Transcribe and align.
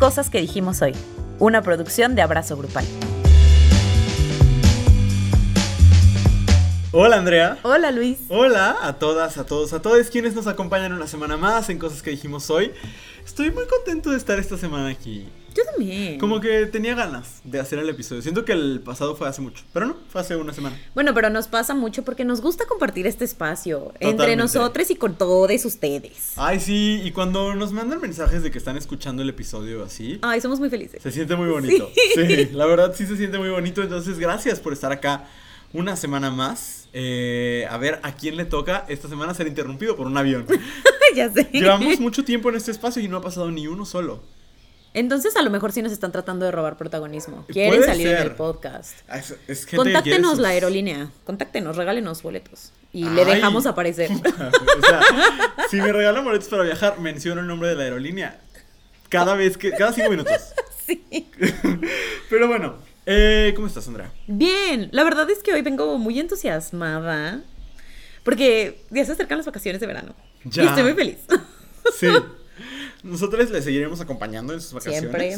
Cosas 0.00 0.30
que 0.30 0.40
dijimos 0.40 0.80
hoy, 0.80 0.94
una 1.38 1.60
producción 1.60 2.14
de 2.14 2.22
Abrazo 2.22 2.56
Grupal. 2.56 2.86
Hola 6.90 7.18
Andrea. 7.18 7.58
Hola 7.62 7.90
Luis. 7.90 8.16
Hola 8.30 8.78
a 8.80 8.94
todas, 8.94 9.36
a 9.36 9.44
todos, 9.44 9.74
a 9.74 9.82
todos 9.82 10.08
quienes 10.08 10.34
nos 10.34 10.46
acompañan 10.46 10.94
una 10.94 11.06
semana 11.06 11.36
más 11.36 11.68
en 11.68 11.78
Cosas 11.78 12.00
que 12.00 12.08
dijimos 12.08 12.48
hoy. 12.48 12.72
Estoy 13.26 13.50
muy 13.50 13.66
contento 13.66 14.10
de 14.10 14.16
estar 14.16 14.38
esta 14.38 14.56
semana 14.56 14.88
aquí. 14.88 15.28
Yo 15.54 15.64
también. 15.64 16.18
Como 16.18 16.40
que 16.40 16.66
tenía 16.66 16.94
ganas 16.94 17.40
de 17.44 17.60
hacer 17.60 17.78
el 17.78 17.88
episodio. 17.88 18.22
Siento 18.22 18.44
que 18.44 18.52
el 18.52 18.80
pasado 18.84 19.16
fue 19.16 19.28
hace 19.28 19.40
mucho, 19.40 19.64
pero 19.72 19.86
no, 19.86 19.96
fue 20.08 20.20
hace 20.20 20.36
una 20.36 20.52
semana. 20.52 20.78
Bueno, 20.94 21.14
pero 21.14 21.30
nos 21.30 21.48
pasa 21.48 21.74
mucho 21.74 22.04
porque 22.04 22.24
nos 22.24 22.40
gusta 22.40 22.66
compartir 22.66 23.06
este 23.06 23.24
espacio 23.24 23.92
entre 24.00 24.36
nosotros 24.36 24.90
y 24.90 24.96
con 24.96 25.14
todos 25.14 25.64
ustedes. 25.64 26.32
Ay, 26.36 26.60
sí, 26.60 27.00
y 27.02 27.10
cuando 27.12 27.54
nos 27.54 27.72
mandan 27.72 28.00
mensajes 28.00 28.42
de 28.42 28.50
que 28.50 28.58
están 28.58 28.76
escuchando 28.76 29.22
el 29.22 29.28
episodio 29.28 29.84
así, 29.84 30.18
Ay, 30.22 30.40
somos 30.40 30.60
muy 30.60 30.70
felices. 30.70 31.02
se 31.02 31.10
siente 31.10 31.36
muy 31.36 31.48
bonito. 31.48 31.90
Sí. 32.14 32.48
la 32.52 32.66
verdad 32.66 32.94
sí 32.94 33.06
se 33.06 33.16
siente 33.16 33.38
muy 33.38 33.48
bonito. 33.48 33.82
Entonces, 33.82 34.18
gracias 34.18 34.60
por 34.60 34.72
estar 34.72 34.92
acá 34.92 35.28
una 35.72 35.96
semana 35.96 36.30
más. 36.30 36.88
Eh, 36.92 37.66
a 37.70 37.78
ver 37.78 38.00
a 38.02 38.16
quién 38.16 38.36
le 38.36 38.44
toca 38.44 38.84
esta 38.88 39.08
semana 39.08 39.32
ser 39.32 39.46
interrumpido 39.46 39.96
por 39.96 40.06
un 40.06 40.16
avión. 40.16 40.46
ya 41.14 41.32
sé. 41.32 41.48
Llevamos 41.52 42.00
mucho 42.00 42.24
tiempo 42.24 42.48
en 42.48 42.56
este 42.56 42.70
espacio 42.72 43.00
y 43.02 43.08
no 43.08 43.18
ha 43.18 43.22
pasado 43.22 43.50
ni 43.50 43.66
uno 43.66 43.84
solo. 43.84 44.22
Entonces 44.92 45.36
a 45.36 45.42
lo 45.42 45.50
mejor 45.50 45.70
sí 45.72 45.82
nos 45.82 45.92
están 45.92 46.10
tratando 46.10 46.44
de 46.44 46.50
robar 46.50 46.76
protagonismo. 46.76 47.44
Quieren 47.46 47.84
salir 47.84 48.08
en 48.08 48.16
ser. 48.16 48.26
el 48.26 48.34
podcast. 48.34 48.98
Ah, 49.08 49.18
Es, 49.18 49.36
es 49.46 49.64
gente 49.64 49.76
Contáctenos 49.76 50.38
la 50.38 50.48
aerolínea. 50.48 51.10
Contáctenos, 51.24 51.76
regálenos 51.76 52.22
boletos. 52.22 52.72
Y 52.92 53.04
le 53.04 53.24
dejamos 53.24 53.66
aparecer. 53.66 54.10
o 54.12 54.86
sea, 54.86 55.00
si 55.70 55.76
me 55.76 55.92
regalan 55.92 56.24
boletos 56.24 56.48
para 56.48 56.64
viajar, 56.64 56.98
menciono 56.98 57.40
el 57.40 57.46
nombre 57.46 57.68
de 57.68 57.76
la 57.76 57.84
aerolínea. 57.84 58.40
Cada 59.08 59.34
vez 59.34 59.56
que. 59.56 59.70
Cada 59.72 59.92
cinco 59.92 60.10
minutos. 60.10 60.34
sí. 60.86 61.04
Pero 62.30 62.48
bueno, 62.48 62.78
eh, 63.06 63.52
¿cómo 63.54 63.68
estás, 63.68 63.86
Andrea? 63.86 64.12
Bien, 64.26 64.88
la 64.92 65.04
verdad 65.04 65.30
es 65.30 65.40
que 65.42 65.52
hoy 65.52 65.62
vengo 65.62 65.98
muy 65.98 66.18
entusiasmada. 66.18 67.42
Porque 68.24 68.84
ya 68.90 69.04
se 69.04 69.12
acercan 69.12 69.38
las 69.38 69.46
vacaciones 69.46 69.80
de 69.80 69.86
verano. 69.86 70.14
Ya. 70.44 70.64
Y 70.64 70.66
estoy 70.66 70.82
muy 70.82 70.94
feliz. 70.94 71.18
Sí. 71.98 72.08
Nosotros 73.02 73.50
le 73.50 73.62
seguiremos 73.62 74.00
acompañando 74.00 74.52
en 74.52 74.60
sus 74.60 74.72
vacaciones. 74.72 75.00
Siempre. 75.00 75.36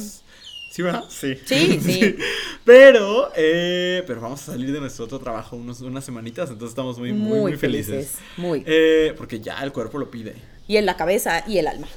¿Sí, 0.70 0.82
verdad? 0.82 1.04
Sí. 1.08 1.38
Sí, 1.46 1.80
sí. 1.80 2.16
Pero, 2.64 3.30
eh, 3.36 4.02
pero 4.06 4.20
vamos 4.20 4.42
a 4.42 4.52
salir 4.52 4.72
de 4.72 4.80
nuestro 4.80 5.04
otro 5.04 5.18
trabajo 5.18 5.56
unos, 5.56 5.80
unas 5.80 6.04
semanitas, 6.04 6.50
entonces 6.50 6.70
estamos 6.70 6.98
muy, 6.98 7.12
muy, 7.12 7.40
muy, 7.40 7.56
felices. 7.56 8.16
Muy. 8.36 8.62
Eh, 8.66 9.14
porque 9.16 9.40
ya 9.40 9.62
el 9.62 9.72
cuerpo 9.72 9.98
lo 9.98 10.10
pide. 10.10 10.34
Y 10.66 10.76
en 10.76 10.86
la 10.86 10.96
cabeza 10.96 11.44
y 11.46 11.58
el 11.58 11.66
alma. 11.66 11.88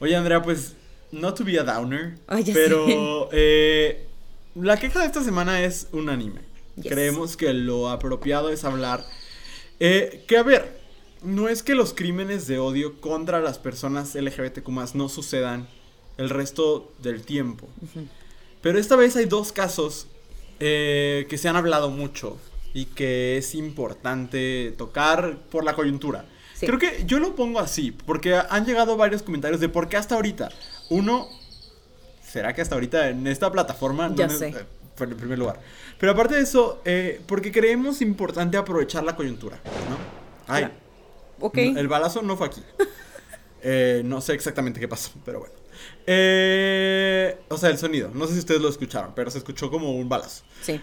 Oye, 0.00 0.16
Andrea, 0.16 0.42
pues, 0.42 0.74
no 1.12 1.34
to 1.34 1.44
be 1.44 1.58
a 1.58 1.62
downer, 1.62 2.16
Ay, 2.26 2.42
ya 2.44 2.54
pero 2.54 3.28
eh, 3.32 4.06
la 4.54 4.76
queja 4.78 5.00
de 5.00 5.06
esta 5.06 5.22
semana 5.22 5.62
es 5.62 5.88
unánime. 5.92 6.40
Yes. 6.76 6.92
Creemos 6.92 7.36
que 7.36 7.52
lo 7.52 7.90
apropiado 7.90 8.50
es 8.50 8.64
hablar 8.64 9.04
eh, 9.80 10.24
que, 10.28 10.36
a 10.36 10.42
ver, 10.42 10.79
no 11.22 11.48
es 11.48 11.62
que 11.62 11.74
los 11.74 11.92
crímenes 11.94 12.46
de 12.46 12.58
odio 12.58 13.00
contra 13.00 13.40
las 13.40 13.58
personas 13.58 14.14
LGBTQ 14.14 14.68
no 14.94 15.08
sucedan 15.08 15.68
el 16.16 16.30
resto 16.30 16.92
del 17.02 17.22
tiempo. 17.22 17.68
Pero 18.62 18.78
esta 18.78 18.96
vez 18.96 19.16
hay 19.16 19.24
dos 19.26 19.52
casos 19.52 20.06
eh, 20.60 21.26
que 21.28 21.38
se 21.38 21.48
han 21.48 21.56
hablado 21.56 21.90
mucho 21.90 22.36
y 22.74 22.84
que 22.86 23.38
es 23.38 23.54
importante 23.54 24.74
tocar 24.76 25.38
por 25.50 25.64
la 25.64 25.74
coyuntura. 25.74 26.24
Sí. 26.54 26.66
Creo 26.66 26.78
que 26.78 27.04
yo 27.06 27.18
lo 27.18 27.34
pongo 27.34 27.58
así, 27.58 27.90
porque 27.90 28.34
han 28.34 28.66
llegado 28.66 28.96
varios 28.98 29.22
comentarios 29.22 29.60
de 29.60 29.68
por 29.70 29.88
qué 29.88 29.96
hasta 29.96 30.14
ahorita. 30.14 30.50
Uno, 30.90 31.26
¿será 32.22 32.52
que 32.54 32.60
hasta 32.60 32.74
ahorita 32.74 33.08
en 33.08 33.26
esta 33.26 33.50
plataforma? 33.50 34.08
No 34.08 34.16
Ya 34.16 34.26
ne- 34.26 34.34
sé. 34.36 34.48
eh, 34.48 34.64
en 35.00 35.16
primer 35.16 35.38
lugar. 35.38 35.60
Pero 35.98 36.12
aparte 36.12 36.34
de 36.34 36.42
eso, 36.42 36.82
eh, 36.84 37.20
porque 37.26 37.50
creemos 37.50 38.02
importante 38.02 38.58
aprovechar 38.58 39.02
la 39.04 39.16
coyuntura, 39.16 39.58
¿no? 39.88 39.96
Ay. 40.46 40.68
Ok. 41.40 41.56
no, 41.72 41.78
el 41.80 41.88
balazo 41.88 42.22
no 42.22 42.36
fue 42.36 42.46
aquí. 42.46 42.62
Eh, 43.62 44.00
no 44.06 44.22
sé 44.22 44.32
exactamente 44.32 44.80
qué 44.80 44.88
pasó, 44.88 45.10
pero 45.22 45.40
bueno. 45.40 45.54
Eh, 46.06 47.38
o 47.48 47.58
sea, 47.58 47.68
el 47.68 47.76
sonido. 47.76 48.10
No 48.14 48.26
sé 48.26 48.32
si 48.32 48.38
ustedes 48.38 48.60
lo 48.62 48.70
escucharon, 48.70 49.12
pero 49.14 49.30
se 49.30 49.36
escuchó 49.36 49.70
como 49.70 49.92
un 49.96 50.08
balazo. 50.08 50.44
Sí. 50.62 50.80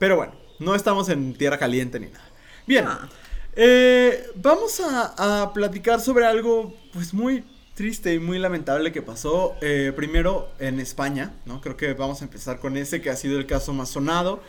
Pero 0.00 0.16
bueno, 0.16 0.34
no 0.58 0.74
estamos 0.74 1.08
en 1.08 1.34
tierra 1.34 1.56
caliente 1.56 2.00
ni 2.00 2.06
nada. 2.08 2.24
Bien, 2.66 2.84
Ah. 2.88 3.08
eh, 3.54 4.26
vamos 4.34 4.80
a, 4.80 5.42
a 5.42 5.52
platicar 5.52 6.00
sobre 6.00 6.26
algo 6.26 6.74
pues 6.92 7.14
muy 7.14 7.44
triste 7.74 8.14
y 8.14 8.18
muy 8.18 8.38
lamentable 8.40 8.90
que 8.90 9.02
pasó 9.02 9.54
eh, 9.60 9.92
primero 9.94 10.48
en 10.58 10.80
España, 10.80 11.32
¿no? 11.44 11.60
Creo 11.60 11.76
que 11.76 11.92
vamos 11.94 12.22
a 12.22 12.24
empezar 12.24 12.58
con 12.58 12.76
ese 12.76 13.00
que 13.00 13.10
ha 13.10 13.16
sido 13.16 13.38
el 13.38 13.46
caso 13.46 13.72
más 13.72 13.88
sonado. 13.90 14.42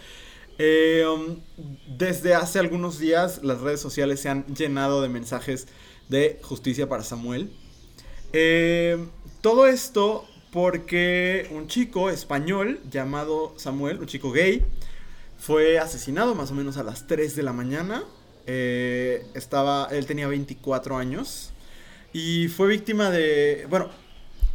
Eh, 0.60 1.06
um, 1.06 1.40
desde 1.88 2.34
hace 2.34 2.58
algunos 2.60 2.98
días 2.98 3.42
las 3.44 3.62
redes 3.62 3.80
sociales 3.80 4.20
se 4.20 4.30
han 4.30 4.46
llenado 4.56 5.02
de 5.02 5.10
mensajes 5.10 5.68
de 6.10 6.40
justicia 6.42 6.90
para 6.90 7.04
Samuel. 7.04 7.52
Eh, 8.34 8.98
todo 9.42 9.68
esto 9.68 10.26
porque 10.52 11.48
un 11.52 11.68
chico 11.68 12.10
español 12.10 12.80
llamado 12.90 13.54
Samuel, 13.58 14.00
un 14.00 14.08
chico 14.08 14.32
gay, 14.32 14.66
fue 15.38 15.78
asesinado 15.78 16.34
más 16.36 16.52
o 16.52 16.56
menos 16.56 16.78
a 16.78 16.84
las 16.84 17.08
3 17.08 17.36
de 17.36 17.44
la 17.44 17.54
mañana. 17.54 18.04
Eh, 18.48 19.26
estaba, 19.36 19.88
él 19.92 20.06
tenía 20.06 20.28
24 20.28 20.98
años 20.98 21.52
y 22.14 22.48
fue 22.48 22.68
víctima 22.68 23.12
de, 23.12 23.68
bueno, 23.70 23.90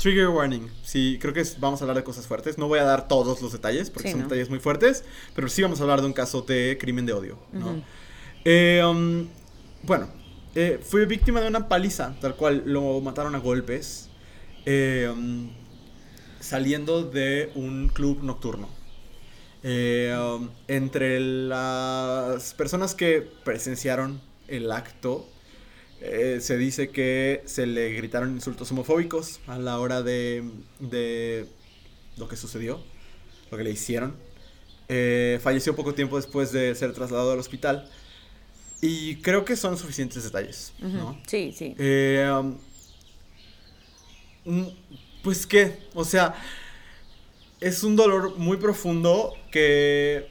trigger 0.03 0.29
warning. 0.29 0.69
Sí, 0.83 1.17
creo 1.21 1.33
que 1.33 1.45
vamos 1.59 1.81
a 1.81 1.85
hablar 1.85 1.97
de 1.97 2.03
cosas 2.05 2.27
fuertes. 2.27 2.59
No 2.59 2.67
voy 2.67 2.81
a 2.81 2.85
dar 2.85 3.07
todos 3.07 3.41
los 3.41 3.53
detalles 3.53 3.89
porque 3.89 4.09
Sí, 4.09 4.13
son 4.13 4.23
¿no? 4.23 4.27
detalles 4.27 4.51
muy 4.51 4.59
fuertes, 4.59 5.05
pero 5.35 5.49
sí 5.49 5.63
vamos 5.63 5.79
a 5.79 5.85
hablar 5.85 6.01
de 6.01 6.07
un 6.07 6.13
caso 6.13 6.43
de 6.43 6.77
crimen 6.81 7.07
de 7.07 7.13
odio. 7.13 7.39
Eh, 8.45 8.83
um, 8.85 9.29
bueno, 9.85 10.09
eh, 10.57 10.81
fue 10.83 11.07
víctima 11.07 11.41
de 11.41 11.47
una 11.47 11.69
paliza, 11.69 12.15
tal 12.21 12.35
cual 12.35 12.65
lo 12.67 13.01
mataron 13.01 13.37
a 13.37 13.39
golpes, 13.39 14.09
eh, 14.67 15.09
um, 15.13 15.51
saliendo 16.41 17.05
de 17.05 17.53
un 17.55 17.89
club 17.89 18.25
nocturno. 18.25 18.69
Eh, 19.63 20.13
um, 20.19 20.51
entre 20.67 21.21
las 21.21 22.55
personas 22.55 22.97
que 22.97 23.23
presenciaron 23.45 24.21
el 24.49 24.73
acto, 24.73 25.29
eh, 26.05 26.41
se 26.41 26.57
dice 26.57 26.91
que 26.91 27.43
se 27.45 27.65
le 27.65 27.93
gritaron 27.93 28.33
insultos 28.33 28.71
homofóbicos 28.73 29.39
a 29.47 29.57
la 29.57 29.79
hora 29.79 30.03
de, 30.03 30.43
de 30.81 31.47
lo 32.17 32.29
que 32.29 32.35
sucedió, 32.35 32.83
lo 33.53 33.57
que 33.57 33.63
le 33.63 33.71
hicieron. 33.71 34.17
Eh, 34.89 35.39
falleció 35.43 35.77
poco 35.77 35.95
tiempo 35.95 36.17
después 36.17 36.51
de 36.51 36.75
ser 36.75 36.93
trasladado 36.93 37.33
al 37.33 37.39
hospital. 37.39 37.89
Y 38.81 39.17
creo 39.17 39.45
que 39.45 39.55
son 39.55 39.79
suficientes 39.79 40.25
detalles. 40.25 40.73
Sí, 41.29 41.55
sí. 41.57 41.77
Eh, 41.79 42.29
um, 42.37 42.59
mm, 44.45 44.69
pues 45.23 45.47
qué, 45.47 45.79
o 45.95 46.05
sea, 46.05 46.35
es 47.61 47.85
un 47.85 47.95
dolor 47.95 48.37
muy 48.39 48.57
profundo 48.57 49.35
que 49.53 50.29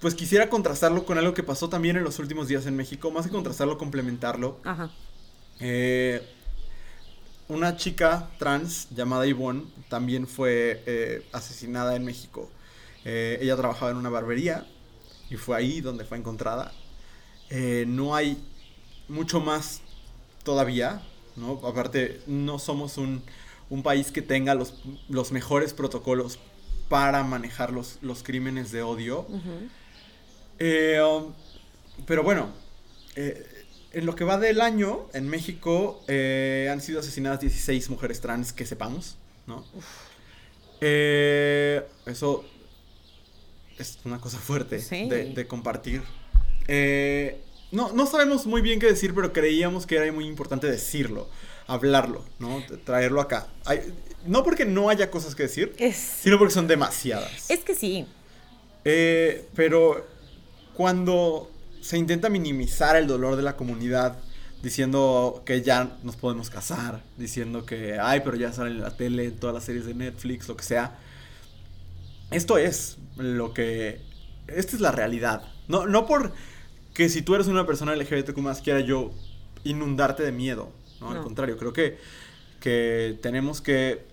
pues 0.00 0.16
quisiera 0.16 0.50
contrastarlo 0.50 1.06
con 1.06 1.18
algo 1.18 1.34
que 1.34 1.44
pasó 1.44 1.68
también 1.68 1.96
en 1.96 2.02
los 2.02 2.18
últimos 2.18 2.48
días 2.48 2.66
en 2.66 2.74
México, 2.74 3.12
más 3.12 3.26
que 3.26 3.32
contrastarlo, 3.32 3.78
complementarlo. 3.78 4.60
Ajá. 4.64 4.90
Eh, 5.60 6.22
una 7.48 7.76
chica 7.76 8.30
trans 8.38 8.88
llamada 8.90 9.26
Yvonne 9.26 9.64
también 9.88 10.26
fue 10.26 10.82
eh, 10.86 11.26
asesinada 11.32 11.94
en 11.94 12.04
México. 12.04 12.50
Eh, 13.04 13.38
ella 13.42 13.56
trabajaba 13.56 13.90
en 13.90 13.98
una 13.98 14.08
barbería 14.08 14.66
y 15.30 15.36
fue 15.36 15.56
ahí 15.56 15.80
donde 15.80 16.04
fue 16.04 16.16
encontrada. 16.16 16.72
Eh, 17.50 17.84
no 17.86 18.14
hay 18.14 18.42
mucho 19.08 19.40
más 19.40 19.82
todavía, 20.42 21.02
¿no? 21.36 21.60
Aparte, 21.66 22.22
no 22.26 22.58
somos 22.58 22.96
un, 22.96 23.22
un 23.68 23.82
país 23.82 24.10
que 24.10 24.22
tenga 24.22 24.54
los, 24.54 24.82
los 25.08 25.32
mejores 25.32 25.74
protocolos 25.74 26.38
para 26.88 27.22
manejar 27.24 27.72
los, 27.72 27.98
los 28.00 28.22
crímenes 28.22 28.72
de 28.72 28.82
odio. 28.82 29.26
Um, 30.60 31.32
pero 32.06 32.22
bueno, 32.22 32.48
en 33.94 34.06
lo 34.06 34.14
que 34.14 34.24
va 34.24 34.38
del 34.38 34.60
año, 34.60 35.06
en 35.14 35.28
México 35.28 36.02
eh, 36.08 36.68
han 36.70 36.80
sido 36.80 37.00
asesinadas 37.00 37.40
16 37.40 37.90
mujeres 37.90 38.20
trans 38.20 38.52
que 38.52 38.66
sepamos, 38.66 39.16
¿no? 39.46 39.64
Eh, 40.80 41.82
eso 42.06 42.44
es 43.78 43.98
una 44.04 44.20
cosa 44.20 44.38
fuerte 44.38 44.80
Sí. 44.80 45.08
de, 45.08 45.26
de 45.32 45.46
compartir. 45.46 46.02
Eh, 46.68 47.40
no, 47.72 47.92
no 47.92 48.06
sabemos 48.06 48.46
muy 48.46 48.60
bien 48.62 48.78
qué 48.80 48.86
decir, 48.86 49.14
pero 49.14 49.32
creíamos 49.32 49.86
que 49.86 49.96
era 49.96 50.10
muy 50.12 50.26
importante 50.26 50.66
decirlo, 50.70 51.28
hablarlo, 51.66 52.24
¿no? 52.38 52.62
Traerlo 52.84 53.20
acá. 53.20 53.48
Hay- 53.64 53.80
no 54.26 54.42
porque 54.42 54.64
no 54.64 54.88
haya 54.88 55.10
cosas 55.10 55.34
que 55.34 55.44
decir, 55.44 55.74
Es, 55.78 55.96
sino 55.96 56.38
porque 56.38 56.54
son 56.54 56.66
demasiadas. 56.66 57.50
es 57.50 57.60
que 57.60 57.74
sí. 57.74 58.06
Eh, 58.84 59.46
pero 59.54 60.06
cuando 60.74 61.50
se 61.84 61.98
intenta 61.98 62.30
minimizar 62.30 62.96
el 62.96 63.06
dolor 63.06 63.36
de 63.36 63.42
la 63.42 63.56
comunidad 63.56 64.16
diciendo 64.62 65.42
que 65.44 65.60
ya 65.60 65.98
nos 66.02 66.16
podemos 66.16 66.48
casar, 66.48 67.02
diciendo 67.18 67.66
que, 67.66 67.98
ay, 68.00 68.22
pero 68.24 68.38
ya 68.38 68.54
sale 68.54 68.70
en 68.70 68.80
la 68.80 68.96
tele, 68.96 69.26
en 69.26 69.36
todas 69.36 69.52
las 69.52 69.64
series 69.64 69.84
de 69.84 69.92
Netflix, 69.92 70.48
lo 70.48 70.56
que 70.56 70.64
sea. 70.64 70.98
Esto 72.30 72.56
es 72.56 72.96
lo 73.18 73.52
que... 73.52 74.00
Esta 74.46 74.76
es 74.76 74.80
la 74.80 74.92
realidad. 74.92 75.42
No, 75.68 75.86
no 75.86 76.06
por 76.06 76.32
que 76.94 77.10
si 77.10 77.20
tú 77.20 77.34
eres 77.34 77.48
una 77.48 77.66
persona 77.66 77.94
LGBTQ 77.94 78.38
más 78.38 78.62
quiera 78.62 78.80
yo 78.80 79.12
inundarte 79.62 80.22
de 80.22 80.32
miedo. 80.32 80.72
¿no? 81.02 81.10
Al 81.10 81.16
No. 81.16 81.22
contrario, 81.22 81.58
creo 81.58 81.74
que, 81.74 81.98
que 82.60 83.18
tenemos 83.20 83.60
que 83.60 84.06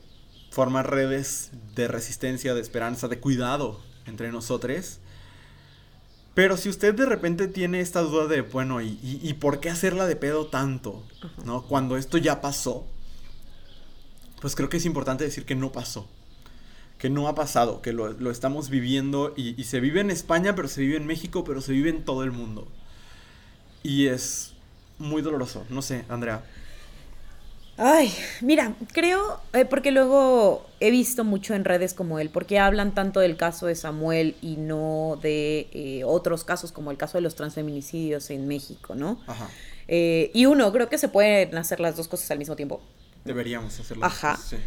formar 0.49 0.91
redes 0.91 1.51
de 1.73 1.87
resistencia, 1.87 2.53
de 2.53 2.59
esperanza, 2.59 3.07
de 3.07 3.19
cuidado 3.19 3.79
entre 4.07 4.29
nosotros. 4.33 4.99
Pero 6.33 6.55
si 6.55 6.69
usted 6.69 6.93
de 6.93 7.05
repente 7.05 7.47
tiene 7.47 7.81
esta 7.81 8.01
duda 8.01 8.27
de, 8.27 8.41
bueno, 8.41 8.81
¿y, 8.81 8.97
y, 9.03 9.19
y 9.21 9.33
por 9.33 9.59
qué 9.59 9.69
hacerla 9.69 10.05
de 10.05 10.15
pedo 10.15 10.47
tanto? 10.47 11.03
¿No? 11.45 11.63
Cuando 11.63 11.97
esto 11.97 12.17
ya 12.17 12.39
pasó, 12.39 12.87
pues 14.39 14.55
creo 14.55 14.69
que 14.69 14.77
es 14.77 14.85
importante 14.85 15.23
decir 15.23 15.45
que 15.45 15.55
no 15.55 15.71
pasó. 15.71 16.07
Que 16.97 17.09
no 17.09 17.27
ha 17.27 17.35
pasado, 17.35 17.81
que 17.81 17.93
lo, 17.93 18.13
lo 18.13 18.31
estamos 18.31 18.69
viviendo 18.69 19.33
y, 19.35 19.59
y 19.59 19.65
se 19.65 19.79
vive 19.79 20.01
en 20.01 20.11
España, 20.11 20.55
pero 20.55 20.67
se 20.67 20.81
vive 20.81 20.97
en 20.97 21.05
México, 21.05 21.43
pero 21.43 21.59
se 21.59 21.73
vive 21.73 21.89
en 21.89 22.05
todo 22.05 22.23
el 22.23 22.31
mundo. 22.31 22.67
Y 23.83 24.07
es 24.07 24.53
muy 24.99 25.21
doloroso. 25.21 25.65
No 25.69 25.81
sé, 25.81 26.05
Andrea. 26.09 26.43
Ay, 27.77 28.13
mira, 28.41 28.75
creo, 28.93 29.39
eh, 29.53 29.65
porque 29.65 29.91
luego 29.91 30.67
he 30.79 30.91
visto 30.91 31.23
mucho 31.23 31.55
en 31.55 31.65
redes 31.65 31.93
como 31.93 32.19
él, 32.19 32.29
porque 32.29 32.59
hablan 32.59 32.93
tanto 32.93 33.19
del 33.19 33.37
caso 33.37 33.65
de 33.65 33.75
Samuel 33.75 34.35
y 34.41 34.57
no 34.57 35.17
de 35.21 35.67
eh, 35.71 36.03
otros 36.05 36.43
casos 36.43 36.71
como 36.71 36.91
el 36.91 36.97
caso 36.97 37.17
de 37.17 37.21
los 37.21 37.35
transfeminicidios 37.35 38.29
en 38.29 38.47
México, 38.47 38.93
¿no? 38.93 39.19
Ajá. 39.25 39.49
Eh, 39.87 40.31
y 40.33 40.45
uno, 40.45 40.71
creo 40.71 40.89
que 40.89 40.97
se 40.97 41.07
pueden 41.07 41.57
hacer 41.57 41.79
las 41.79 41.97
dos 41.97 42.07
cosas 42.07 42.29
al 42.31 42.37
mismo 42.37 42.55
tiempo. 42.55 42.81
Deberíamos 43.25 43.79
hacerlo. 43.79 44.05
Ajá. 44.05 44.37
Sí. 44.37 44.57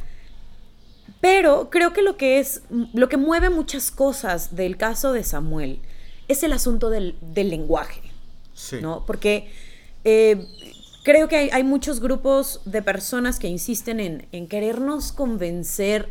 Pero 1.20 1.70
creo 1.70 1.92
que 1.92 2.02
lo 2.02 2.16
que 2.16 2.38
es, 2.38 2.62
lo 2.92 3.08
que 3.08 3.16
mueve 3.16 3.48
muchas 3.48 3.90
cosas 3.90 4.56
del 4.56 4.76
caso 4.76 5.12
de 5.12 5.24
Samuel 5.24 5.80
es 6.28 6.42
el 6.42 6.52
asunto 6.52 6.90
del, 6.90 7.16
del 7.20 7.50
lenguaje. 7.50 8.02
Sí. 8.54 8.78
¿no? 8.80 9.04
Porque 9.06 9.50
eh, 10.04 10.46
creo 11.04 11.28
que 11.28 11.36
hay, 11.36 11.50
hay 11.50 11.62
muchos 11.62 12.00
grupos 12.00 12.60
de 12.64 12.82
personas 12.82 13.38
que 13.38 13.46
insisten 13.46 14.00
en, 14.00 14.26
en 14.32 14.48
querernos 14.48 15.12
convencer 15.12 16.08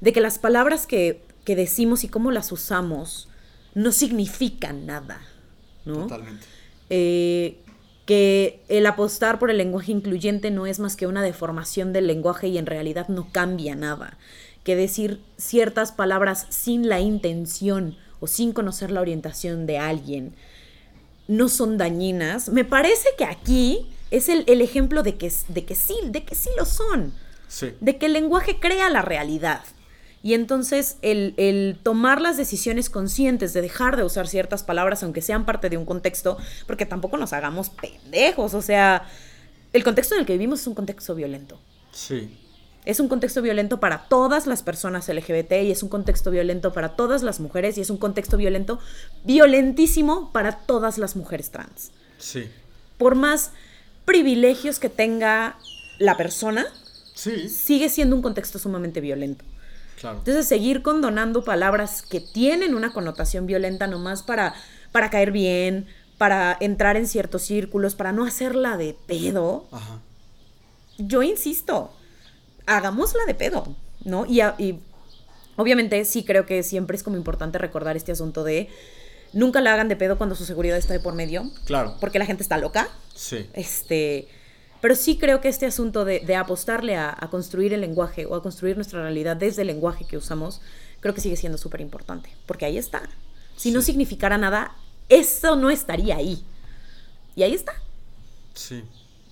de 0.00 0.12
que 0.12 0.20
las 0.20 0.38
palabras 0.38 0.86
que, 0.86 1.22
que 1.44 1.56
decimos 1.56 2.04
y 2.04 2.08
cómo 2.08 2.30
las 2.30 2.52
usamos 2.52 3.28
no 3.74 3.90
significan 3.90 4.86
nada, 4.86 5.20
¿no? 5.84 6.02
Totalmente. 6.02 6.46
Eh, 6.90 7.58
que 8.06 8.60
el 8.68 8.86
apostar 8.86 9.38
por 9.38 9.50
el 9.50 9.56
lenguaje 9.56 9.90
incluyente 9.90 10.50
no 10.50 10.66
es 10.66 10.78
más 10.78 10.94
que 10.94 11.06
una 11.06 11.22
deformación 11.22 11.92
del 11.94 12.06
lenguaje 12.06 12.48
y 12.48 12.58
en 12.58 12.66
realidad 12.66 13.08
no 13.08 13.28
cambia 13.32 13.74
nada. 13.74 14.18
Que 14.62 14.76
decir 14.76 15.20
ciertas 15.38 15.92
palabras 15.92 16.46
sin 16.50 16.88
la 16.88 17.00
intención 17.00 17.96
o 18.20 18.26
sin 18.26 18.52
conocer 18.52 18.90
la 18.90 19.00
orientación 19.00 19.66
de 19.66 19.78
alguien 19.78 20.34
no 21.28 21.48
son 21.48 21.78
dañinas. 21.78 22.50
Me 22.50 22.64
parece 22.64 23.08
que 23.16 23.24
aquí 23.24 23.86
es 24.10 24.28
el, 24.28 24.44
el 24.46 24.60
ejemplo 24.60 25.02
de 25.02 25.16
que, 25.16 25.32
de, 25.48 25.64
que 25.64 25.74
sí, 25.74 25.96
de 26.06 26.24
que 26.24 26.34
sí 26.34 26.50
lo 26.56 26.64
son. 26.64 27.12
Sí. 27.48 27.72
De 27.80 27.98
que 27.98 28.06
el 28.06 28.12
lenguaje 28.12 28.58
crea 28.60 28.90
la 28.90 29.02
realidad. 29.02 29.62
Y 30.22 30.32
entonces 30.32 30.96
el, 31.02 31.34
el, 31.36 31.78
tomar 31.82 32.20
las 32.20 32.36
decisiones 32.36 32.88
conscientes 32.88 33.52
de 33.52 33.60
dejar 33.60 33.96
de 33.96 34.04
usar 34.04 34.26
ciertas 34.26 34.62
palabras, 34.62 35.02
aunque 35.02 35.20
sean 35.20 35.44
parte 35.44 35.68
de 35.68 35.76
un 35.76 35.84
contexto, 35.84 36.38
porque 36.66 36.86
tampoco 36.86 37.18
nos 37.18 37.34
hagamos 37.34 37.68
pendejos. 37.68 38.54
O 38.54 38.62
sea, 38.62 39.06
el 39.74 39.84
contexto 39.84 40.14
en 40.14 40.20
el 40.20 40.26
que 40.26 40.32
vivimos 40.32 40.62
es 40.62 40.66
un 40.66 40.74
contexto 40.74 41.14
violento. 41.14 41.60
Sí. 41.92 42.40
Es 42.86 43.00
un 43.00 43.08
contexto 43.08 43.42
violento 43.42 43.80
para 43.80 44.08
todas 44.08 44.46
las 44.46 44.62
personas 44.62 45.08
LGBT 45.08 45.52
y 45.62 45.70
es 45.70 45.82
un 45.82 45.88
contexto 45.88 46.30
violento 46.30 46.72
para 46.72 46.96
todas 46.96 47.22
las 47.22 47.40
mujeres 47.40 47.76
y 47.76 47.80
es 47.80 47.90
un 47.90 47.96
contexto 47.96 48.36
violento, 48.36 48.78
violentísimo 49.24 50.32
para 50.32 50.52
todas 50.58 50.96
las 50.96 51.16
mujeres 51.16 51.50
trans. 51.50 51.92
Sí. 52.18 52.50
Por 52.98 53.14
más 53.14 53.52
privilegios 54.04 54.78
que 54.78 54.88
tenga 54.88 55.56
la 55.98 56.16
persona, 56.16 56.66
Sí. 57.14 57.48
sigue 57.48 57.88
siendo 57.88 58.16
un 58.16 58.22
contexto 58.22 58.58
sumamente 58.58 59.00
violento. 59.00 59.44
Claro. 60.00 60.18
Entonces, 60.18 60.46
seguir 60.48 60.82
condonando 60.82 61.44
palabras 61.44 62.02
que 62.02 62.20
tienen 62.20 62.74
una 62.74 62.92
connotación 62.92 63.46
violenta 63.46 63.86
nomás 63.86 64.22
para, 64.22 64.54
para 64.92 65.08
caer 65.10 65.30
bien, 65.30 65.86
para 66.18 66.56
entrar 66.60 66.96
en 66.96 67.06
ciertos 67.06 67.42
círculos, 67.42 67.94
para 67.94 68.12
no 68.12 68.24
hacerla 68.24 68.76
de 68.76 68.96
pedo, 69.06 69.66
Ajá. 69.70 70.00
yo 70.98 71.22
insisto, 71.22 71.92
hagámosla 72.66 73.24
de 73.26 73.34
pedo, 73.34 73.74
¿no? 74.04 74.26
Y 74.26 74.40
obviamente 75.56 76.04
sí 76.04 76.24
creo 76.24 76.46
que 76.46 76.62
siempre 76.62 76.96
es 76.96 77.02
como 77.02 77.16
importante 77.16 77.58
recordar 77.58 77.96
este 77.96 78.12
asunto 78.12 78.42
de 78.44 78.68
nunca 79.34 79.60
la 79.60 79.72
hagan 79.74 79.88
de 79.88 79.96
pedo 79.96 80.16
cuando 80.18 80.34
su 80.34 80.44
seguridad 80.44 80.76
está 80.78 80.92
de 80.94 81.00
por 81.00 81.14
medio, 81.14 81.50
Claro. 81.66 81.96
porque 82.00 82.18
la 82.18 82.26
gente 82.26 82.42
está 82.42 82.56
loca. 82.58 82.88
Sí. 83.14 83.46
Este, 83.52 84.28
pero 84.80 84.94
sí 84.96 85.18
creo 85.18 85.40
que 85.40 85.48
este 85.48 85.66
asunto 85.66 86.04
de, 86.04 86.20
de 86.20 86.36
apostarle 86.36 86.96
a, 86.96 87.14
a 87.18 87.28
construir 87.30 87.72
el 87.72 87.80
lenguaje 87.80 88.26
o 88.26 88.34
a 88.34 88.42
construir 88.42 88.76
nuestra 88.76 89.02
realidad 89.02 89.36
desde 89.36 89.62
el 89.62 89.68
lenguaje 89.68 90.06
que 90.06 90.16
usamos, 90.16 90.60
creo 91.00 91.14
que 91.14 91.20
sigue 91.20 91.36
siendo 91.36 91.58
súper 91.58 91.80
importante, 91.80 92.30
porque 92.46 92.64
ahí 92.64 92.78
está. 92.78 93.02
Si 93.56 93.70
no 93.70 93.82
significara 93.82 94.38
nada, 94.38 94.74
eso 95.08 95.54
no 95.56 95.70
estaría 95.70 96.16
ahí. 96.16 96.42
Y 97.36 97.42
ahí 97.42 97.54
está, 97.54 97.74
Sí. 98.54 98.82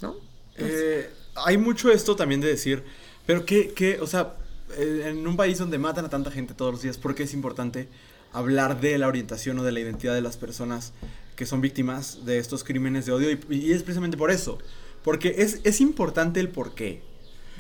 ¿no? 0.01 0.17
Eh, 0.57 1.09
hay 1.37 1.57
mucho 1.57 1.91
esto 1.93 2.17
también 2.17 2.41
de 2.41 2.49
decir, 2.49 2.83
pero 3.27 3.45
qué, 3.47 3.73
qué, 3.75 4.01
o 4.01 4.07
sea, 4.07 4.35
eh, 4.77 5.05
en 5.07 5.27
un 5.27 5.37
país 5.37 5.59
donde 5.59 5.79
matan 5.79 6.05
a 6.05 6.09
tanta 6.11 6.31
gente 6.31 6.55
todos 6.55 6.73
los 6.73 6.83
días, 6.83 6.99
¿por 6.99 7.15
qué 7.15 7.23
es 7.23 7.33
importante 7.35 7.89
hablar 8.33 8.81
de 8.81 8.99
la 8.99 9.09
orientación 9.09 9.59
o 9.59 9.63
de 9.63 9.73
la 9.73 9.81
identidad 9.81 10.15
de 10.15 10.21
las 10.23 10.37
personas 10.37 10.93
que 11.37 11.47
son 11.47 11.61
víctimas 11.61 12.25
de 12.25 12.39
estos 12.39 12.65
crímenes 12.65 13.07
de 13.07 13.13
odio? 13.13 13.31
Y, 13.31 13.41
y 13.55 13.73
es 13.73 13.83
precisamente 13.83 14.17
por 14.17 14.31
eso, 14.31 14.59
porque 15.05 15.35
es, 15.39 15.61
es 15.65 15.81
importante 15.81 16.41
el 16.41 16.49
porqué 16.49 17.03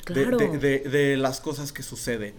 de, 0.06 0.12
Claro. 0.14 0.36
de, 0.36 0.58
de- 0.58 0.78
de 0.80 1.16
las 1.16 1.40
cosas 1.40 1.72
que 1.72 1.82
suceden. 1.82 2.34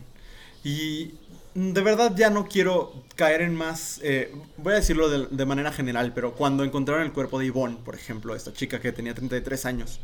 Y 0.63 1.13
de 1.55 1.81
verdad 1.81 2.13
ya 2.15 2.29
no 2.29 2.47
quiero 2.47 2.93
caer 3.15 3.41
en 3.41 3.53
más, 3.55 3.99
eh, 4.03 4.33
voy 4.57 4.73
a 4.73 4.77
decirlo 4.77 5.09
de, 5.09 5.45
manera 5.45 5.71
general, 5.71 6.13
pero 6.13 6.33
cuando 6.33 6.63
encontraron 6.63 7.03
el 7.03 7.11
cuerpo 7.11 7.39
de 7.39 7.47
Yvonne, 7.47 7.77
por 7.83 7.95
ejemplo, 7.95 8.35
esta 8.35 8.53
chica 8.53 8.79
que 8.81 8.91
tenía 8.91 9.13
33 9.13 9.65
años, 9.65 9.99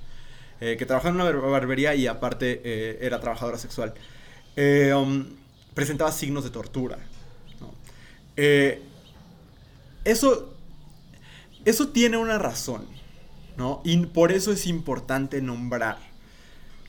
eh, 0.62 0.76
que 0.78 0.86
trabajaba 0.86 1.10
en 1.10 1.16
una 1.22 1.24
bar- 1.24 1.50
barbería 1.50 1.96
y 1.96 2.06
aparte 2.08 2.62
eh, 2.64 3.00
era 3.02 3.20
trabajadora 3.22 3.58
sexual, 3.58 3.94
eh, 4.58 4.94
um, 4.94 5.26
presentaba 5.74 6.12
signos 6.12 6.44
de 6.44 6.50
tortura. 6.50 7.00
Eh, 8.42 8.82
eso, 10.06 10.54
eso 11.66 11.90
tiene 11.90 12.16
una 12.18 12.38
razón, 12.38 12.86
¿no? 13.58 13.82
Y 13.84 13.98
por 14.06 14.32
eso 14.32 14.54
es 14.54 14.66
importante 14.66 15.42
nombrar 15.42 15.98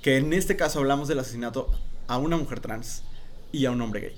que 0.01 0.17
en 0.17 0.33
este 0.33 0.55
caso 0.57 0.79
hablamos 0.79 1.09
del 1.09 1.19
asesinato 1.19 1.69
a 2.07 2.19
una 2.19 2.37
mujer 2.37 2.61
trans 2.61 3.03
y 3.51 3.65
a 3.67 3.73
un 3.73 3.81
hombre 3.81 4.01
gay. 4.01 4.17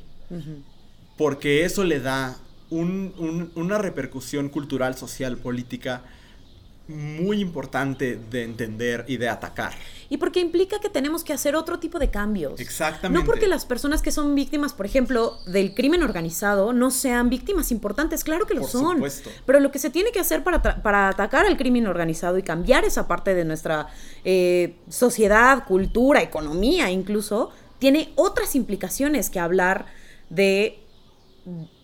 Porque 1.16 1.64
eso 1.64 1.84
le 1.84 2.00
da 2.00 2.36
un- 2.70 3.14
un- 3.18 3.50
una 3.54 3.78
repercusión 3.78 4.50
cultural, 4.50 4.94
social, 4.96 5.38
política 5.38 6.02
muy 6.92 7.40
importante 7.40 8.16
de 8.16 8.44
entender 8.44 9.04
y 9.08 9.16
de 9.16 9.28
atacar. 9.28 9.72
Y 10.08 10.18
porque 10.18 10.40
implica 10.40 10.78
que 10.78 10.88
tenemos 10.88 11.24
que 11.24 11.32
hacer 11.32 11.56
otro 11.56 11.78
tipo 11.78 11.98
de 11.98 12.10
cambios. 12.10 12.60
Exactamente. 12.60 13.18
No 13.18 13.24
porque 13.24 13.46
las 13.46 13.64
personas 13.64 14.02
que 14.02 14.12
son 14.12 14.34
víctimas, 14.34 14.72
por 14.74 14.84
ejemplo, 14.84 15.38
del 15.46 15.74
crimen 15.74 16.02
organizado, 16.02 16.72
no 16.72 16.90
sean 16.90 17.30
víctimas 17.30 17.70
importantes, 17.72 18.22
claro 18.24 18.46
que 18.46 18.54
lo 18.54 18.62
Por 18.62 18.70
son. 18.70 18.94
supuesto. 18.96 19.30
Pero 19.46 19.60
lo 19.60 19.72
que 19.72 19.78
se 19.78 19.90
tiene 19.90 20.12
que 20.12 20.20
hacer 20.20 20.44
para, 20.44 20.60
para 20.60 21.08
atacar 21.08 21.46
al 21.46 21.56
crimen 21.56 21.86
organizado 21.86 22.36
y 22.38 22.42
cambiar 22.42 22.84
esa 22.84 23.08
parte 23.08 23.34
de 23.34 23.44
nuestra 23.44 23.88
eh, 24.24 24.76
sociedad, 24.88 25.64
cultura, 25.66 26.22
economía 26.22 26.90
incluso, 26.90 27.50
tiene 27.78 28.12
otras 28.14 28.54
implicaciones 28.54 29.30
que 29.30 29.40
hablar 29.40 29.86
de, 30.28 30.78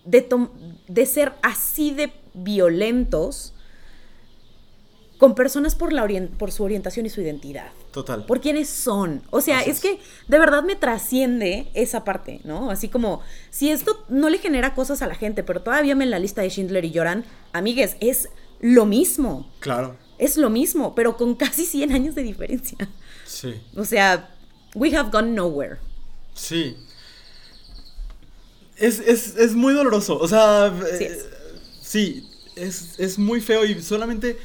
de 0.05 1.07
ser 1.07 1.33
así 1.43 1.93
de 1.93 2.13
violentos 2.35 3.55
con 5.19 5.35
personas 5.35 5.75
por, 5.75 5.93
la 5.93 6.07
por 6.39 6.53
su 6.53 6.63
orientación 6.63 7.05
y 7.05 7.11
su 7.11 7.21
identidad 7.21 7.73
Total. 7.93 8.25
por 8.25 8.41
quiénes 8.41 8.69
son. 8.69 9.23
O 9.31 9.41
sea, 9.41 9.59
Así 9.59 9.71
es 9.71 9.77
es. 9.77 9.83
que 9.83 9.99
de 10.29 10.39
verdad 10.39 10.63
me 10.63 10.77
trasciende 10.77 11.69
esa 11.75 12.05
parte, 12.05 12.41
¿no? 12.45 12.71
Así 12.71 12.89
como, 12.89 13.21
si 13.51 13.71
esto 13.71 14.05
no 14.09 14.31
le 14.31 14.39
genera 14.39 14.75
cosas 14.75 15.03
a 15.03 15.09
la 15.09 15.17
gente, 15.17 15.43
pero 15.43 15.61
todavía 15.61 15.97
me 15.97 16.05
en 16.05 16.11
la 16.11 16.21
lista 16.21 16.43
de 16.43 16.51
Schindler 16.51 16.85
y 16.85 16.93
lloran, 16.93 17.25
amigues, 17.53 17.97
es 18.01 18.29
lo 18.61 18.87
mismo. 18.87 19.51
Claro. 19.61 19.97
Es 20.19 20.37
lo 20.37 20.51
mismo, 20.51 20.95
pero 20.95 21.17
con 21.17 21.35
casi 21.35 21.67
100 21.67 21.93
años 21.93 22.15
de 22.15 22.23
diferencia. 22.23 22.79
Sí. 23.25 23.61
O 23.77 23.85
sea, 23.85 24.31
we 24.75 24.97
have 24.97 25.11
gone 25.11 25.33
nowhere. 25.33 25.79
Sí. 26.35 26.77
Es, 28.77 29.01
es, 29.01 29.37
es 29.37 29.55
muy 29.55 29.75
doloroso. 29.75 30.19
O 30.19 30.29
sea, 30.29 30.73
Sí 30.97 31.05
eh, 31.05 31.19
sí, 31.81 32.31
es, 32.55 32.95
es 32.99 33.19
muy 33.19 33.41
feo 33.41 33.65
y 33.65 33.83
solamente 33.83 34.39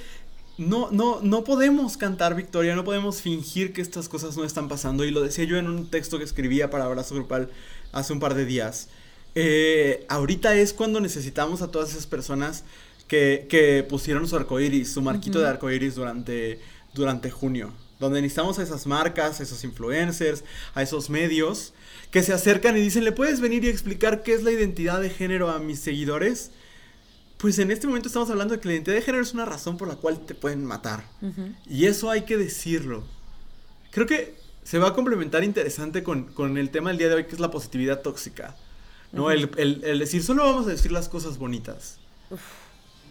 no, 0.58 0.92
no, 0.92 1.20
no 1.22 1.44
podemos 1.44 1.98
cantar 1.98 2.36
victoria, 2.36 2.76
no 2.76 2.84
podemos 2.84 3.22
fingir 3.22 3.74
que 3.74 3.82
estas 3.82 4.08
cosas 4.08 4.38
no 4.38 4.44
están 4.44 4.68
pasando. 4.68 5.04
Y 5.04 5.12
lo 5.12 5.22
decía 5.22 5.46
yo 5.46 5.58
en 5.58 5.68
un 5.68 5.90
texto 5.90 6.18
que 6.18 6.24
escribía 6.24 6.70
para 6.70 6.86
Abrazo 6.86 7.16
Grupal 7.16 7.50
hace 7.92 8.14
un 8.14 8.20
par 8.20 8.36
de 8.36 8.46
días. 8.46 8.90
Eh, 9.36 10.06
ahorita 10.10 10.56
es 10.56 10.74
cuando 10.74 11.00
necesitamos 11.00 11.62
a 11.62 11.72
todas 11.72 11.92
esas 11.92 12.06
personas 12.06 12.64
que, 13.08 13.48
que 13.50 13.84
pusieron 13.84 14.28
su 14.28 14.36
arcoiris, 14.36 14.94
su 14.94 15.02
marquito 15.02 15.40
de 15.40 15.48
arcoiris 15.48 15.96
durante, 15.96 16.60
durante 16.94 17.32
junio. 17.32 17.74
Donde 18.00 18.22
necesitamos 18.22 18.60
a 18.60 18.64
esas 18.64 18.86
marcas, 18.86 19.40
a 19.40 19.44
esos 19.44 19.64
influencers, 19.64 20.44
a 20.76 20.84
esos 20.84 21.10
medios 21.10 21.74
que 22.12 22.22
se 22.22 22.34
acercan 22.34 22.78
y 22.78 22.82
dicen, 22.82 23.06
¿le 23.06 23.12
puedes 23.12 23.40
venir 23.40 23.64
y 23.64 23.70
explicar 23.70 24.22
qué 24.22 24.34
es 24.34 24.44
la 24.44 24.52
identidad 24.52 25.02
de 25.02 25.10
género 25.10 25.50
a 25.50 25.60
mis 25.60 25.80
seguidores? 25.80 26.52
Pues 27.44 27.60
en 27.60 27.72
este 27.72 27.88
momento 27.88 28.08
estamos 28.08 28.30
hablando 28.30 28.54
de 28.54 28.62
que 28.62 28.70
la 28.70 28.76
identidad 28.76 28.96
de 28.96 29.02
género 29.02 29.22
es 29.22 29.34
una 29.34 29.44
razón 29.44 29.76
por 29.76 29.90
la 29.90 29.98
cual 29.98 30.26
te 30.26 30.34
pueden 30.34 30.64
matar. 30.64 31.04
Y 31.70 31.88
eso 31.88 32.10
hay 32.10 32.22
que 32.22 32.38
decirlo. 32.38 33.04
Creo 33.92 34.08
que 34.08 34.36
se 34.64 34.80
va 34.80 34.88
a 34.88 34.94
complementar 34.94 35.44
interesante 35.44 36.04
con, 36.04 36.24
con, 36.24 36.58
el 36.58 36.70
tema 36.70 36.92
del 36.92 37.00
día 37.00 37.10
de 37.10 37.16
hoy, 37.16 37.26
que 37.26 37.34
es 37.34 37.42
la 37.42 37.52
positividad 37.52 38.00
tóxica. 38.00 38.56
¿no? 39.12 39.30
el, 39.30 39.52
el, 39.58 40.00
decir, 40.00 40.24
solo 40.24 40.46
vamos 40.46 40.68
a 40.68 40.70
decir 40.70 40.94
las 40.94 41.10
cosas 41.10 41.38
bonitas. 41.38 41.98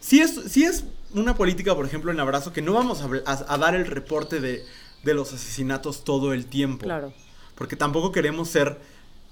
Si 0.01 0.23
es, 0.23 0.33
si 0.47 0.65
es 0.65 0.85
una 1.12 1.35
política, 1.35 1.75
por 1.75 1.85
ejemplo, 1.85 2.11
en 2.11 2.19
Abrazo, 2.19 2.55
que 2.55 2.62
no 2.62 2.73
vamos 2.73 3.03
a, 3.03 3.11
a, 3.31 3.55
a 3.55 3.59
dar 3.59 3.75
el 3.75 3.85
reporte 3.85 4.41
de, 4.41 4.65
de, 5.05 5.12
los 5.12 5.35
asesinatos 5.35 6.05
todo 6.05 6.33
el 6.33 6.47
tiempo. 6.47 6.85
Claro. 6.85 7.12
Porque 7.55 7.77
tampoco 7.77 8.12
queremos 8.12 8.49
ser, 8.49 8.79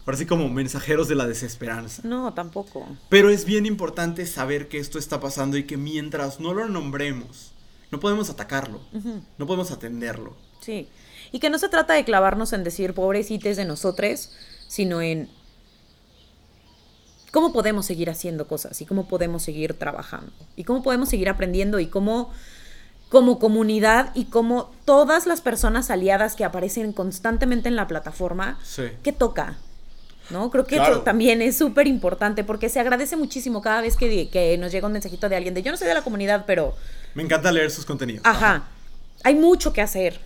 así 0.06 0.26
como 0.26 0.48
mensajeros 0.48 1.08
de 1.08 1.14
la 1.14 1.26
desesperanza. 1.26 2.02
No, 2.04 2.32
tampoco. 2.34 2.86
Pero 3.08 3.30
es 3.30 3.44
bien 3.44 3.66
importante 3.66 4.26
saber 4.26 4.68
que 4.68 4.78
esto 4.78 4.98
está 4.98 5.20
pasando 5.20 5.56
y 5.56 5.64
que 5.64 5.76
mientras 5.76 6.40
no 6.40 6.54
lo 6.54 6.68
nombremos, 6.68 7.52
no 7.90 8.00
podemos 8.00 8.30
atacarlo, 8.30 8.80
uh 8.92 8.98
-huh. 8.98 9.22
no 9.38 9.46
podemos 9.46 9.70
atenderlo. 9.70 10.36
Sí. 10.60 10.88
Y 11.32 11.38
que 11.38 11.50
no 11.50 11.58
se 11.58 11.68
trata 11.68 11.94
de 11.94 12.04
clavarnos 12.04 12.52
en 12.52 12.64
decir 12.64 12.94
pobrecites 12.94 13.56
de 13.56 13.64
nosotros, 13.64 14.30
sino 14.68 15.00
en 15.00 15.28
cómo 17.30 17.52
podemos 17.52 17.86
seguir 17.86 18.10
haciendo 18.10 18.48
cosas 18.48 18.80
y 18.80 18.86
cómo 18.86 19.06
podemos 19.06 19.42
seguir 19.42 19.74
trabajando 19.74 20.32
y 20.56 20.64
cómo 20.64 20.82
podemos 20.82 21.08
seguir 21.08 21.28
aprendiendo 21.28 21.78
y 21.78 21.86
cómo 21.86 22.32
como 23.08 23.40
comunidad 23.40 24.12
y 24.14 24.26
como 24.26 24.72
todas 24.84 25.26
las 25.26 25.40
personas 25.40 25.90
aliadas 25.90 26.36
que 26.36 26.44
aparecen 26.44 26.92
constantemente 26.92 27.68
en 27.68 27.74
la 27.74 27.88
plataforma, 27.88 28.58
sí. 28.62 28.84
¿qué 29.02 29.12
toca? 29.12 29.58
¿No? 30.30 30.50
Creo 30.50 30.64
que 30.64 30.76
claro. 30.76 30.94
eso 30.94 31.02
también 31.02 31.42
es 31.42 31.56
súper 31.56 31.86
importante 31.86 32.44
porque 32.44 32.68
se 32.68 32.78
agradece 32.78 33.16
muchísimo 33.16 33.60
cada 33.62 33.80
vez 33.80 33.96
que, 33.96 34.28
que, 34.28 34.56
nos 34.58 34.70
llega 34.70 34.86
un 34.86 34.92
mensajito 34.92 35.28
de 35.28 35.36
alguien 35.36 35.54
de 35.54 35.62
yo 35.62 35.72
no 35.72 35.76
soy 35.76 35.88
de 35.88 35.94
la 35.94 36.02
comunidad, 36.02 36.44
pero... 36.46 36.74
Me 37.14 37.22
encanta 37.22 37.50
leer 37.50 37.70
sus 37.70 37.84
contenidos. 37.84 38.24
Ajá. 38.24 38.54
Ajá. 38.54 38.68
Hay 39.24 39.34
mucho 39.34 39.72
que 39.72 39.80
hacer. 39.80 40.20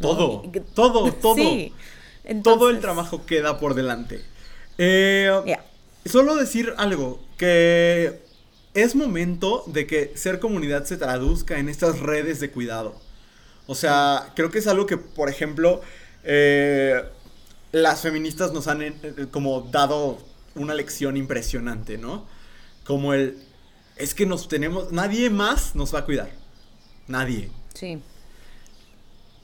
Todo, 0.00 0.42
¿no? 0.44 0.62
todo, 0.74 1.12
todo. 1.22 1.36
Sí. 1.36 1.72
Entonces... 2.24 2.58
Todo 2.58 2.70
el 2.70 2.80
trabajo 2.80 3.24
queda 3.24 3.58
por 3.58 3.74
delante. 3.74 4.22
Eh, 4.78 5.30
yeah. 5.46 5.64
Solo 6.04 6.36
decir 6.36 6.74
algo, 6.76 7.20
que 7.36 8.20
es 8.74 8.94
momento 8.94 9.64
de 9.66 9.86
que 9.86 10.12
ser 10.16 10.38
comunidad 10.38 10.84
se 10.84 10.96
traduzca 10.96 11.58
en 11.58 11.68
estas 11.68 12.00
redes 12.00 12.40
de 12.40 12.50
cuidado. 12.50 12.94
O 13.66 13.74
sea, 13.74 14.32
creo 14.36 14.50
que 14.50 14.58
es 14.58 14.66
algo 14.66 14.86
que, 14.86 14.98
por 14.98 15.28
ejemplo, 15.28 15.80
eh, 16.24 17.02
las 17.82 18.00
feministas 18.00 18.52
nos 18.52 18.68
han 18.68 18.80
eh, 18.80 18.94
como 19.30 19.60
dado 19.60 20.18
una 20.54 20.72
lección 20.72 21.18
impresionante, 21.18 21.98
¿no? 21.98 22.24
Como 22.84 23.12
el, 23.12 23.38
es 23.96 24.14
que 24.14 24.24
nos 24.24 24.48
tenemos, 24.48 24.92
nadie 24.92 25.28
más 25.28 25.74
nos 25.74 25.94
va 25.94 26.00
a 26.00 26.04
cuidar. 26.06 26.30
Nadie. 27.06 27.50
Sí. 27.74 28.00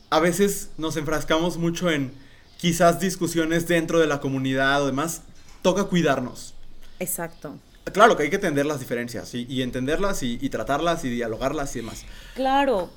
A 0.09 0.19
veces 0.19 0.71
nos 0.79 0.97
enfrascamos 0.97 1.59
mucho 1.59 1.91
en 1.91 2.13
quizás 2.57 3.01
discusiones 3.01 3.69
dentro 3.69 3.99
de 3.99 4.07
la 4.07 4.21
comunidad 4.21 4.83
o 4.83 4.87
demás. 4.87 5.23
Toca 5.61 5.85
cuidarnos. 5.85 6.55
Exacto. 7.01 7.59
Claro 7.93 8.17
que 8.17 8.23
hay 8.23 8.31
que 8.31 8.37
entender 8.37 8.65
las 8.65 8.81
diferencias 8.81 9.35
y, 9.35 9.45
y 9.47 9.61
entenderlas 9.61 10.23
y, 10.23 10.39
y, 10.41 10.49
tratarlas 10.49 11.05
y 11.05 11.11
dialogarlas 11.11 11.77
y 11.77 11.81
demás. 11.81 12.05
Claro. 12.35 12.91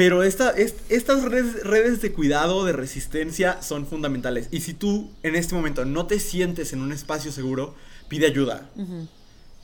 Pero 0.00 0.22
esta, 0.22 0.48
es, 0.52 0.76
estas 0.88 1.24
redes, 1.24 1.62
redes, 1.62 2.00
de 2.00 2.10
cuidado, 2.10 2.64
de 2.64 2.72
resistencia 2.72 3.60
son 3.60 3.86
fundamentales. 3.86 4.48
Y 4.50 4.62
si 4.62 4.72
tú 4.72 5.10
en 5.22 5.36
este 5.36 5.54
momento 5.54 5.84
no 5.84 6.06
te 6.06 6.18
sientes 6.18 6.72
en 6.72 6.80
un 6.80 6.90
espacio 6.90 7.30
seguro, 7.30 7.74
pide 8.08 8.24
ayuda. 8.24 8.70
Uh 8.76 8.82
-huh. 8.82 9.08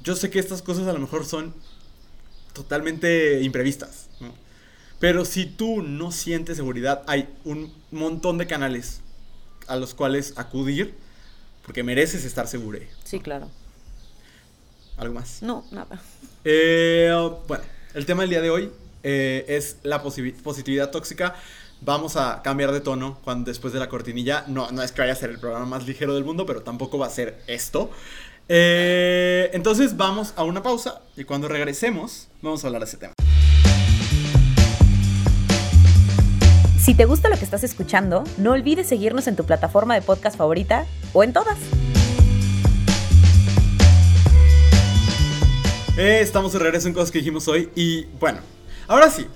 Yo 0.02 0.14
sé 0.14 0.28
que 0.28 0.38
estas 0.38 0.60
cosas 0.60 0.88
a 0.88 0.92
lo 0.92 0.98
mejor 0.98 1.24
son 1.24 1.54
totalmente 2.52 3.40
imprevistas. 3.40 4.10
¿no? 4.20 4.34
Pero 5.00 5.24
si 5.24 5.46
tú 5.46 5.80
no 5.80 6.12
sientes 6.12 6.58
seguridad, 6.58 7.02
hay 7.06 7.30
un 7.46 7.72
montón 7.90 8.36
de 8.36 8.46
canales 8.46 9.00
a 9.66 9.76
los 9.76 9.94
cuales 9.94 10.34
acudir 10.36 10.96
porque 11.64 11.82
mereces 11.82 12.26
estar 12.26 12.46
seguro. 12.46 12.78
Sí, 13.04 13.20
claro. 13.20 13.50
¿Algo 14.98 15.14
más? 15.14 15.40
No, 15.40 15.64
nada. 15.70 15.98
Eh, 16.44 17.10
bueno, 17.48 17.64
el 17.94 18.04
tema 18.04 18.20
del 18.24 18.28
día 18.28 18.42
de 18.42 18.50
hoy 18.50 18.70
eh, 19.08 19.44
es 19.46 19.76
la 19.84 20.02
positividad 20.02 20.90
tóxica. 20.90 21.36
Vamos 21.80 22.16
a 22.16 22.42
cambiar 22.42 22.72
de 22.72 22.80
tono 22.80 23.20
cuando, 23.22 23.48
después 23.48 23.72
de 23.72 23.78
la 23.78 23.88
cortinilla. 23.88 24.42
No, 24.48 24.72
no 24.72 24.82
es 24.82 24.90
que 24.90 25.02
vaya 25.02 25.12
a 25.12 25.16
ser 25.16 25.30
el 25.30 25.38
programa 25.38 25.64
más 25.64 25.86
ligero 25.86 26.12
del 26.12 26.24
mundo, 26.24 26.44
pero 26.44 26.62
tampoco 26.62 26.98
va 26.98 27.06
a 27.06 27.10
ser 27.10 27.38
esto. 27.46 27.88
Eh, 28.48 29.48
entonces 29.52 29.96
vamos 29.96 30.32
a 30.34 30.42
una 30.42 30.60
pausa 30.60 31.02
y 31.16 31.22
cuando 31.22 31.46
regresemos 31.46 32.26
vamos 32.42 32.64
a 32.64 32.66
hablar 32.66 32.82
de 32.82 32.86
ese 32.86 32.96
tema. 32.96 33.12
Si 36.80 36.94
te 36.94 37.04
gusta 37.04 37.28
lo 37.28 37.36
que 37.36 37.44
estás 37.44 37.62
escuchando, 37.62 38.24
no 38.38 38.52
olvides 38.52 38.88
seguirnos 38.88 39.28
en 39.28 39.36
tu 39.36 39.44
plataforma 39.44 39.94
de 39.94 40.02
podcast 40.02 40.36
favorita 40.36 40.84
o 41.12 41.22
en 41.22 41.32
todas. 41.32 41.58
Eh, 45.96 46.18
estamos 46.20 46.52
de 46.52 46.58
regreso 46.58 46.88
en 46.88 46.94
cosas 46.94 47.12
que 47.12 47.18
dijimos 47.18 47.46
hoy 47.46 47.70
y 47.76 48.04
bueno, 48.18 48.40
ahora 48.88 49.10
sí, 49.10 49.26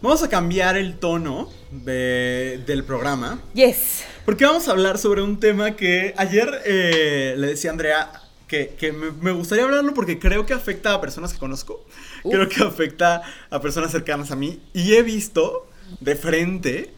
vamos 0.00 0.22
a 0.22 0.28
cambiar 0.28 0.76
el 0.76 0.98
tono 0.98 1.50
de, 1.70 2.62
del 2.66 2.84
programa. 2.84 3.40
Yes. 3.54 4.04
Porque 4.24 4.44
vamos 4.44 4.68
a 4.68 4.72
hablar 4.72 4.98
sobre 4.98 5.22
un 5.22 5.40
tema 5.40 5.76
que 5.76 6.14
ayer 6.16 6.62
eh, 6.64 7.34
le 7.36 7.48
decía 7.48 7.70
a 7.70 7.72
Andrea 7.72 8.12
que, 8.46 8.74
que 8.78 8.92
me, 8.92 9.10
me, 9.10 9.32
gustaría 9.32 9.64
hablarlo 9.64 9.94
porque 9.94 10.18
creo 10.18 10.46
que 10.46 10.52
afecta 10.52 10.94
a 10.94 11.00
personas 11.00 11.32
que 11.32 11.38
conozco, 11.38 11.84
creo 12.22 12.48
que 12.48 12.62
afecta 12.62 13.22
a 13.50 13.60
personas 13.60 13.90
cercanas 13.90 14.30
a 14.30 14.36
mí 14.36 14.60
y 14.72 14.94
he 14.94 15.02
visto 15.02 15.66
de 16.00 16.16
frente 16.16 16.94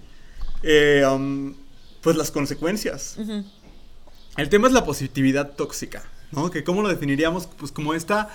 eh, 0.62 1.04
um, 1.08 1.54
pues 2.00 2.16
las 2.16 2.30
consecuencias. 2.30 3.16
Uh 3.18 3.22
-huh. 3.22 3.44
El 4.36 4.48
tema 4.48 4.68
es 4.68 4.74
la 4.74 4.84
positividad 4.84 5.52
tóxica, 5.56 6.04
¿no? 6.30 6.50
Que 6.50 6.62
cómo 6.62 6.82
lo 6.82 6.88
definiríamos 6.88 7.46
pues 7.46 7.72
como 7.72 7.94
esta 7.94 8.28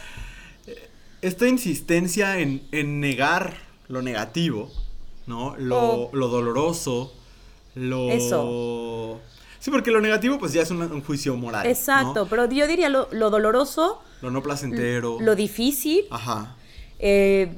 esta 1.21 1.47
insistencia 1.47 2.39
en, 2.39 2.63
en, 2.71 2.99
negar 2.99 3.55
lo 3.87 4.01
negativo, 4.01 4.71
¿no? 5.27 5.55
Lo, 5.57 5.79
oh. 5.79 6.09
lo, 6.13 6.27
doloroso, 6.27 7.13
lo... 7.75 8.09
Eso. 8.09 9.21
Sí, 9.59 9.69
porque 9.69 9.91
lo 9.91 10.01
negativo 10.01 10.39
pues 10.39 10.53
ya 10.53 10.63
es 10.63 10.71
un, 10.71 10.81
un 10.81 11.03
juicio 11.03 11.35
moral. 11.37 11.67
Exacto, 11.67 12.23
¿no? 12.23 12.25
pero 12.27 12.49
yo 12.49 12.65
diría 12.67 12.89
lo, 12.89 13.07
lo, 13.11 13.29
doloroso. 13.29 14.01
Lo 14.21 14.31
no 14.31 14.41
placentero. 14.41 15.19
Lo 15.21 15.35
difícil. 15.35 16.05
Ajá. 16.09 16.55
Eh, 16.97 17.55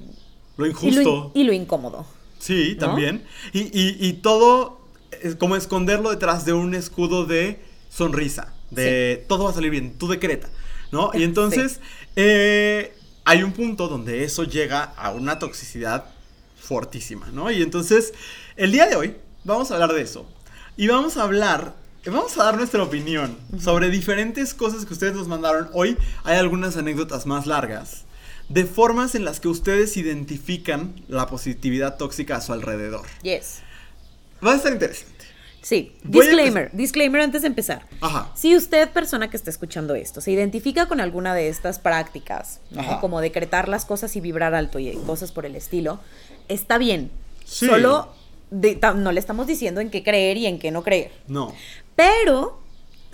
lo 0.58 0.66
injusto. 0.66 1.02
Y 1.02 1.04
lo, 1.04 1.32
y 1.34 1.44
lo 1.46 1.54
incómodo. 1.54 2.06
Sí, 2.40 2.76
también. 2.76 3.24
¿no? 3.54 3.60
Y, 3.60 3.62
y, 3.72 3.98
y, 4.06 4.14
todo 4.14 4.82
es 5.22 5.38
como 5.38 5.56
esconderlo 5.56 6.10
detrás 6.10 6.44
de 6.44 6.52
un 6.52 6.76
escudo 6.76 7.26
de 7.26 7.62
sonrisa. 7.90 8.54
De 8.70 9.20
sí. 9.22 9.26
todo 9.30 9.46
va 9.46 9.52
a 9.52 9.54
salir 9.54 9.72
bien, 9.72 9.98
tú 9.98 10.10
decreta, 10.10 10.50
¿no? 10.92 11.12
Y 11.14 11.24
entonces... 11.24 11.74
Sí. 11.74 11.80
Eh, 12.18 12.94
hay 13.26 13.44
un 13.44 13.54
punto 13.54 13.88
donde 13.88 14.24
eso 14.24 14.44
llega 14.44 14.84
a 14.84 15.12
una 15.12 15.40
toxicidad 15.40 16.06
fortísima, 16.60 17.28
¿no? 17.32 17.52
Y 17.52 17.62
entonces, 17.62 18.14
el 18.56 18.72
día 18.72 18.88
de 18.88 18.96
hoy 18.96 19.16
vamos 19.44 19.72
a 19.72 19.76
hablar 19.76 19.94
de 19.94 20.02
eso. 20.02 20.26
Y 20.76 20.88
vamos 20.88 21.18
a 21.18 21.24
hablar, 21.24 21.76
vamos 22.06 22.38
a 22.38 22.44
dar 22.46 22.58
nuestra 22.58 22.82
opinión 22.82 23.38
uh 23.52 23.56
-huh. 23.56 23.62
sobre 23.62 23.90
diferentes 23.90 24.54
cosas 24.54 24.86
que 24.86 24.94
ustedes 24.94 25.14
nos 25.14 25.28
mandaron. 25.28 25.70
Hoy 25.74 25.98
hay 26.24 26.38
algunas 26.38 26.78
anécdotas 26.78 27.26
más 27.26 27.46
largas 27.46 28.06
de 28.50 28.66
formas 28.66 29.16
en 29.16 29.26
las 29.26 29.40
que 29.40 29.48
ustedes 29.48 29.96
identifican 29.98 30.94
la 31.08 31.28
positividad 31.28 31.98
tóxica 31.98 32.38
a 32.38 32.42
su 32.42 32.54
alrededor. 32.54 33.06
Yes. 33.22 33.62
Va 34.46 34.54
a 34.54 34.56
estar 34.56 34.74
interesante. 34.74 35.26
Sí, 35.64 35.96
disclaimer, 36.04 36.70
disclaimer 36.74 37.22
antes 37.22 37.42
de 37.42 37.48
empezar. 37.48 37.88
Ajá. 38.02 38.30
Si 38.36 38.54
usted, 38.54 38.90
persona 38.90 39.30
que 39.30 39.38
está 39.38 39.50
escuchando 39.50 39.96
esto, 39.96 40.20
se 40.20 40.30
identifica 40.30 40.88
con 40.88 41.00
alguna 41.00 41.34
de 41.34 41.48
estas 41.48 41.80
prácticas, 41.80 42.60
¿no? 42.72 43.00
como 43.00 43.22
decretar 43.22 43.70
las 43.70 43.86
cosas 43.86 44.14
y 44.18 44.20
vibrar 44.20 44.54
alto 44.56 44.78
y 44.78 44.92
cosas 45.06 45.32
por 45.32 45.46
el 45.46 45.56
estilo, 45.56 46.02
está 46.50 46.78
bien. 46.78 47.12
Sí. 47.46 47.66
Solo 47.66 48.10
de, 48.52 48.78
no 48.96 49.14
le 49.14 49.20
estamos 49.22 49.48
diciendo 49.48 49.80
en 49.80 49.90
qué 49.90 50.04
creer 50.04 50.36
y 50.36 50.48
en 50.48 50.60
qué 50.60 50.70
no 50.70 50.84
creer. 50.84 51.12
No. 51.28 51.54
Pero 51.96 52.60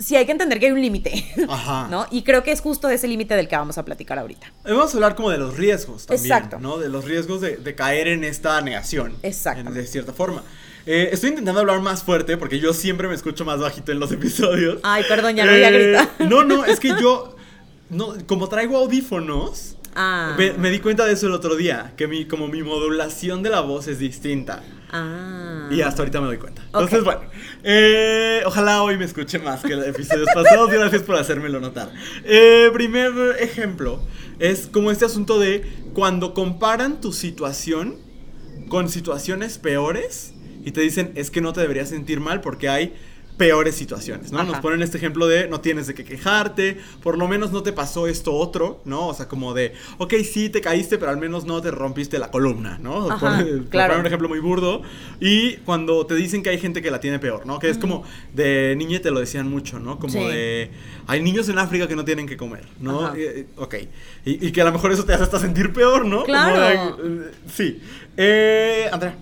sí 0.00 0.16
hay 0.16 0.26
que 0.26 0.32
entender 0.32 0.58
que 0.58 0.66
hay 0.66 0.72
un 0.72 0.82
límite, 0.82 1.24
Ajá. 1.48 1.86
¿no? 1.88 2.06
Y 2.10 2.22
creo 2.22 2.42
que 2.42 2.50
es 2.50 2.60
justo 2.60 2.88
de 2.88 2.96
ese 2.96 3.06
límite 3.06 3.36
del 3.36 3.46
que 3.46 3.54
vamos 3.54 3.78
a 3.78 3.84
platicar 3.84 4.18
ahorita. 4.18 4.48
Eh, 4.64 4.72
Vamos 4.72 4.92
a 4.92 4.96
hablar 4.96 5.14
como 5.14 5.30
de 5.30 5.38
los 5.38 5.56
riesgos 5.56 6.06
también, 6.06 6.32
Exacto. 6.32 6.58
¿no? 6.58 6.78
De 6.78 6.88
los 6.88 7.04
riesgos 7.04 7.40
de, 7.40 7.58
de 7.58 7.74
caer 7.76 8.08
en 8.08 8.24
esta 8.24 8.60
negación. 8.60 9.14
Exacto. 9.22 9.70
de 9.70 9.86
cierta 9.86 10.12
forma. 10.12 10.42
Eh, 10.86 11.10
estoy 11.12 11.30
intentando 11.30 11.60
hablar 11.60 11.80
más 11.80 12.02
fuerte 12.02 12.36
porque 12.36 12.58
yo 12.58 12.72
siempre 12.72 13.06
me 13.08 13.14
escucho 13.14 13.44
más 13.44 13.58
bajito 13.60 13.92
en 13.92 14.00
los 14.00 14.10
episodios. 14.12 14.80
Ay, 14.82 15.04
perdón, 15.08 15.36
ya 15.36 15.44
no 15.44 15.52
voy 15.52 15.62
a 15.62 15.70
gritar. 15.70 16.08
No, 16.28 16.44
no, 16.44 16.64
es 16.64 16.80
que 16.80 16.88
yo, 17.00 17.36
no, 17.90 18.14
como 18.26 18.48
traigo 18.48 18.76
audífonos, 18.78 19.76
Ah. 19.96 20.36
me, 20.38 20.52
me 20.52 20.70
di 20.70 20.78
cuenta 20.78 21.04
de 21.04 21.14
eso 21.14 21.26
el 21.26 21.32
otro 21.32 21.56
día, 21.56 21.94
que 21.96 22.06
mi, 22.06 22.24
como 22.24 22.46
mi 22.46 22.62
modulación 22.62 23.42
de 23.42 23.50
la 23.50 23.60
voz 23.60 23.88
es 23.88 23.98
distinta. 23.98 24.62
Ah. 24.92 25.68
Y 25.68 25.80
hasta 25.82 26.02
ahorita 26.02 26.20
me 26.20 26.28
doy 26.28 26.38
cuenta. 26.38 26.62
Entonces, 26.66 27.02
bueno, 27.02 27.22
eh, 27.64 28.40
ojalá 28.46 28.82
hoy 28.84 28.96
me 28.96 29.04
escuche 29.04 29.40
más 29.40 29.62
que 29.62 29.74
los 29.74 29.84
episodios 29.86 30.28
pasados. 30.32 30.70
Gracias 30.70 31.02
por 31.02 31.16
hacérmelo 31.16 31.58
notar. 31.58 31.90
Eh, 32.24 32.70
primer 32.72 33.12
ejemplo 33.40 34.00
es 34.38 34.68
como 34.68 34.92
este 34.92 35.04
asunto 35.06 35.40
de 35.40 35.64
cuando 35.92 36.34
comparan 36.34 37.00
tu 37.00 37.12
situación 37.12 37.96
con 38.68 38.88
situaciones 38.88 39.58
peores 39.58 40.34
y 40.64 40.70
te 40.72 40.80
dicen 40.80 41.12
es 41.14 41.30
que 41.30 41.40
no 41.40 41.52
te 41.52 41.60
deberías 41.60 41.88
sentir 41.88 42.20
mal 42.20 42.40
porque 42.40 42.68
hay 42.68 42.94
peores 43.36 43.74
situaciones, 43.74 44.32
¿no? 44.32 44.40
Ajá. 44.40 44.50
Nos 44.52 44.60
ponen 44.60 44.82
este 44.82 44.98
ejemplo 44.98 45.26
de 45.26 45.48
no 45.48 45.62
tienes 45.62 45.86
de 45.86 45.94
qué 45.94 46.04
quejarte, 46.04 46.76
por 47.02 47.16
lo 47.16 47.26
menos 47.26 47.52
no 47.52 47.62
te 47.62 47.72
pasó 47.72 48.06
esto 48.06 48.34
otro, 48.34 48.82
¿no? 48.84 49.08
O 49.08 49.14
sea, 49.14 49.28
como 49.28 49.54
de, 49.54 49.72
ok, 49.96 50.12
sí 50.30 50.50
te 50.50 50.60
caíste, 50.60 50.98
pero 50.98 51.10
al 51.10 51.16
menos 51.16 51.46
no 51.46 51.62
te 51.62 51.70
rompiste 51.70 52.18
la 52.18 52.30
columna, 52.30 52.76
¿no? 52.82 53.10
Ajá, 53.10 53.38
Por- 53.38 53.46
por 53.60 53.68
claro. 53.70 53.88
poner 53.92 54.00
un 54.00 54.06
ejemplo 54.06 54.28
muy 54.28 54.40
burdo. 54.40 54.82
Y 55.20 55.52
cuando 55.64 56.04
te 56.04 56.16
dicen 56.16 56.42
que 56.42 56.50
hay 56.50 56.58
gente 56.58 56.82
que 56.82 56.90
la 56.90 57.00
tiene 57.00 57.18
peor, 57.18 57.46
¿no? 57.46 57.58
Que 57.60 57.70
es 57.70 57.78
como 57.78 58.04
de 58.34 58.74
niña 58.76 59.00
te 59.00 59.10
lo 59.10 59.20
decían 59.20 59.48
mucho, 59.48 59.78
¿no? 59.78 59.98
Como 59.98 60.12
Sí. 60.12 60.18
de, 60.18 60.70
hay 61.06 61.22
niños 61.22 61.48
en 61.48 61.58
África 61.58 61.88
que 61.88 61.96
no 61.96 62.04
tienen 62.04 62.26
que 62.26 62.36
comer, 62.36 62.66
¿no? 62.78 63.16
Y- 63.16 63.46
ok. 63.56 63.74
Y, 64.26 64.48
y 64.48 64.52
que 64.52 64.60
a 64.60 64.64
lo 64.66 64.72
mejor 64.72 64.92
eso 64.92 65.04
te 65.06 65.14
hace 65.14 65.22
hasta 65.22 65.38
sentir 65.38 65.72
peor, 65.72 66.04
¿no? 66.04 66.16
Como 66.24 66.26
Claro. 66.26 66.96
de, 66.98 67.24
eh, 67.28 67.30
sí. 67.50 67.80
Eh, 68.18 68.86
Andrea. 68.92 69.16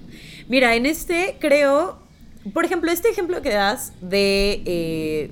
Mira, 0.48 0.74
en 0.74 0.86
este 0.86 1.36
creo, 1.40 1.98
por 2.54 2.64
ejemplo, 2.64 2.90
este 2.90 3.08
ejemplo 3.08 3.42
que 3.42 3.50
das 3.50 3.92
de 4.00 4.62
eh, 4.64 5.30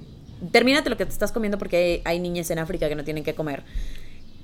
termínate 0.53 0.91
lo 0.91 0.97
que 0.97 1.07
te 1.07 1.13
estás 1.13 1.33
comiendo 1.33 1.59
porque 1.59 1.77
hay, 1.77 2.03
hay 2.05 2.19
niñas 2.21 2.51
en 2.51 2.59
África 2.59 2.89
que 2.89 2.95
no 2.95 3.05
tienen 3.05 3.25
que 3.25 3.35
comer. 3.35 3.63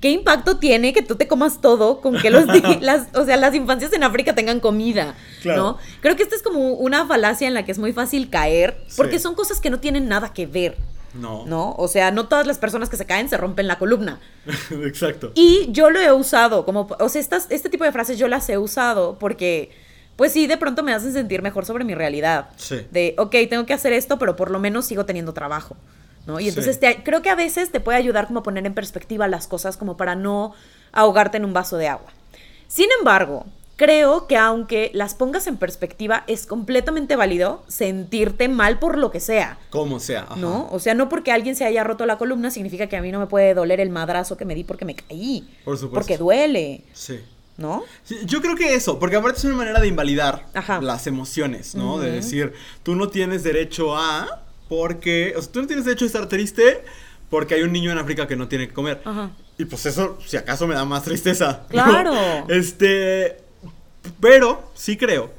¿Qué 0.01 0.09
impacto 0.09 0.57
tiene 0.57 0.91
que 0.91 1.01
tú 1.01 1.15
te 1.15 1.29
comas 1.29 1.61
todo 1.61 2.01
con 2.01 2.17
que 2.19 2.29
los 2.29 2.45
las, 2.81 3.07
o 3.15 3.23
sea, 3.23 3.37
las 3.37 3.55
infancias 3.55 3.93
en 3.93 4.03
África 4.03 4.35
tengan 4.35 4.59
comida? 4.59 5.15
Claro. 5.41 5.61
¿No? 5.63 5.77
Creo 6.01 6.15
que 6.17 6.23
esta 6.23 6.35
es 6.35 6.43
como 6.43 6.73
una 6.73 7.05
falacia 7.07 7.47
en 7.47 7.53
la 7.53 7.63
que 7.63 7.71
es 7.71 7.79
muy 7.79 7.93
fácil 7.93 8.29
caer 8.29 8.83
porque 8.97 9.17
Sí. 9.17 9.23
son 9.23 9.35
cosas 9.35 9.61
que 9.61 9.69
no 9.69 9.79
tienen 9.79 10.09
nada 10.09 10.33
que 10.33 10.45
ver. 10.45 10.75
No. 11.13 11.45
¿No? 11.45 11.75
O 11.77 11.87
sea, 11.87 12.09
no 12.11 12.27
todas 12.27 12.47
las 12.47 12.57
personas 12.57 12.89
que 12.89 12.97
se 12.97 13.05
caen 13.05 13.29
se 13.29 13.37
rompen 13.37 13.67
la 13.67 13.77
columna. 13.77 14.19
Exacto. 14.71 15.31
Y 15.35 15.67
yo 15.71 15.89
lo 15.91 15.99
he 16.01 16.11
usado, 16.11 16.65
como, 16.65 16.87
o 16.99 17.07
sea, 17.07 17.21
estas, 17.21 17.45
este 17.51 17.69
tipo 17.69 17.83
de 17.83 17.91
frases 17.91 18.17
yo 18.17 18.27
las 18.27 18.49
he 18.49 18.57
usado 18.57 19.17
porque, 19.19 19.69
pues 20.15 20.31
sí, 20.31 20.47
de 20.47 20.57
pronto 20.57 20.83
me 20.83 20.93
hacen 20.93 21.13
sentir 21.13 21.41
mejor 21.41 21.65
sobre 21.65 21.83
mi 21.85 21.95
realidad. 21.95 22.49
Sí. 22.57 22.85
De, 22.91 23.15
ok, 23.17 23.35
tengo 23.49 23.65
que 23.65 23.73
hacer 23.73 23.93
esto, 23.93 24.17
pero 24.19 24.35
por 24.35 24.51
lo 24.51 24.59
menos 24.59 24.85
sigo 24.85 25.05
teniendo 25.05 25.33
trabajo, 25.33 25.75
¿no? 26.27 26.39
Y 26.39 26.43
Sí. 26.43 26.49
entonces 26.49 26.79
te- 26.79 27.03
creo 27.03 27.21
que 27.21 27.29
a 27.29 27.35
veces 27.35 27.71
te 27.71 27.79
puede 27.79 27.97
ayudar 27.97 28.27
como 28.27 28.41
a 28.41 28.43
poner 28.43 28.65
en 28.65 28.73
perspectiva 28.73 29.27
las 29.27 29.47
cosas 29.47 29.77
como 29.77 29.97
para 29.97 30.15
no 30.15 30.53
ahogarte 30.91 31.37
en 31.37 31.45
un 31.45 31.53
vaso 31.53 31.77
de 31.77 31.87
agua. 31.87 32.11
Sin 32.67 32.87
embargo, 32.99 33.45
creo 33.75 34.27
que 34.27 34.37
aunque 34.37 34.91
las 34.93 35.15
pongas 35.15 35.47
en 35.47 35.57
perspectiva, 35.57 36.23
es 36.27 36.45
completamente 36.45 37.15
válido 37.15 37.63
sentirte 37.67 38.47
mal 38.47 38.77
por 38.79 38.97
lo 38.99 39.09
que 39.11 39.19
sea. 39.19 39.57
Como 39.71 39.99
sea. 39.99 40.21
ajá. 40.29 40.35
¿No? 40.35 40.69
O 40.71 40.79
sea, 40.79 40.93
no 40.93 41.09
porque 41.09 41.31
alguien 41.31 41.55
se 41.55 41.65
haya 41.65 41.83
roto 41.83 42.05
la 42.05 42.17
columna 42.19 42.51
significa 42.51 42.87
que 42.87 42.95
a 42.97 43.01
mí 43.01 43.11
no 43.11 43.19
me 43.19 43.25
puede 43.27 43.53
doler 43.55 43.79
el 43.79 43.89
madrazo 43.89 44.37
que 44.37 44.45
me 44.45 44.53
di 44.55 44.63
porque 44.63 44.85
me 44.85 44.95
caí. 44.95 45.49
Por 45.65 45.75
supuesto. 45.77 45.93
Porque 45.95 46.17
duele, 46.19 46.83
Sí. 46.93 47.19
¿No? 47.57 47.83
Yo 48.25 48.41
creo 48.41 48.55
que 48.55 48.73
eso, 48.73 48.99
porque 48.99 49.15
aparte 49.15 49.39
es 49.39 49.45
una 49.45 49.55
manera 49.55 49.79
de 49.79 49.87
invalidar 49.87 50.47
Ajá. 50.53 50.81
las 50.81 51.07
emociones, 51.07 51.75
¿no? 51.75 51.99
De 51.99 52.11
decir, 52.11 52.53
tú 52.83 52.95
no 52.95 53.09
tienes 53.09 53.43
derecho 53.43 53.95
a, 53.95 54.43
porque, 54.69 55.33
o 55.37 55.41
sea, 55.41 55.51
tú 55.51 55.61
no 55.61 55.67
tienes 55.67 55.85
derecho 55.85 56.05
a 56.05 56.07
estar 56.07 56.27
triste 56.27 56.83
porque 57.29 57.55
hay 57.55 57.63
un 57.63 57.71
niño 57.71 57.91
en 57.91 57.97
África 57.97 58.27
que 58.27 58.35
no 58.35 58.47
tiene 58.47 58.67
que 58.67 58.73
comer. 58.73 59.01
Ajá. 59.05 59.31
Y 59.57 59.65
pues 59.65 59.85
eso, 59.85 60.17
si 60.25 60.37
acaso, 60.37 60.67
me 60.67 60.75
da 60.75 60.85
más 60.85 61.03
tristeza. 61.03 61.63
¿no? 61.69 61.83
Claro. 61.83 62.13
Este, 62.49 63.37
pero 64.19 64.71
sí 64.75 64.97
creo 64.97 65.31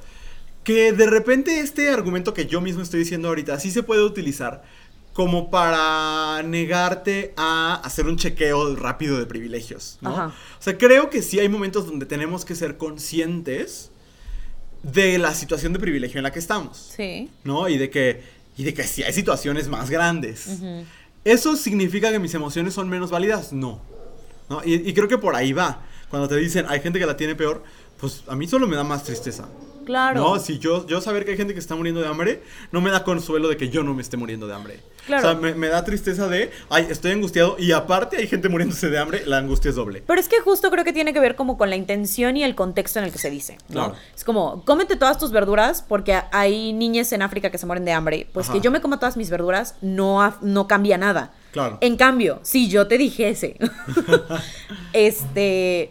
que 0.63 0.93
de 0.93 1.07
repente 1.07 1.61
este 1.61 1.91
argumento 1.91 2.33
que 2.33 2.47
yo 2.47 2.61
mismo 2.61 2.83
estoy 2.83 3.01
diciendo 3.01 3.29
ahorita 3.29 3.61
sí 3.61 3.71
se 3.71 3.83
puede 3.83 4.03
utilizar 4.03 4.65
como 5.15 5.49
para 5.51 6.43
negarte 6.43 7.33
a 7.37 7.77
hacer 7.85 8.07
un 8.07 8.17
chequeo 8.17 8.75
rápido 8.77 9.17
de 9.19 9.25
privilegios, 9.27 9.97
¿no? 10.03 10.11
Ajá. 10.11 10.27
O 10.59 10.63
sea, 10.63 10.77
creo 10.77 11.09
que 11.09 11.23
sí 11.23 11.39
hay 11.41 11.49
momentos 11.49 11.87
donde 11.87 12.05
tenemos 12.05 12.45
que 12.45 12.55
ser 12.55 12.77
conscientes 12.77 13.91
de 14.83 15.17
la 15.19 15.33
situación 15.33 15.73
de 15.73 15.79
privilegio 15.79 16.19
en 16.19 16.25
la 16.25 16.33
que 16.33 16.41
estamos, 16.41 16.93
Sí. 16.97 17.31
¿no? 17.45 17.69
Y 17.69 17.79
de 17.79 17.89
que, 17.91 18.23
y 18.57 18.65
de 18.65 18.75
que 18.75 18.83
sí 18.85 19.03
hay 19.03 19.13
situaciones 19.13 19.69
más 19.69 19.89
grandes. 19.89 20.59
¿Eso 21.25 21.57
significa 21.57 22.11
que 22.11 22.19
mis 22.19 22.35
emociones 22.35 22.75
son 22.75 22.89
menos 22.89 23.11
válidas? 23.11 23.53
No. 23.53 23.81
¿No? 24.51 24.63
Y, 24.65 24.75
y 24.75 24.93
creo 24.95 25.09
que 25.09 25.17
por 25.17 25.35
ahí 25.37 25.53
va. 25.55 25.81
Cuando 26.11 26.29
te 26.29 26.37
dicen, 26.37 26.67
hay 26.69 26.81
gente 26.81 26.99
que 26.99 27.07
la 27.07 27.17
tiene 27.17 27.35
peor, 27.35 27.63
pues 27.99 28.25
a 28.29 28.35
mí 28.37 28.47
solo 28.47 28.67
me 28.67 28.77
da 28.77 28.85
más 28.85 29.05
tristeza. 29.05 29.49
Claro. 29.85 30.21
No, 30.21 30.39
si 30.39 30.59
yo, 30.59 30.87
yo 30.87 31.01
saber 31.01 31.25
que 31.25 31.33
hay 31.33 31.37
gente 31.37 31.55
que 31.55 31.61
está 31.61 31.75
muriendo 31.75 32.01
de 32.01 32.09
hambre, 32.09 32.43
no 32.73 32.81
me 32.81 32.91
da 32.91 33.05
consuelo 33.05 33.49
de 33.49 33.57
que 33.57 33.69
yo 33.69 33.83
no 33.83 33.95
me 33.95 34.03
esté 34.03 34.17
muriendo 34.17 34.47
de 34.47 34.55
hambre. 34.55 34.81
Claro. 35.07 35.29
O 35.29 35.31
sea, 35.31 35.41
me, 35.41 35.55
me 35.55 35.69
da 35.69 35.85
tristeza 35.85 36.29
de, 36.29 36.51
ay, 36.71 36.87
estoy 36.89 37.13
angustiado 37.13 37.57
y 37.59 37.73
aparte 37.73 38.17
hay 38.17 38.27
gente 38.27 38.49
muriéndose 38.49 38.89
de 38.89 38.99
hambre, 38.99 39.23
la 39.27 39.39
angustia 39.39 39.69
es 39.69 39.75
doble. 39.75 40.03
Pero 40.07 40.19
es 40.19 40.29
que 40.29 40.41
justo 40.41 40.71
creo 40.71 40.85
que 40.85 40.93
tiene 40.93 41.13
que 41.13 41.21
ver 41.21 41.37
como 41.37 41.59
con 41.59 41.69
la 41.71 41.77
intención 41.77 42.37
y 42.37 42.45
el 42.45 42.55
contexto 42.55 42.99
en 42.99 43.05
el 43.05 43.13
que 43.13 43.19
se 43.19 43.31
dice, 43.31 43.59
¿no? 43.69 43.87
Claro. 43.87 43.95
Es 44.17 44.25
como, 44.25 44.65
cómete 44.65 44.97
todas 44.97 45.19
tus 45.19 45.31
verduras 45.31 45.85
porque 45.87 46.19
hay 46.33 46.73
niñas 46.73 47.13
en 47.13 47.23
África 47.23 47.51
que 47.51 47.59
se 47.59 47.67
mueren 47.67 47.85
de 47.85 47.93
hambre. 47.93 48.29
Pues 48.33 48.47
Ajá. 48.47 48.55
que 48.55 48.61
yo 48.61 48.71
me 48.71 48.81
coma 48.81 48.99
todas 48.99 49.17
mis 49.17 49.31
verduras 49.31 49.77
no, 49.83 50.35
no 50.41 50.67
cambia 50.67 50.97
nada. 50.97 51.33
Claro. 51.53 51.79
En 51.81 51.97
cambio, 51.97 52.41
si 52.43 52.69
yo 52.69 52.89
te 52.89 52.99
dijese, 52.99 53.57
este, 54.93 55.91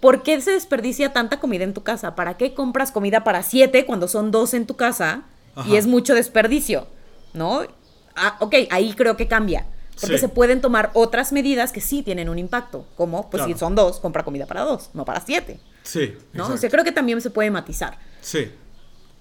¿por 0.00 0.22
qué 0.22 0.40
se 0.40 0.52
desperdicia 0.52 1.12
tanta 1.12 1.40
comida 1.40 1.64
en 1.64 1.74
tu 1.74 1.82
casa? 1.82 2.14
¿Para 2.14 2.36
qué 2.36 2.54
compras 2.54 2.92
comida 2.92 3.24
para 3.24 3.42
siete 3.42 3.86
cuando 3.86 4.08
son 4.08 4.30
dos 4.30 4.54
en 4.54 4.66
tu 4.66 4.76
casa 4.76 5.22
y 5.66 5.76
es 5.76 5.86
mucho 5.86 6.14
desperdicio? 6.14 6.86
¿No? 7.34 7.62
Ah, 8.16 8.36
ok, 8.40 8.54
ahí 8.70 8.94
creo 8.94 9.16
que 9.16 9.28
cambia. 9.28 9.66
Porque 10.00 10.16
Sí. 10.16 10.20
se 10.20 10.28
pueden 10.28 10.60
tomar 10.60 10.90
otras 10.94 11.32
medidas 11.32 11.72
que 11.72 11.80
sí 11.80 12.02
tienen 12.02 12.28
un 12.28 12.38
impacto. 12.38 12.86
Como, 12.96 13.28
pues 13.30 13.42
Claro. 13.42 13.52
si 13.52 13.58
son 13.58 13.74
dos, 13.74 13.98
compra 13.98 14.22
comida 14.24 14.46
para 14.46 14.62
dos, 14.62 14.90
no 14.94 15.04
para 15.04 15.20
siete. 15.20 15.58
Sí. 15.82 16.14
¿No? 16.32 16.46
O 16.46 16.56
sea, 16.56 16.70
creo 16.70 16.84
que 16.84 16.92
también 16.92 17.20
se 17.20 17.30
puede 17.30 17.50
matizar. 17.50 17.98
Sí. 18.20 18.48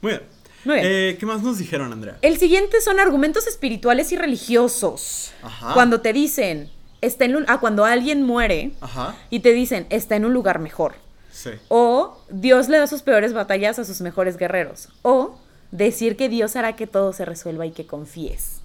Muy 0.01 0.11
bien. 0.11 0.23
Muy 0.65 0.75
bien. 0.75 0.85
Eh, 0.87 1.17
¿Qué 1.19 1.25
más 1.25 1.41
nos 1.41 1.57
dijeron, 1.57 1.91
Andrea? 1.93 2.17
El 2.21 2.37
siguiente 2.37 2.79
son 2.81 2.99
argumentos 2.99 3.47
espirituales 3.47 4.11
y 4.11 4.17
religiosos. 4.17 5.31
Ajá. 5.41 5.73
Cuando 5.73 6.01
te 6.01 6.13
dicen, 6.13 6.69
está 7.01 7.25
en 7.25 7.36
un- 7.36 7.45
ah, 7.47 7.60
cuando 7.60 7.86
alguien 7.86 8.23
muere 8.23 8.71
Ajá. 8.81 9.15
y 9.29 9.39
te 9.41 9.53
dicen, 9.53 9.86
está 9.89 10.15
en 10.15 10.25
un 10.25 10.33
lugar 10.33 10.60
mejor. 10.60 10.95
Sí. 11.31 11.51
O 11.69 12.17
Dios 12.29 12.67
le 12.69 12.77
da 12.79 12.88
sus 12.88 13.01
peores 13.03 13.33
batallas 13.33 13.77
a 13.79 13.86
sus 13.86 14.01
mejores 14.01 14.38
guerreros. 14.38 14.89
O 15.03 15.38
decir 15.71 16.15
que 16.17 16.29
Dios 16.29 16.55
hará 16.55 16.75
que 16.75 16.88
todo 16.88 17.13
se 17.13 17.25
resuelva 17.25 17.65
y 17.65 17.71
que 17.71 17.86
confíes. 17.86 18.62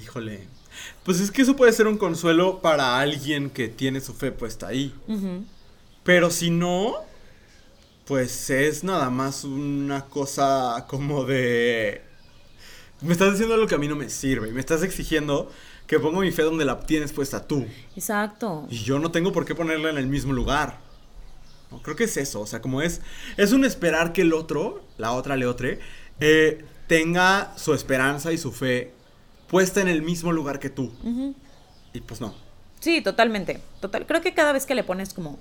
Híjole. 0.00 0.46
Pues 1.04 1.20
es 1.20 1.30
que 1.30 1.42
eso 1.42 1.56
puede 1.56 1.72
ser 1.72 1.86
un 1.86 1.96
consuelo 1.98 2.60
para 2.60 2.98
alguien 2.98 3.50
que 3.50 3.68
tiene 3.68 4.00
su 4.00 4.12
fe 4.14 4.30
puesta 4.32 4.68
ahí. 4.68 4.94
Pero 6.04 6.30
si 6.30 6.50
no, 6.50 6.94
pues 8.06 8.50
es 8.50 8.84
nada 8.84 9.10
más 9.10 9.44
una 9.44 10.04
cosa 10.04 10.84
como 10.88 11.24
de... 11.24 12.02
Me 13.00 13.12
estás 13.12 13.32
diciendo 13.32 13.54
algo 13.54 13.66
que 13.66 13.74
a 13.74 13.78
mí 13.78 13.88
no 13.88 13.96
me 13.96 14.08
sirve. 14.08 14.48
y 14.48 14.52
Me 14.52 14.60
estás 14.60 14.82
exigiendo 14.82 15.50
que 15.86 16.00
pongo 16.00 16.20
mi 16.20 16.32
fe 16.32 16.42
donde 16.42 16.64
la 16.64 16.80
tienes 16.80 17.12
puesta 17.12 17.46
tú. 17.46 17.66
Exacto. 17.94 18.66
Y 18.70 18.78
yo 18.78 18.98
no 18.98 19.10
tengo 19.10 19.32
por 19.32 19.44
qué 19.44 19.54
ponerla 19.54 19.90
en 19.90 19.98
el 19.98 20.06
mismo 20.06 20.32
lugar. 20.32 20.78
No, 21.70 21.82
creo 21.82 21.96
que 21.96 22.04
es 22.04 22.16
eso. 22.16 22.40
O 22.40 22.46
sea, 22.46 22.60
como 22.60 22.82
es... 22.82 23.00
Es 23.36 23.52
un 23.52 23.64
esperar 23.64 24.12
que 24.12 24.22
el 24.22 24.32
otro, 24.32 24.84
la 24.98 25.12
otra 25.12 25.36
leotre, 25.36 25.80
eh, 26.20 26.64
tenga 26.86 27.52
su 27.56 27.74
esperanza 27.74 28.32
y 28.32 28.38
su 28.38 28.52
fe 28.52 28.92
puesta 29.48 29.80
en 29.80 29.88
el 29.88 30.02
mismo 30.02 30.32
lugar 30.32 30.58
que 30.58 30.70
tú. 30.70 30.92
Y 31.92 32.00
pues 32.00 32.20
no. 32.20 32.34
Sí, 32.80 33.00
totalmente. 33.00 33.60
Total. 33.80 34.06
Creo 34.06 34.20
que 34.20 34.34
cada 34.34 34.52
vez 34.52 34.66
que 34.66 34.74
le 34.74 34.84
pones 34.84 35.14
como 35.14 35.38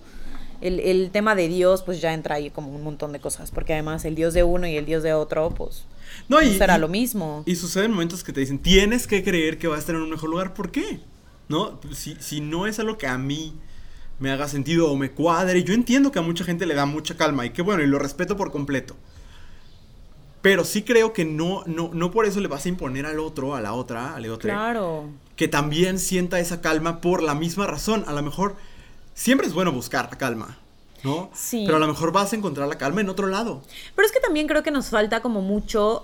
el, 0.61 0.79
el 0.79 1.09
tema 1.11 1.35
de 1.35 1.47
Dios, 1.47 1.83
pues 1.83 2.01
ya 2.01 2.13
entra 2.13 2.35
ahí 2.35 2.49
como 2.49 2.69
un 2.73 2.83
montón 2.83 3.11
de 3.11 3.19
cosas. 3.19 3.51
Porque 3.51 3.73
además 3.73 4.05
el 4.05 4.15
Dios 4.15 4.33
de 4.33 4.43
uno 4.43 4.67
y 4.67 4.75
el 4.77 4.85
Dios 4.85 5.03
de 5.03 5.13
otro, 5.13 5.49
pues 5.51 5.85
No, 6.29 6.41
y, 6.41 6.49
no 6.51 6.57
será 6.57 6.77
y- 6.77 6.81
lo 6.81 6.87
mismo. 6.87 7.43
Y 7.45 7.55
suceden 7.55 7.91
momentos 7.91 8.23
que 8.23 8.33
te 8.33 8.39
dicen, 8.41 8.59
tienes 8.59 9.07
que 9.07 9.23
creer 9.23 9.57
que 9.57 9.67
va 9.67 9.75
a 9.75 9.79
estar 9.79 9.95
en 9.95 10.01
un 10.01 10.09
mejor 10.09 10.29
lugar. 10.29 10.53
¿Por 10.53 10.71
qué? 10.71 10.99
¿No? 11.49 11.79
Si, 11.93 12.15
si 12.19 12.41
no 12.41 12.67
es 12.67 12.79
algo 12.79 12.97
que 12.97 13.07
a 13.07 13.17
mí 13.17 13.53
me 14.19 14.31
haga 14.31 14.47
sentido 14.47 14.89
o 14.91 14.95
me 14.95 15.11
cuadre, 15.11 15.63
yo 15.63 15.73
entiendo 15.73 16.11
que 16.11 16.19
a 16.19 16.21
mucha 16.21 16.43
gente 16.45 16.65
le 16.65 16.73
da 16.73 16.85
mucha 16.85 17.15
calma 17.17 17.45
y 17.45 17.49
que 17.51 17.61
bueno, 17.61 17.83
y 17.83 17.87
lo 17.87 17.99
respeto 17.99 18.35
por 18.37 18.51
completo. 18.51 18.95
Pero 20.41 20.63
sí 20.63 20.83
creo 20.83 21.11
que 21.11 21.25
no, 21.25 21.63
no, 21.65 21.89
no 21.93 22.11
por 22.11 22.25
eso 22.25 22.39
le 22.39 22.47
vas 22.47 22.65
a 22.65 22.69
imponer 22.69 23.05
al 23.07 23.19
otro, 23.19 23.55
a 23.55 23.61
la 23.61 23.73
otra, 23.73 24.15
al 24.15 24.25
otro, 24.29 24.47
Claro. 24.49 25.09
que 25.35 25.47
también 25.47 25.97
sienta 25.97 26.39
esa 26.39 26.61
calma 26.61 27.01
por 27.01 27.23
la 27.23 27.33
misma 27.33 27.65
razón. 27.65 28.03
A 28.07 28.13
lo 28.13 28.21
mejor 28.21 28.55
siempre 29.15 29.47
es 29.47 29.53
bueno 29.53 29.71
buscar 29.71 30.15
calma, 30.17 30.59
¿no? 31.03 31.31
Sí. 31.33 31.63
Pero 31.65 31.77
a 31.77 31.79
lo 31.79 31.87
mejor 31.87 32.11
vas 32.11 32.31
a 32.33 32.35
encontrar 32.35 32.67
la 32.67 32.77
calma 32.77 33.01
en 33.01 33.09
otro 33.09 33.25
lado. 33.27 33.63
Pero 33.95 34.05
es 34.05 34.11
que 34.11 34.19
también 34.19 34.45
creo 34.45 34.61
que 34.61 34.69
nos 34.69 34.89
falta 34.89 35.21
como 35.23 35.41
mucho 35.41 36.03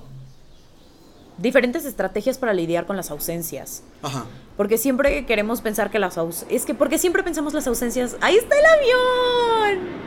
diferentes 1.38 1.86
estrategias 1.86 2.40
para 2.40 2.54
lidiar 2.54 2.88
con 2.88 2.98
las 2.98 3.12
ausencias. 3.12 3.84
Ajá. 4.02 4.26
Porque 4.58 4.78
siempre 4.78 5.26
queremos 5.26 5.62
pensar 5.62 5.92
que 5.92 6.00
las 6.00 6.18
ausencias... 6.18 6.52
Es 6.52 6.66
que 6.66 6.74
porque 6.74 6.98
siempre 6.98 7.22
pensamos 7.24 7.54
las 7.54 7.68
ausencias... 7.68 8.16
¡Ahí 8.22 8.38
está 8.38 8.56
el 8.58 8.66
avión! 8.66 10.02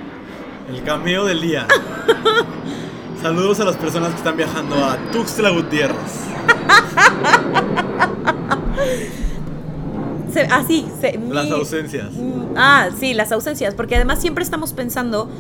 El 0.71 0.83
cameo 0.83 1.25
del 1.25 1.41
día. 1.41 1.67
Saludos 3.23 3.61
a 3.61 3.65
las 3.65 3.77
personas 3.77 4.11
que 4.11 4.17
están 4.17 4.37
viajando 4.37 4.77
a 4.85 4.97
Tuxtla 5.13 5.51
Gutiérrez. 5.51 6.25
Se, 10.35 10.43
ah, 10.51 10.65
sí. 10.67 10.85
se- 11.01 11.19
Las 11.31 11.45
mi- 11.47 11.51
ausencias. 11.53 12.13
Mm, 12.13 12.55
Ah, 12.57 12.91
sí, 12.99 13.15
las 13.15 13.33
ausencias. 13.33 13.75
Porque 13.75 13.95
además 13.97 14.21
siempre 14.21 14.45
estamos 14.45 14.73
pensando 14.73 15.31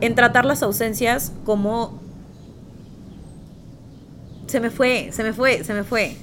en 0.00 0.14
tratar 0.14 0.44
las 0.44 0.62
ausencias 0.62 1.32
como... 1.44 1.98
Se 4.46 4.60
me 4.60 4.70
fue, 4.70 5.10
se 5.12 5.22
me 5.22 5.32
fue, 5.32 5.62
se 5.64 5.72
me 5.74 5.84
fue. 5.84 6.16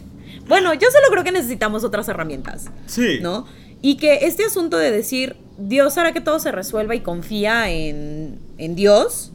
Bueno, 0.47 0.73
yo 0.73 0.87
solo 0.91 1.07
creo 1.11 1.23
que 1.23 1.31
necesitamos 1.31 1.83
otras 1.83 2.07
herramientas. 2.09 2.65
Sí. 2.85 3.19
¿no? 3.21 3.45
Y 3.81 3.95
que 3.97 4.19
este 4.25 4.43
asunto 4.43 4.77
de 4.77 4.91
decir, 4.91 5.37
Dios 5.57 5.97
hará 5.97 6.11
que 6.11 6.21
todo 6.21 6.39
se 6.39 6.51
resuelva 6.51 6.95
y 6.95 6.99
confía 7.01 7.69
en, 7.69 8.37
en 8.57 8.75
Dios, 8.75 9.31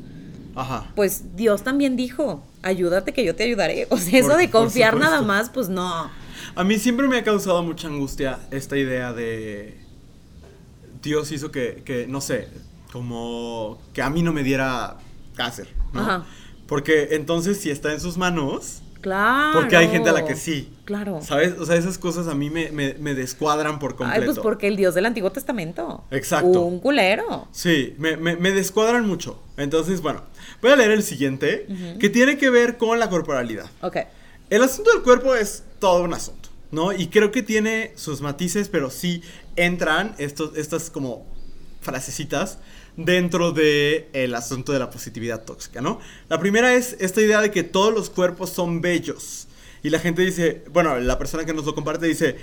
Ajá. 0.54 0.90
pues 0.94 1.36
Dios 1.36 1.62
también 1.62 1.96
dijo, 1.96 2.42
ayúdate 2.62 3.12
que 3.14 3.24
yo 3.24 3.34
te 3.34 3.44
ayudaré. 3.44 3.86
O 3.90 3.96
sea, 3.96 4.18
eso 4.18 4.36
de 4.36 4.50
confiar 4.50 4.96
nada 4.98 5.22
más, 5.22 5.48
pues 5.48 5.68
no. 5.70 6.10
A 6.54 6.64
mí 6.64 6.78
siempre 6.78 7.08
me 7.08 7.16
ha 7.18 7.24
causado 7.24 7.62
mucha 7.62 7.88
angustia 7.88 8.38
esta 8.50 8.76
idea 8.76 9.12
de 9.12 9.78
Dios 11.02 11.32
hizo 11.32 11.50
que, 11.50 11.82
que, 11.84 12.06
no 12.06 12.20
sé, 12.20 12.48
como 12.92 13.80
que 13.94 14.02
a 14.02 14.10
mí 14.10 14.22
no 14.22 14.32
me 14.32 14.42
diera 14.42 14.98
cáncer, 15.34 15.68
¿no? 15.92 16.00
Ajá. 16.00 16.24
Porque 16.66 17.08
entonces 17.12 17.58
si 17.58 17.70
está 17.70 17.92
en 17.92 18.00
sus 18.00 18.16
manos, 18.16 18.82
Claro. 19.00 19.58
porque 19.58 19.76
hay 19.76 19.88
gente 19.88 20.10
a 20.10 20.12
la 20.12 20.24
que 20.24 20.36
sí. 20.36 20.72
Claro. 20.84 21.20
¿Sabes? 21.22 21.58
O 21.58 21.66
sea, 21.66 21.74
esas 21.76 21.98
cosas 21.98 22.28
a 22.28 22.34
mí 22.36 22.50
me, 22.50 22.70
me, 22.70 22.94
me 22.94 23.14
descuadran 23.14 23.78
por 23.80 23.96
completo. 23.96 24.20
Ay, 24.20 24.26
pues 24.26 24.38
porque 24.38 24.68
el 24.68 24.76
Dios 24.76 24.94
del 24.94 25.06
Antiguo 25.06 25.32
Testamento. 25.32 26.04
Exacto. 26.12 26.60
Un 26.60 26.78
culero. 26.78 27.48
Sí, 27.50 27.94
me, 27.98 28.16
me- 28.16 28.36
me 28.36 28.52
descuadran 28.52 29.06
mucho. 29.06 29.42
Entonces, 29.56 30.02
bueno, 30.02 30.22
voy 30.62 30.70
a 30.70 30.76
leer 30.76 30.92
el 30.92 31.02
siguiente, 31.02 31.66
que 31.98 32.10
tiene 32.10 32.38
que 32.38 32.48
ver 32.50 32.76
con 32.76 32.98
la 33.00 33.10
corporalidad. 33.10 33.66
Ok. 33.80 33.96
El 34.50 34.62
asunto 34.62 34.92
del 34.92 35.02
cuerpo 35.02 35.34
es 35.34 35.64
todo 35.80 36.04
un 36.04 36.14
asunto, 36.14 36.41
¿no? 36.72 36.92
Y 36.92 37.06
creo 37.08 37.30
que 37.30 37.42
tiene 37.42 37.92
sus 37.94 38.20
matices, 38.20 38.68
pero 38.68 38.90
sí 38.90 39.22
entran 39.54 40.14
estos, 40.18 40.56
estas 40.56 40.90
como 40.90 41.24
frasecitas 41.80 42.58
dentro 42.96 43.52
del 43.52 44.06
el 44.12 44.34
asunto 44.34 44.72
de 44.72 44.78
la 44.78 44.90
positividad 44.90 45.44
tóxica, 45.44 45.80
¿no? 45.80 46.00
La 46.28 46.40
primera 46.40 46.74
es 46.74 46.96
esta 46.98 47.20
idea 47.20 47.40
de 47.40 47.50
que 47.50 47.62
todos 47.62 47.92
los 47.92 48.10
cuerpos 48.10 48.50
son 48.50 48.80
bellos. 48.80 49.46
Y 49.82 49.90
la 49.90 49.98
gente 49.98 50.22
dice, 50.22 50.64
bueno, 50.72 50.98
la 50.98 51.18
persona 51.18 51.44
que 51.44 51.52
nos 51.52 51.64
lo 51.64 51.74
comparte 51.74 52.06
dice, 52.06 52.36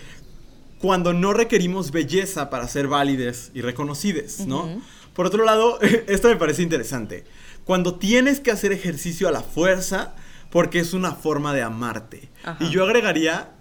cuando 0.79 1.13
no 1.13 1.33
requerimos 1.33 1.91
belleza 1.91 2.49
para 2.49 2.67
ser 2.67 2.87
válides 2.87 3.51
y 3.53 3.61
reconocides, 3.61 4.45
¿no? 4.45 4.81
Por 5.13 5.25
otro 5.25 5.43
lado, 5.43 5.79
esto 6.07 6.27
me 6.27 6.35
parece 6.35 6.61
interesante. 6.63 7.25
Cuando 7.65 7.95
tienes 7.95 8.39
que 8.39 8.51
hacer 8.51 8.73
ejercicio 8.73 9.27
a 9.27 9.31
la 9.31 9.41
fuerza, 9.41 10.13
porque 10.49 10.79
es 10.79 10.93
una 10.93 11.13
forma 11.13 11.53
de 11.53 11.61
amarte. 11.61 12.29
Ajá. 12.43 12.63
Y 12.63 12.69
yo 12.69 12.83
agregaría, 12.83 13.51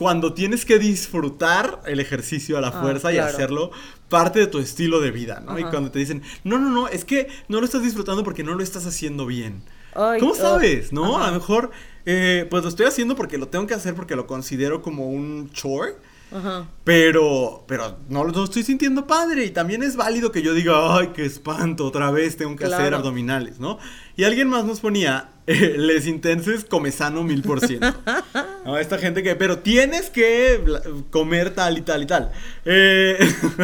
cuando 0.00 0.32
tienes 0.32 0.64
que 0.64 0.78
disfrutar 0.78 1.82
el 1.84 2.00
ejercicio 2.00 2.56
a 2.56 2.62
la 2.62 2.68
Ah, 2.68 2.80
fuerza 2.80 3.12
y 3.12 3.18
hacerlo 3.18 3.70
parte 4.08 4.38
de 4.38 4.46
tu 4.46 4.58
estilo 4.58 4.98
de 4.98 5.10
vida, 5.10 5.40
¿no? 5.40 5.58
Y 5.58 5.62
Ajá. 5.62 5.72
cuando 5.72 5.90
te 5.90 5.98
dicen, 5.98 6.22
no, 6.42 6.58
no, 6.58 6.70
no, 6.70 6.88
es 6.88 7.04
que 7.04 7.28
no 7.48 7.58
lo 7.60 7.66
estás 7.66 7.82
disfrutando 7.82 8.24
porque 8.24 8.42
no 8.42 8.54
lo 8.54 8.62
estás 8.62 8.86
haciendo 8.86 9.26
bien. 9.26 9.62
Ay, 9.94 10.18
¿Cómo 10.18 10.32
oh, 10.32 10.36
sabes? 10.36 10.90
¿No? 10.90 11.18
ajá. 11.18 11.26
A 11.26 11.30
lo 11.32 11.34
mejor, 11.34 11.70
eh, 12.06 12.46
pues 12.48 12.62
lo 12.62 12.70
estoy 12.70 12.86
haciendo 12.86 13.14
porque 13.14 13.36
lo 13.36 13.48
tengo 13.48 13.66
que 13.66 13.74
hacer 13.74 13.94
porque 13.94 14.16
lo 14.16 14.26
considero 14.26 14.80
como 14.80 15.10
un 15.10 15.50
chore. 15.50 15.96
Ajá. 16.32 16.66
Pero, 16.84 17.64
pero 17.66 17.98
no 18.08 18.24
lo 18.24 18.44
estoy 18.44 18.62
sintiendo 18.62 19.06
padre. 19.06 19.44
Y 19.44 19.50
también 19.50 19.82
es 19.82 19.96
válido 19.96 20.32
que 20.32 20.40
yo 20.40 20.54
diga, 20.54 20.96
ay, 20.96 21.10
qué 21.14 21.26
espanto, 21.26 21.84
otra 21.84 22.10
vez 22.10 22.38
tengo 22.38 22.56
que 22.56 22.64
hacer 22.64 22.94
abdominales, 22.94 23.60
¿no? 23.60 23.78
Y 24.20 24.24
alguien 24.24 24.48
más 24.48 24.66
nos 24.66 24.80
ponía, 24.80 25.30
eh, 25.46 25.76
les 25.78 26.06
intenses 26.06 26.66
come 26.66 26.92
sano 26.92 27.22
mil 27.22 27.40
por 27.40 27.66
ciento. 27.66 27.94
Esta 28.78 28.98
gente 28.98 29.22
que, 29.22 29.34
pero 29.34 29.60
tienes 29.60 30.10
que 30.10 30.62
comer 31.08 31.54
tal 31.54 31.78
y 31.78 31.80
tal 31.80 32.02
y 32.02 32.06
tal. 32.06 32.30
Eh, 32.66 33.18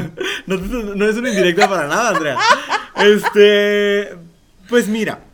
no, 0.47 0.57
no 0.57 1.07
es 1.07 1.17
una 1.17 1.29
indirecta 1.29 1.69
para 1.69 1.87
nada, 1.87 2.09
Andrea. 2.09 2.39
Este, 2.97 4.17
pues 4.71 4.89
mira. 4.89 5.25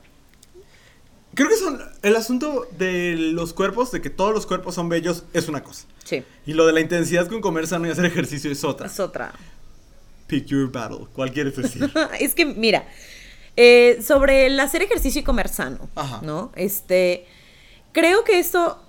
Creo 1.34 1.48
que 1.48 1.56
son 1.56 1.80
el 2.02 2.16
asunto 2.16 2.66
de 2.76 3.14
los 3.16 3.52
cuerpos, 3.52 3.92
de 3.92 4.00
que 4.00 4.10
todos 4.10 4.34
los 4.34 4.44
cuerpos 4.44 4.74
son 4.74 4.88
bellos, 4.88 5.22
es 5.32 5.48
una 5.48 5.62
cosa. 5.62 5.86
Sí. 6.02 6.24
Y 6.46 6.54
lo 6.54 6.66
de 6.66 6.72
la 6.72 6.80
intensidad 6.80 7.28
con 7.28 7.40
comer 7.40 7.68
sano 7.68 7.86
y 7.86 7.90
hacer 7.90 8.06
ejercicio 8.06 8.50
es 8.50 8.64
otra. 8.64 8.88
Es 8.88 8.98
otra. 8.98 9.32
Pick 10.26 10.46
your 10.46 10.72
battle. 10.72 11.06
¿Cuál 11.12 11.30
quieres 11.30 11.54
decir? 11.54 11.88
es 12.18 12.34
que, 12.34 12.44
mira, 12.44 12.88
eh, 13.56 14.00
sobre 14.06 14.46
el 14.46 14.58
hacer 14.60 14.82
ejercicio 14.82 15.20
y 15.20 15.24
comer 15.24 15.48
sano, 15.48 15.88
Ajá. 15.94 16.20
¿no? 16.22 16.52
Este, 16.56 17.26
creo 17.92 18.24
que 18.24 18.38
esto 18.38 18.80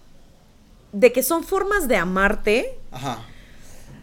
de 0.92 1.12
que 1.12 1.24
son 1.24 1.44
formas 1.44 1.88
de 1.88 1.98
amarte, 1.98 2.78
Ajá. 2.92 3.20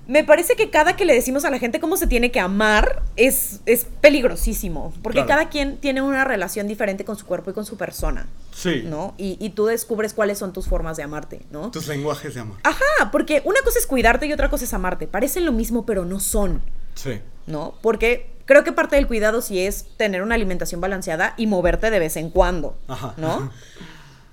me 0.08 0.24
parece 0.24 0.56
que 0.56 0.70
cada 0.70 0.96
que 0.96 1.04
le 1.04 1.14
decimos 1.14 1.44
a 1.44 1.50
la 1.50 1.58
gente 1.60 1.78
cómo 1.80 1.96
se 1.96 2.06
tiene 2.08 2.30
que 2.32 2.40
amar 2.40 3.02
es, 3.16 3.60
es 3.64 3.86
peligrosísimo, 4.00 4.92
porque 5.02 5.18
Claro. 5.24 5.28
cada 5.28 5.48
quien 5.50 5.78
tiene 5.78 6.02
una 6.02 6.24
relación 6.24 6.66
diferente 6.66 7.04
con 7.04 7.16
su 7.16 7.26
cuerpo 7.26 7.50
y 7.50 7.54
con 7.54 7.64
su 7.64 7.76
persona, 7.76 8.26
Sí. 8.52 8.82
¿no? 8.84 9.14
Y, 9.16 9.36
y 9.40 9.50
tú 9.50 9.66
descubres 9.66 10.12
cuáles 10.12 10.38
son 10.38 10.52
tus 10.52 10.66
formas 10.68 10.96
de 10.96 11.04
amarte, 11.04 11.40
¿no? 11.50 11.70
Tus 11.70 11.86
lenguajes 11.86 12.34
de 12.34 12.40
amor. 12.40 12.58
Ajá, 12.64 13.10
porque 13.12 13.40
una 13.44 13.60
cosa 13.62 13.78
es 13.78 13.86
cuidarte 13.86 14.26
y 14.26 14.32
otra 14.32 14.50
cosa 14.50 14.64
es 14.64 14.74
amarte. 14.74 15.06
Parecen 15.06 15.46
lo 15.46 15.52
mismo, 15.52 15.86
pero 15.86 16.04
no 16.04 16.18
son. 16.20 16.60
Sí. 16.94 17.20
¿no? 17.46 17.74
Porque 17.80 18.30
creo 18.50 18.64
que 18.64 18.72
parte 18.72 18.96
del 18.96 19.06
cuidado 19.06 19.42
sí 19.42 19.60
es 19.64 19.86
tener 19.96 20.22
una 20.22 20.34
alimentación 20.34 20.80
balanceada 20.80 21.34
y 21.36 21.46
moverte 21.46 21.88
de 21.88 22.00
vez 22.00 22.16
en 22.16 22.30
cuando, 22.30 22.76
Ajá. 22.88 23.14
¿no? 23.16 23.48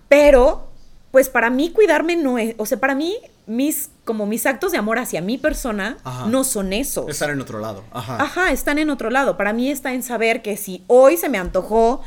Pero, 0.09 0.69
pues 1.11 1.29
para 1.29 1.51
mí 1.51 1.69
cuidarme 1.71 2.15
no 2.15 2.39
es, 2.39 2.55
o 2.57 2.65
sea, 2.65 2.79
para 2.79 2.95
mí 2.95 3.15
mis, 3.45 3.91
como 4.05 4.25
mis 4.25 4.47
actos 4.47 4.71
de 4.71 4.79
amor 4.79 4.97
hacia 4.97 5.21
mi 5.21 5.37
persona 5.37 5.97
Ajá. 6.03 6.25
no 6.25 6.43
son 6.43 6.73
esos. 6.73 7.07
Estar 7.09 7.29
en 7.29 7.39
otro 7.41 7.59
lado. 7.59 7.83
Ajá. 7.91 8.17
Ajá, 8.19 8.51
están 8.51 8.79
en 8.79 8.89
otro 8.89 9.11
lado. 9.11 9.37
Para 9.37 9.53
mí 9.53 9.69
está 9.69 9.93
en 9.93 10.01
saber 10.01 10.41
que 10.41 10.57
si 10.57 10.83
hoy 10.87 11.15
se 11.17 11.29
me 11.29 11.37
antojó 11.37 12.01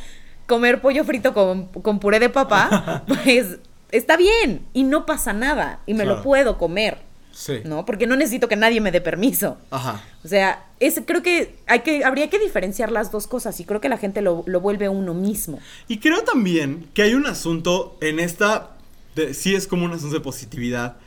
comer 0.48 0.80
pollo 0.80 1.04
frito 1.04 1.32
con, 1.32 1.66
con 1.68 2.00
puré 2.00 2.18
de 2.18 2.28
papa, 2.28 3.04
pues 3.06 3.58
está 3.92 4.16
bien 4.16 4.66
y 4.72 4.82
no 4.82 5.06
pasa 5.06 5.32
nada 5.32 5.78
y 5.86 5.94
me 5.94 6.02
Claro. 6.02 6.16
lo 6.18 6.22
puedo 6.24 6.58
comer, 6.58 6.98
Sí. 7.40 7.60
¿no? 7.64 7.86
Porque 7.86 8.06
no 8.06 8.16
necesito 8.16 8.48
que 8.48 8.56
nadie 8.56 8.82
me 8.82 8.92
dé 8.92 9.00
permiso. 9.00 9.56
Ajá. 9.70 10.04
O 10.22 10.28
sea, 10.28 10.66
es, 10.78 11.00
creo 11.06 11.22
que, 11.22 11.56
hay 11.66 11.80
que 11.80 12.04
habría 12.04 12.28
que 12.28 12.38
diferenciar 12.38 12.92
las 12.92 13.10
dos 13.10 13.26
cosas 13.26 13.58
y 13.60 13.64
creo 13.64 13.80
que 13.80 13.88
la 13.88 13.96
gente 13.96 14.20
lo, 14.20 14.44
lo 14.46 14.60
vuelve 14.60 14.90
uno 14.90 15.14
mismo. 15.14 15.58
Y 15.88 16.00
creo 16.00 16.22
también 16.22 16.88
que 16.92 17.00
hay 17.02 17.14
un 17.14 17.24
asunto 17.26 17.96
en 18.02 18.20
esta. 18.20 18.76
de- 19.16 19.32
sí, 19.32 19.54
es 19.54 19.66
como 19.66 19.86
un 19.86 19.92
asunto 19.92 20.16
de 20.16 20.20
positividad. 20.20 20.98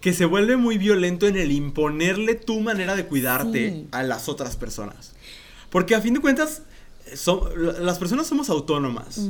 Que 0.00 0.12
se 0.12 0.26
vuelve 0.26 0.56
muy 0.56 0.78
violento 0.78 1.26
en 1.26 1.36
el 1.36 1.50
imponerle 1.50 2.34
tu 2.36 2.60
manera 2.60 2.94
de 2.94 3.06
cuidarte 3.06 3.70
Sí. 3.70 3.88
a 3.90 4.02
las 4.04 4.28
otras 4.28 4.54
personas. 4.56 5.12
Porque 5.70 5.96
a 5.96 6.00
fin 6.00 6.14
de 6.14 6.20
cuentas, 6.20 6.62
las 7.56 7.98
personas 7.98 8.26
somos 8.26 8.48
autónomas 8.50 9.20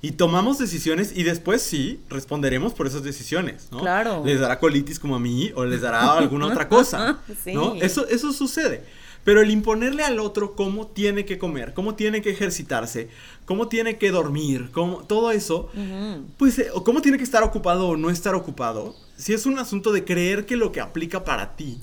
y 0.00 0.12
tomamos 0.12 0.58
decisiones 0.58 1.12
y 1.14 1.22
después 1.24 1.60
sí 1.62 2.00
responderemos 2.08 2.72
por 2.72 2.86
esas 2.86 3.02
decisiones, 3.02 3.68
¿no? 3.70 3.80
Claro. 3.80 4.22
Les 4.24 4.40
dará 4.40 4.58
colitis 4.58 4.98
como 4.98 5.16
a 5.16 5.18
mí 5.20 5.50
o 5.54 5.64
les 5.64 5.80
dará 5.80 6.12
alguna 6.18 6.46
otra 6.46 6.68
cosa, 6.68 7.18
Sí. 7.44 7.52
¿no? 7.52 7.74
Eso, 7.76 8.06
eso 8.08 8.32
sucede. 8.32 8.84
Pero 9.24 9.40
el 9.42 9.50
imponerle 9.50 10.04
al 10.04 10.20
otro 10.20 10.54
cómo 10.54 10.86
tiene 10.86 11.24
que 11.24 11.36
comer, 11.36 11.74
cómo 11.74 11.96
tiene 11.96 12.22
que 12.22 12.30
ejercitarse, 12.30 13.08
cómo 13.44 13.66
tiene 13.66 13.98
que 13.98 14.12
dormir, 14.12 14.70
cómo, 14.70 14.98
todo 14.98 15.32
eso, 15.32 15.68
Ujú. 15.74 16.24
pues, 16.38 16.60
eh, 16.60 16.68
o 16.72 16.84
cómo 16.84 17.02
tiene 17.02 17.18
que 17.18 17.24
estar 17.24 17.42
ocupado 17.42 17.88
o 17.88 17.96
no 17.96 18.08
estar 18.08 18.36
ocupado, 18.36 18.94
si 19.16 19.32
es 19.34 19.44
un 19.44 19.58
asunto 19.58 19.90
de 19.90 20.04
creer 20.04 20.46
que 20.46 20.54
lo 20.54 20.70
que 20.70 20.80
aplica 20.80 21.24
para 21.24 21.56
ti, 21.56 21.80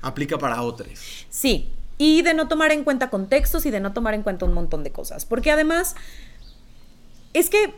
aplica 0.00 0.38
para 0.38 0.62
otros. 0.62 0.88
Sí, 1.28 1.68
y 1.98 2.22
de 2.22 2.34
no 2.34 2.48
tomar 2.48 2.72
en 2.72 2.84
cuenta 2.84 3.10
contextos 3.10 3.64
y 3.66 3.70
de 3.70 3.80
no 3.80 3.92
tomar 3.92 4.14
en 4.14 4.22
cuenta 4.22 4.44
un 4.44 4.52
montón 4.54 4.84
de 4.84 4.90
cosas. 4.92 5.24
Porque 5.24 5.50
además, 5.50 5.94
es 7.32 7.50
que 7.50 7.72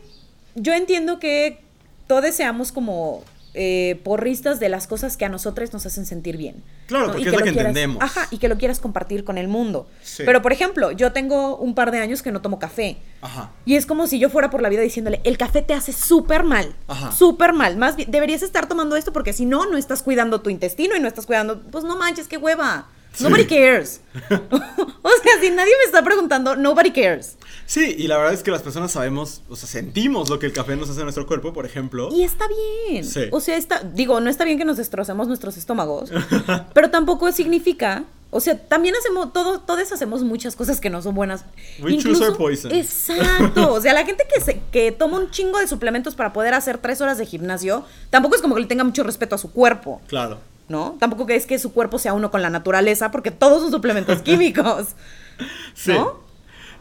yo 0.55 0.73
entiendo 0.73 1.19
que 1.19 1.61
todos 2.07 2.33
seamos 2.33 2.71
como 2.71 3.23
eh, 3.53 3.99
porristas 4.03 4.59
de 4.59 4.69
las 4.69 4.87
cosas 4.87 5.17
que 5.17 5.25
a 5.25 5.29
nosotros 5.29 5.73
nos 5.73 5.85
hacen 5.85 6.05
sentir 6.05 6.37
bien. 6.37 6.63
Claro, 6.87 7.07
¿no? 7.07 7.11
porque 7.13 7.23
Y 7.23 7.27
es 7.27 7.31
lo 7.33 7.39
lo 7.39 7.45
que 7.45 7.51
quieras- 7.51 7.69
entendemos. 7.69 8.03
Ajá, 8.03 8.27
y 8.31 8.37
que 8.37 8.47
lo 8.47 8.57
quieras 8.57 8.79
compartir 8.79 9.23
con 9.23 9.37
el 9.37 9.47
mundo. 9.47 9.87
Sí. 10.03 10.23
Pero, 10.25 10.41
por 10.41 10.51
ejemplo, 10.53 10.91
yo 10.91 11.11
tengo 11.13 11.57
un 11.57 11.73
par 11.75 11.91
de 11.91 11.99
años 11.99 12.21
que 12.21 12.31
no 12.31 12.41
tomo 12.41 12.59
café. 12.59 12.97
Ajá. 13.21 13.51
Y 13.65 13.75
es 13.75 13.85
como 13.85 14.05
si 14.07 14.19
yo 14.19 14.29
fuera 14.29 14.49
por 14.49 14.61
la 14.61 14.69
vida 14.69 14.81
diciéndole, 14.81 15.19
el 15.23 15.37
café 15.37 15.61
te 15.61 15.73
hace 15.73 15.93
súper 15.93 16.43
mal. 16.43 16.75
Ajá. 16.87 17.11
Súper 17.11 17.53
mal. 17.53 17.75
Más 17.77 17.95
bien, 17.95 18.09
deberías 18.11 18.41
estar 18.43 18.67
tomando 18.67 18.95
esto 18.95 19.13
porque 19.13 19.33
si 19.33 19.45
no, 19.45 19.65
no 19.69 19.77
estás 19.77 20.03
cuidando 20.03 20.41
tu 20.41 20.49
intestino 20.49 20.95
y 20.95 20.99
no 20.99 21.07
estás 21.07 21.25
cuidando. 21.25 21.61
Pues 21.63 21.83
no 21.83 21.97
manches, 21.97 22.27
qué 22.27 22.37
hueva. 22.37 22.87
Nobody 23.19 23.45
cares. 23.45 24.01
o 24.29 25.09
sea, 25.23 25.41
si 25.41 25.49
nadie 25.49 25.73
me 25.77 25.85
está 25.85 26.03
preguntando, 26.03 26.55
nobody 26.55 26.91
cares. 26.91 27.37
Sí, 27.65 27.95
y 27.97 28.07
la 28.07 28.17
verdad 28.17 28.33
es 28.33 28.43
que 28.43 28.51
las 28.51 28.61
personas 28.61 28.91
sabemos, 28.91 29.41
o 29.49 29.55
sea, 29.55 29.67
sentimos 29.67 30.29
lo 30.29 30.39
que 30.39 30.45
el 30.45 30.53
café 30.53 30.75
nos 30.75 30.89
hace 30.89 31.01
a 31.01 31.03
nuestro 31.03 31.27
cuerpo, 31.27 31.53
por 31.53 31.65
ejemplo. 31.65 32.09
Y 32.11 32.23
está 32.23 32.45
bien. 32.89 33.05
Sí. 33.05 33.25
O 33.31 33.39
sea, 33.39 33.57
está, 33.57 33.83
digo, 33.83 34.19
no 34.21 34.29
está 34.29 34.45
bien 34.45 34.57
que 34.57 34.65
nos 34.65 34.77
destrocemos 34.77 35.27
nuestros 35.27 35.57
estómagos, 35.57 36.11
pero 36.73 36.89
tampoco 36.89 37.31
significa, 37.31 38.05
o 38.31 38.39
sea, 38.39 38.57
también 38.57 38.95
hacemos, 38.95 39.33
todo, 39.33 39.59
todos 39.59 39.91
hacemos 39.91 40.23
muchas 40.23 40.55
cosas 40.55 40.79
que 40.79 40.89
no 40.89 41.01
son 41.01 41.13
buenas. 41.15 41.45
We 41.81 41.97
choose 41.97 42.23
our 42.23 42.37
poison. 42.37 42.71
Exacto. 42.71 43.73
O 43.73 43.81
sea, 43.81 43.93
la 43.93 44.05
gente 44.05 44.25
que, 44.33 44.41
se, 44.41 44.61
que 44.71 44.91
toma 44.91 45.19
un 45.19 45.29
chingo 45.29 45.59
de 45.59 45.67
suplementos 45.67 46.15
para 46.15 46.33
poder 46.33 46.53
hacer 46.53 46.77
tres 46.79 47.01
horas 47.01 47.17
de 47.17 47.25
gimnasio, 47.25 47.85
tampoco 48.09 48.35
es 48.35 48.41
como 48.41 48.55
que 48.55 48.61
le 48.61 48.67
tenga 48.67 48.83
mucho 48.83 49.03
respeto 49.03 49.35
a 49.35 49.37
su 49.37 49.51
cuerpo, 49.51 50.01
Claro. 50.07 50.39
¿No? 50.69 50.95
Tampoco 50.99 51.27
es 51.29 51.45
que 51.45 51.59
su 51.59 51.73
cuerpo 51.73 51.99
sea 51.99 52.13
uno 52.13 52.31
con 52.31 52.41
la 52.41 52.49
naturaleza, 52.49 53.11
porque 53.11 53.31
todos 53.31 53.61
son 53.61 53.71
suplementos 53.71 54.21
químicos. 54.23 54.87
Sí. 55.73 55.91
¿No? 55.91 56.19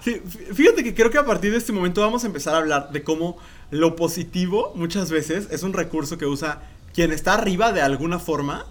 Sí, 0.05 0.23
fí- 0.25 0.55
fíjate 0.55 0.85
que 0.85 0.95
creo 0.95 1.11
que 1.11 1.19
a 1.19 1.25
partir 1.27 1.51
de 1.51 1.59
este 1.59 1.73
momento 1.73 2.01
vamos 2.01 2.23
a 2.23 2.27
empezar 2.29 2.55
a 2.55 2.59
hablar 2.59 2.91
de 2.93 3.03
cómo 3.03 3.37
lo 3.71 3.97
positivo 3.97 4.73
muchas 4.77 5.11
veces 5.11 5.49
es 5.51 5.65
un 5.65 5.73
recurso 5.73 6.17
que 6.19 6.27
usa 6.27 6.63
quien 6.95 7.11
está 7.13 7.35
arriba 7.35 7.73
de 7.73 7.83
alguna 7.83 8.19
forma 8.21 8.67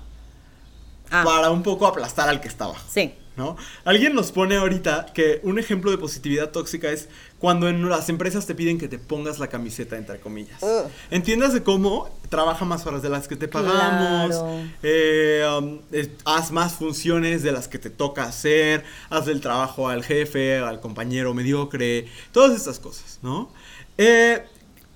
Ah, 1.09 1.23
para 1.23 1.51
un 1.51 1.63
poco 1.63 1.87
aplastar 1.87 2.27
al 2.29 2.41
que 2.41 2.47
está 2.47 2.65
abajo. 2.65 2.85
sí. 2.89 3.13
¿No? 3.37 3.55
Alguien 3.85 4.15
nos 4.15 4.31
pone 4.31 4.55
ahorita 4.57 5.05
que 5.13 5.41
un 5.43 5.59
ejemplo 5.59 5.91
de 5.91 5.99
positividad 5.99 6.49
tóxica 6.49 6.89
es 6.89 7.07
cuando 7.39 7.69
en 7.69 7.87
las 7.87 8.09
empresas 8.09 8.45
te 8.45 8.55
piden 8.55 8.77
que 8.79 8.87
te 8.87 8.97
pongas 8.97 9.37
la 9.39 9.47
camiseta, 9.47 9.95
entre 9.97 10.19
comillas. 10.19 10.61
Ugh. 10.63 10.89
Entiendas 11.11 11.53
de 11.53 11.61
cómo 11.63 12.09
trabaja 12.29 12.65
más 12.65 12.85
horas 12.87 13.01
de 13.01 13.09
las 13.09 13.27
que 13.27 13.35
te 13.35 13.47
pagamos, 13.47 14.29
Claro. 14.29 14.59
eh, 14.83 15.45
um, 15.59 15.79
eh, 15.91 16.11
haz 16.25 16.51
más 16.51 16.73
funciones 16.73 17.43
de 17.43 17.51
las 17.51 17.67
que 17.67 17.77
te 17.79 17.89
toca 17.89 18.23
hacer, 18.23 18.83
haz 19.09 19.27
el 19.27 19.39
trabajo 19.39 19.87
al 19.87 20.03
jefe, 20.03 20.57
al 20.57 20.79
compañero 20.79 21.33
mediocre, 21.33 22.07
todas 22.31 22.55
estas 22.55 22.79
cosas, 22.79 23.19
¿no? 23.21 23.49
Eh, 23.97 24.43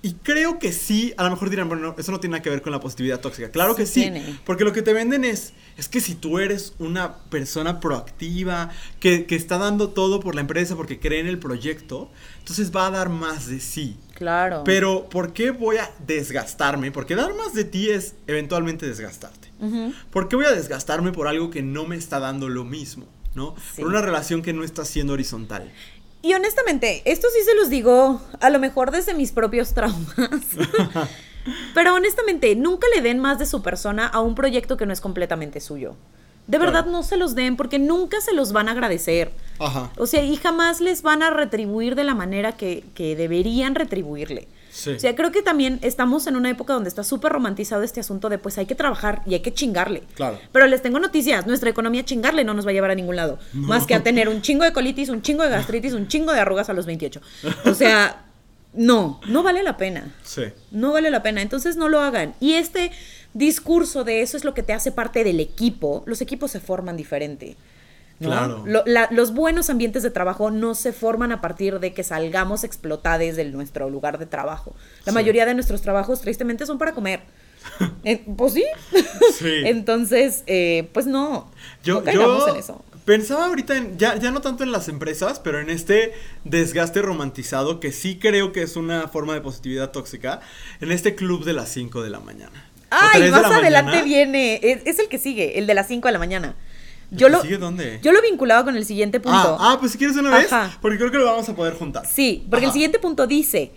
y 0.04 0.14
creo 0.14 0.58
que 0.58 0.72
sí, 0.72 1.14
a 1.16 1.22
lo 1.24 1.30
mejor 1.30 1.48
dirán, 1.48 1.68
bueno, 1.68 1.82
no, 1.82 1.94
eso 1.96 2.10
no 2.10 2.18
tiene 2.18 2.32
nada 2.32 2.42
que 2.42 2.50
ver 2.50 2.60
con 2.60 2.72
la 2.72 2.80
positividad 2.80 3.20
tóxica. 3.20 3.50
Claro 3.52 3.76
que 3.76 3.86
Sí 3.86 4.00
tiene. 4.02 4.38
porque 4.44 4.64
lo 4.64 4.72
que 4.72 4.82
te 4.82 4.92
venden 4.92 5.24
es, 5.24 5.52
es 5.76 5.88
que 5.88 6.00
si 6.00 6.16
tú 6.16 6.40
eres 6.40 6.74
una 6.80 7.18
persona 7.30 7.78
proactiva, 7.78 8.70
que, 8.98 9.26
que 9.26 9.36
está 9.36 9.58
dando 9.58 9.90
todo 9.90 10.18
por 10.18 10.34
la 10.34 10.40
empresa 10.40 10.74
porque 10.74 10.98
cree 10.98 11.20
en 11.20 11.28
el 11.28 11.38
proyecto, 11.38 12.10
entonces 12.40 12.74
va 12.74 12.88
a 12.88 12.90
dar 12.90 13.10
más 13.10 13.46
de 13.46 13.60
sí. 13.60 13.96
Claro. 14.14 14.62
Pero, 14.64 15.08
¿por 15.08 15.32
qué 15.32 15.52
voy 15.52 15.76
a 15.76 15.88
desgastarme? 16.04 16.90
Porque 16.90 17.14
dar 17.14 17.34
más 17.34 17.54
de 17.54 17.64
ti 17.64 17.90
es 17.90 18.14
eventualmente 18.26 18.86
desgastarte. 18.86 19.52
Ujú. 19.60 19.92
¿Por 20.10 20.28
qué 20.28 20.34
voy 20.34 20.46
a 20.46 20.52
desgastarme 20.52 21.12
por 21.12 21.28
algo 21.28 21.50
que 21.50 21.62
no 21.62 21.84
me 21.86 21.94
está 21.96 22.18
dando 22.18 22.48
lo 22.48 22.64
mismo? 22.64 23.06
¿No? 23.34 23.54
Sí. 23.74 23.80
Por 23.80 23.88
una 23.90 24.02
relación 24.02 24.42
que 24.42 24.52
no 24.52 24.64
está 24.64 24.84
siendo 24.84 25.12
horizontal. 25.14 25.72
Y 26.22 26.34
honestamente, 26.34 27.02
esto 27.04 27.26
sí 27.34 27.42
se 27.44 27.54
los 27.56 27.68
digo 27.68 28.20
a 28.40 28.50
lo 28.50 28.58
mejor 28.60 28.90
desde 28.92 29.12
mis 29.14 29.32
propios 29.32 29.74
traumas. 29.74 30.06
Pero 31.74 31.94
honestamente, 31.94 32.54
nunca 32.54 32.86
le 32.94 33.02
den 33.02 33.18
más 33.18 33.38
de 33.38 33.46
su 33.46 33.62
persona 33.62 34.06
a 34.06 34.20
un 34.20 34.34
proyecto 34.36 34.76
que 34.76 34.86
no 34.86 34.92
es 34.92 35.00
completamente 35.00 35.60
suyo. 35.60 35.96
De 36.46 36.58
Claro. 36.58 36.72
verdad 36.72 36.86
no 36.86 37.02
se 37.02 37.16
los 37.16 37.34
den 37.34 37.56
porque 37.56 37.78
nunca 37.78 38.20
se 38.20 38.32
los 38.32 38.52
van 38.52 38.68
a 38.68 38.72
agradecer. 38.72 39.32
Ajá. 39.58 39.90
O 39.96 40.06
sea, 40.06 40.22
y 40.24 40.36
jamás 40.36 40.80
les 40.80 41.02
van 41.02 41.22
a 41.22 41.30
retribuir 41.30 41.94
de 41.96 42.04
la 42.04 42.14
manera 42.14 42.52
que, 42.52 42.84
que 42.94 43.16
deberían 43.16 43.74
retribuirle. 43.74 44.48
Sí. 44.72 44.90
O 44.92 44.98
sea, 44.98 45.14
creo 45.14 45.30
que 45.30 45.42
también 45.42 45.78
estamos 45.82 46.26
en 46.26 46.34
una 46.34 46.48
época 46.48 46.72
donde 46.72 46.88
está 46.88 47.04
súper 47.04 47.30
romantizado 47.30 47.82
este 47.82 48.00
asunto 48.00 48.30
de 48.30 48.38
pues 48.38 48.56
hay 48.56 48.64
que 48.64 48.74
trabajar 48.74 49.22
y 49.26 49.34
hay 49.34 49.40
que 49.40 49.52
chingarle. 49.52 50.02
Claro. 50.14 50.38
Pero 50.50 50.66
les 50.66 50.80
tengo 50.80 50.98
noticias, 50.98 51.46
nuestra 51.46 51.68
economía 51.68 52.04
chingarle 52.04 52.42
no 52.42 52.54
nos 52.54 52.66
va 52.66 52.70
a 52.70 52.72
llevar 52.72 52.90
a 52.90 52.94
ningún 52.94 53.16
lado. 53.16 53.38
Más 53.52 53.86
que 53.86 53.94
a 53.94 54.02
tener 54.02 54.30
un 54.30 54.40
chingo 54.40 54.64
de 54.64 54.72
colitis, 54.72 55.10
un 55.10 55.20
chingo 55.20 55.42
de 55.42 55.50
gastritis, 55.50 55.92
un 55.92 56.08
chingo 56.08 56.32
de 56.32 56.40
arrugas 56.40 56.70
a 56.70 56.72
los 56.72 56.86
28. 56.86 57.20
O 57.66 57.74
sea, 57.74 58.24
no, 58.72 59.20
no 59.28 59.42
vale 59.42 59.62
la 59.62 59.76
pena. 59.76 60.14
Sí. 60.22 60.44
No 60.70 60.92
vale 60.92 61.10
la 61.10 61.22
pena, 61.22 61.42
entonces 61.42 61.76
no 61.76 61.88
lo 61.88 62.00
hagan. 62.00 62.34
Y 62.40 62.54
este 62.54 62.92
discurso 63.34 64.04
de 64.04 64.22
eso 64.22 64.36
es 64.36 64.44
lo 64.44 64.54
que 64.54 64.62
te 64.62 64.72
hace 64.72 64.90
parte 64.90 65.24
del 65.24 65.40
equipo. 65.40 66.02
Los 66.06 66.20
equipos 66.22 66.50
se 66.50 66.60
forman 66.60 66.96
diferente. 66.96 67.56
¿No? 68.22 68.28
Claro. 68.30 68.62
Lo- 68.66 68.82
la- 68.86 69.08
los 69.10 69.32
buenos 69.34 69.68
ambientes 69.70 70.02
de 70.02 70.10
trabajo 70.10 70.50
no 70.50 70.74
se 70.74 70.92
forman 70.92 71.32
a 71.32 71.40
partir 71.40 71.78
de 71.80 71.92
que 71.92 72.02
salgamos 72.02 72.64
explotados 72.64 73.36
de 73.36 73.44
nuestro 73.46 73.90
lugar 73.90 74.18
de 74.18 74.26
trabajo. 74.26 74.74
La 75.04 75.12
Sí. 75.12 75.14
mayoría 75.14 75.44
de 75.46 75.54
nuestros 75.54 75.82
trabajos, 75.82 76.20
tristemente, 76.22 76.64
son 76.66 76.78
para 76.78 76.92
comer. 76.92 77.20
Eh, 78.04 78.24
pues 78.36 78.54
sí. 78.54 78.64
Sí. 79.38 79.46
Entonces, 79.64 80.42
eh, 80.46 80.88
pues 80.92 81.06
no. 81.06 81.50
Yo, 81.84 81.94
no 81.96 82.04
caigamos 82.04 82.46
yo 82.46 82.52
en 82.54 82.56
eso. 82.60 82.84
pensaba 83.04 83.46
ahorita 83.46 83.76
en, 83.76 83.96
ya, 83.98 84.16
ya 84.16 84.30
no 84.32 84.40
tanto 84.40 84.64
en 84.64 84.72
las 84.72 84.88
empresas, 84.88 85.38
pero 85.38 85.60
en 85.60 85.70
este 85.70 86.12
desgaste 86.44 87.00
romantizado 87.02 87.78
que 87.80 87.92
sí 87.92 88.18
creo 88.18 88.50
que 88.52 88.62
es 88.62 88.74
una 88.76 89.06
forma 89.08 89.34
de 89.34 89.40
positividad 89.42 89.90
tóxica, 89.92 90.40
en 90.80 90.90
este 90.90 91.14
club 91.14 91.44
de 91.44 91.52
las 91.52 91.68
5 91.68 92.02
de 92.02 92.10
la 92.10 92.18
mañana. 92.20 92.68
Ay, 92.90 93.20
3 93.20 93.24
de 93.26 93.30
más 93.30 93.42
la 93.50 93.56
adelante 93.58 93.90
mañana. 93.90 94.04
viene. 94.06 94.60
Es, 94.62 94.82
es 94.84 94.98
el 94.98 95.08
que 95.08 95.18
sigue, 95.18 95.58
el 95.58 95.66
de 95.68 95.74
las 95.74 95.86
5 95.86 96.08
de 96.08 96.12
la 96.12 96.18
mañana. 96.18 96.54
¿El 97.12 97.18
Yo 97.18 97.28
lo, 97.28 97.42
sigue 97.42 97.58
dónde? 97.58 98.00
yo 98.02 98.10
lo 98.12 98.20
vinculaba 98.22 98.64
con 98.64 98.74
el 98.76 98.84
siguiente 98.84 99.20
punto. 99.20 99.56
Ah, 99.60 99.72
ah, 99.72 99.76
pues 99.78 99.92
si 99.92 99.98
quieres 99.98 100.16
una 100.16 100.30
vez, 100.36 100.52
Ajá. 100.52 100.76
porque 100.80 100.98
creo 100.98 101.10
que 101.10 101.18
lo 101.18 101.26
vamos 101.26 101.48
a 101.48 101.54
poder 101.54 101.74
juntar. 101.74 102.06
Sí, 102.06 102.46
porque 102.50 102.66
el 102.66 102.72
siguiente 102.72 102.98
punto 102.98 103.26
dice, 103.26 103.70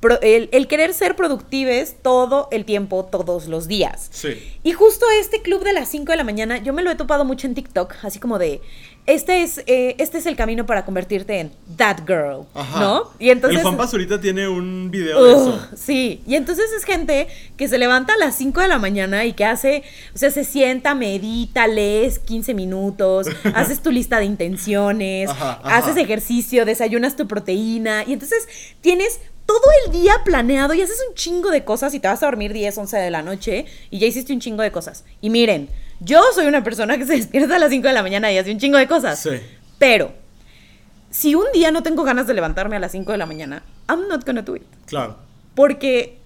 pro- 0.00 0.20
el, 0.22 0.48
el 0.52 0.66
querer 0.68 0.94
ser 0.94 1.14
productives 1.14 1.96
todo 2.02 2.48
el 2.50 2.64
tiempo, 2.64 3.04
todos 3.04 3.46
los 3.46 3.68
días. 3.68 4.08
Sí. 4.10 4.28
Y 4.64 4.72
justo 4.72 5.04
este 5.20 5.42
club 5.42 5.62
de 5.64 5.72
las 5.74 5.88
5 5.90 6.10
de 6.12 6.16
la 6.16 6.24
mañana, 6.24 6.58
yo 6.58 6.72
me 6.72 6.82
lo 6.82 6.90
he 6.90 6.94
topado 6.96 7.24
mucho 7.24 7.46
en 7.46 7.54
TikTok, 7.54 7.94
así 8.02 8.18
como 8.18 8.38
de, 8.38 8.60
este 9.08 9.42
es, 9.42 9.62
eh, 9.66 9.96
este 9.98 10.18
es 10.18 10.26
el 10.26 10.36
camino 10.36 10.66
para 10.66 10.84
convertirte 10.84 11.40
en 11.40 11.50
that 11.78 12.00
girl, 12.06 12.44
Ajá. 12.52 12.78
¿no? 12.78 13.10
Y 13.18 13.30
entonces... 13.30 13.60
El 13.60 13.62
Juan 13.62 13.78
Pazurita 13.78 14.20
tiene 14.20 14.46
un 14.46 14.90
video 14.90 15.24
de 15.24 15.32
eso. 15.32 15.68
sí, 15.74 16.20
y 16.26 16.34
entonces 16.34 16.66
es 16.76 16.84
gente 16.84 17.26
que 17.56 17.68
se 17.68 17.78
levanta 17.78 18.12
a 18.12 18.18
las 18.18 18.36
5 18.36 18.60
de 18.60 18.68
la 18.68 18.78
mañana 18.78 19.24
y 19.24 19.32
que 19.32 19.46
hace, 19.46 19.82
o 20.14 20.18
sea, 20.18 20.30
se 20.30 20.44
sienta, 20.44 20.94
medita, 20.94 21.66
lees 21.66 22.18
15 22.18 22.52
minutos, 22.52 23.28
haces 23.54 23.80
tu 23.80 23.90
lista 23.90 24.18
de 24.18 24.26
intenciones, 24.26 25.30
Ajá, 25.30 25.60
ajá. 25.62 25.76
haces 25.78 25.96
ejercicio, 25.96 26.66
desayunas 26.66 27.16
tu 27.16 27.26
proteína 27.26 28.04
y 28.06 28.12
entonces 28.12 28.46
tienes 28.82 29.20
todo 29.46 29.58
el 29.86 29.92
día 29.92 30.16
planeado 30.22 30.74
y 30.74 30.82
haces 30.82 31.02
un 31.08 31.14
chingo 31.14 31.50
de 31.50 31.64
cosas 31.64 31.94
y 31.94 32.00
te 32.00 32.08
vas 32.08 32.22
a 32.22 32.26
dormir 32.26 32.52
10, 32.52 32.76
11 32.76 32.98
de 32.98 33.10
la 33.10 33.22
noche 33.22 33.64
y 33.90 34.00
ya 34.00 34.06
hiciste 34.06 34.34
un 34.34 34.40
chingo 34.40 34.62
de 34.62 34.70
cosas. 34.70 35.06
Y 35.22 35.30
miren, 35.30 35.70
yo 36.00 36.22
soy 36.34 36.46
una 36.46 36.62
persona 36.62 36.98
que 36.98 37.04
se 37.04 37.16
despierta 37.16 37.56
a 37.56 37.58
las 37.58 37.70
5 37.70 37.86
de 37.88 37.94
la 37.94 38.02
mañana 38.02 38.30
y 38.32 38.38
hace 38.38 38.52
un 38.52 38.58
chingo 38.58 38.78
de 38.78 38.86
cosas. 38.86 39.18
Sí. 39.18 39.30
Pero, 39.78 40.12
si 41.10 41.34
un 41.34 41.46
día 41.52 41.70
no 41.70 41.82
tengo 41.82 42.04
ganas 42.04 42.26
de 42.26 42.34
levantarme 42.34 42.76
a 42.76 42.78
las 42.78 42.92
5 42.92 43.12
de 43.12 43.18
la 43.18 43.26
mañana, 43.26 43.62
I'm 43.88 44.08
not 44.08 44.24
gonna 44.24 44.42
do 44.42 44.56
it. 44.56 44.62
Claro. 44.86 45.16
Porque, 45.54 46.18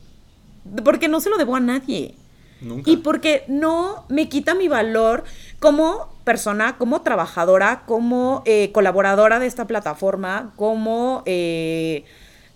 porque 0.85 1.09
no 1.09 1.21
se 1.21 1.31
lo 1.31 1.39
debo 1.39 1.57
a 1.57 1.61
nadie. 1.61 2.15
Nunca. 2.61 2.91
Y 2.91 2.99
porque 2.99 3.45
no 3.49 4.05
me 4.09 4.29
quita 4.29 4.55
mi 4.55 4.69
valor 4.69 5.25
como 5.59 6.13
persona, 6.25 6.77
como 6.79 7.03
trabajadora, 7.03 7.83
como 7.87 8.43
eh, 8.47 8.71
colaboradora 8.73 9.39
de 9.41 9.47
esta 9.47 9.67
plataforma, 9.67 10.53
como... 10.57 11.23
eh, 11.27 12.05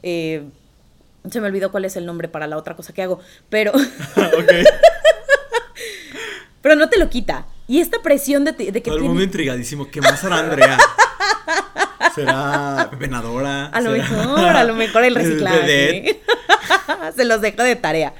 eh, 0.02 0.44
se 1.30 1.40
me 1.40 1.48
olvidó 1.48 1.72
cuál 1.72 1.84
es 1.84 1.96
el 1.96 2.06
nombre 2.06 2.28
para 2.28 2.46
la 2.46 2.56
otra 2.56 2.76
cosa 2.76 2.92
que 2.92 3.02
hago, 3.02 3.18
pero, 3.48 3.72
ok. 4.16 4.52
Pero 6.66 6.74
no 6.74 6.88
te 6.88 6.98
lo 6.98 7.08
quita. 7.08 7.46
Y 7.68 7.78
esta 7.80 8.02
presión 8.02 8.44
de, 8.44 8.50
de 8.50 8.72
que 8.72 8.80
Todo 8.80 8.94
el 8.94 9.00
tiene- 9.02 9.08
mundo 9.08 9.22
intrigadísimo. 9.22 9.88
¿Qué 9.88 10.00
más 10.00 10.24
hará 10.24 10.38
Andrea? 10.40 10.76
¿Será 12.14 12.90
venadora? 12.98 13.66
A 13.66 13.80
lo 13.80 13.92
¿Será- 13.92 14.08
mejor, 14.08 14.38
a 14.40 14.64
lo 14.64 14.74
mejor 14.74 15.04
el 15.04 15.14
reciclaje. 15.14 16.20
Se 17.16 17.24
los 17.24 17.40
dejo 17.40 17.62
de 17.62 17.76
tarea. 17.76 18.14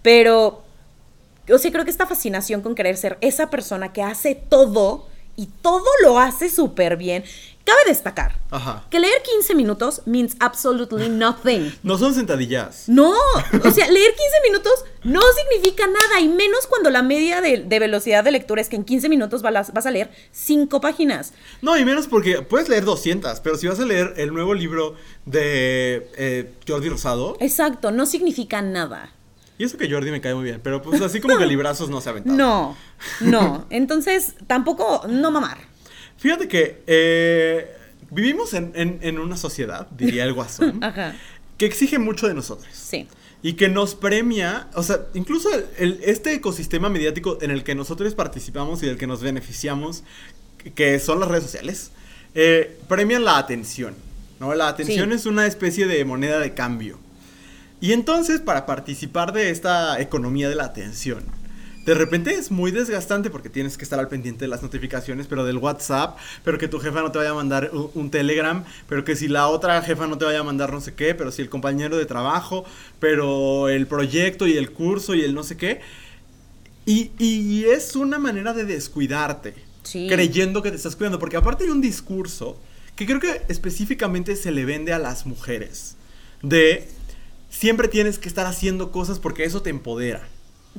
Pero, 0.00 0.64
o 1.52 1.58
sea, 1.58 1.70
creo 1.70 1.84
que 1.84 1.90
esta 1.90 2.06
fascinación 2.06 2.62
con 2.62 2.74
querer 2.74 2.96
ser 2.96 3.18
esa 3.20 3.50
persona 3.50 3.92
que 3.92 4.02
hace 4.02 4.34
todo 4.34 5.06
y 5.36 5.46
todo 5.60 5.84
lo 6.02 6.18
hace 6.18 6.48
súper 6.48 6.96
bien. 6.96 7.24
Cabe 7.64 7.78
destacar 7.86 8.34
Ajá. 8.50 8.84
que 8.90 8.98
leer 8.98 9.22
15 9.22 9.54
minutos 9.54 10.02
means 10.04 10.36
absolutely 10.40 11.08
nothing. 11.10 11.72
No 11.82 11.96
son 11.96 12.12
sentadillas. 12.14 12.88
No, 12.88 13.10
o 13.10 13.70
sea, 13.70 13.88
leer 13.90 14.10
15 14.10 14.26
minutos 14.44 14.72
no 15.04 15.20
significa 15.36 15.86
nada, 15.86 16.20
y 16.20 16.28
menos 16.28 16.66
cuando 16.66 16.90
la 16.90 17.02
media 17.02 17.40
de, 17.40 17.58
de 17.58 17.78
velocidad 17.78 18.24
de 18.24 18.32
lectura 18.32 18.60
es 18.60 18.68
que 18.68 18.76
en 18.76 18.84
15 18.84 19.08
minutos 19.08 19.42
vas, 19.42 19.72
vas 19.72 19.86
a 19.86 19.90
leer 19.90 20.10
5 20.32 20.80
páginas. 20.80 21.32
No, 21.60 21.76
y 21.78 21.84
menos 21.84 22.08
porque 22.08 22.42
puedes 22.42 22.68
leer 22.68 22.84
200, 22.84 23.40
pero 23.40 23.56
si 23.56 23.68
vas 23.68 23.78
a 23.78 23.84
leer 23.84 24.14
el 24.16 24.32
nuevo 24.32 24.54
libro 24.54 24.96
de 25.24 26.10
eh, 26.16 26.52
Jordi 26.66 26.88
Rosado, 26.88 27.36
Exacto, 27.40 27.90
no 27.90 28.06
significa 28.06 28.60
nada. 28.62 29.10
Y 29.58 29.64
eso 29.64 29.78
que 29.78 29.88
Jordi 29.88 30.10
me 30.10 30.20
cae 30.20 30.34
muy 30.34 30.44
bien, 30.44 30.60
pero 30.62 30.82
pues 30.82 31.00
así 31.00 31.20
como 31.20 31.38
que 31.38 31.46
librazos 31.46 31.88
no 31.88 32.00
se 32.00 32.08
ha 32.08 32.12
aventado. 32.12 32.36
No, 32.36 32.76
no. 33.20 33.66
Entonces, 33.70 34.34
tampoco, 34.48 35.02
no 35.08 35.30
mamar. 35.30 35.58
Fíjate 36.22 36.46
que 36.48 36.82
eh, 36.86 37.68
vivimos 38.10 38.54
en, 38.54 38.72
en- 38.74 38.98
en 39.02 39.18
una 39.18 39.36
sociedad, 39.36 39.88
diría 39.90 40.24
el 40.24 40.32
guasón, 40.32 40.82
Ajá. 40.84 41.14
que 41.58 41.66
exige 41.66 41.98
mucho 41.98 42.28
de 42.28 42.34
nosotros. 42.34 42.68
Sí. 42.72 43.08
Y 43.42 43.54
que 43.54 43.68
nos 43.68 43.96
premia, 43.96 44.68
o 44.74 44.84
sea, 44.84 45.00
incluso 45.14 45.52
el- 45.52 45.66
el- 45.78 46.00
este 46.04 46.32
ecosistema 46.32 46.88
mediático 46.88 47.38
en 47.42 47.50
el 47.50 47.64
que 47.64 47.74
nosotros 47.74 48.14
participamos 48.14 48.82
y 48.82 48.86
del 48.86 48.98
que 48.98 49.08
nos 49.08 49.20
beneficiamos, 49.20 50.04
que- 50.76 51.00
son 51.00 51.18
las 51.18 51.28
redes 51.28 51.42
sociales, 51.44 51.90
eh, 52.36 52.78
premian 52.88 53.24
la 53.24 53.38
atención. 53.38 53.94
¿no? 54.38 54.54
La 54.54 54.68
atención 54.68 55.10
Sí. 55.10 55.14
es 55.16 55.26
una 55.26 55.46
especie 55.46 55.86
de 55.86 56.04
moneda 56.04 56.38
de 56.40 56.54
cambio. 56.54 56.98
Y 57.80 57.92
entonces, 57.92 58.40
para 58.40 58.64
participar 58.66 59.32
de 59.32 59.50
esta 59.50 60.00
economía 60.00 60.48
de 60.48 60.54
la 60.56 60.64
atención, 60.64 61.24
de 61.84 61.94
repente 61.94 62.32
es 62.34 62.50
muy 62.50 62.70
desgastante 62.70 63.28
porque 63.30 63.48
tienes 63.48 63.76
que 63.76 63.84
estar 63.84 63.98
al 63.98 64.08
pendiente 64.08 64.44
de 64.44 64.48
las 64.48 64.62
notificaciones, 64.62 65.26
pero 65.26 65.44
del 65.44 65.56
WhatsApp, 65.58 66.16
pero 66.44 66.56
que 66.58 66.68
tu 66.68 66.78
jefa 66.78 67.00
no 67.02 67.10
te 67.10 67.18
vaya 67.18 67.30
a 67.30 67.34
mandar 67.34 67.70
un, 67.72 67.90
un 67.94 68.10
Telegram, 68.10 68.64
pero 68.88 69.04
que 69.04 69.16
si 69.16 69.26
la 69.28 69.48
otra 69.48 69.82
jefa 69.82 70.06
no 70.06 70.16
te 70.18 70.24
vaya 70.24 70.40
a 70.40 70.44
mandar 70.44 70.72
no 70.72 70.80
sé 70.80 70.94
qué, 70.94 71.14
pero 71.14 71.32
si 71.32 71.42
el 71.42 71.48
compañero 71.48 71.96
de 71.96 72.06
trabajo, 72.06 72.64
pero 73.00 73.68
el 73.68 73.86
proyecto 73.86 74.46
y 74.46 74.56
el 74.56 74.70
curso 74.72 75.14
y 75.14 75.22
el 75.22 75.34
no 75.34 75.42
sé 75.42 75.56
qué. 75.56 75.80
Y, 76.86 77.10
y 77.18 77.64
es 77.64 77.94
una 77.96 78.18
manera 78.18 78.52
de 78.52 78.64
descuidarte, 78.64 79.54
Sí. 79.84 80.06
creyendo 80.08 80.62
que 80.62 80.70
te 80.70 80.76
estás 80.76 80.94
cuidando, 80.94 81.18
porque 81.18 81.36
aparte 81.36 81.64
hay 81.64 81.70
un 81.70 81.80
discurso 81.80 82.56
que 82.94 83.06
creo 83.06 83.18
que 83.18 83.42
específicamente 83.48 84.36
se 84.36 84.52
le 84.52 84.64
vende 84.64 84.92
a 84.92 84.98
las 84.98 85.26
mujeres, 85.26 85.96
de 86.42 86.88
siempre 87.50 87.88
tienes 87.88 88.18
que 88.18 88.28
estar 88.28 88.46
haciendo 88.46 88.92
cosas 88.92 89.18
porque 89.18 89.44
eso 89.44 89.60
te 89.62 89.70
empodera. 89.70 90.28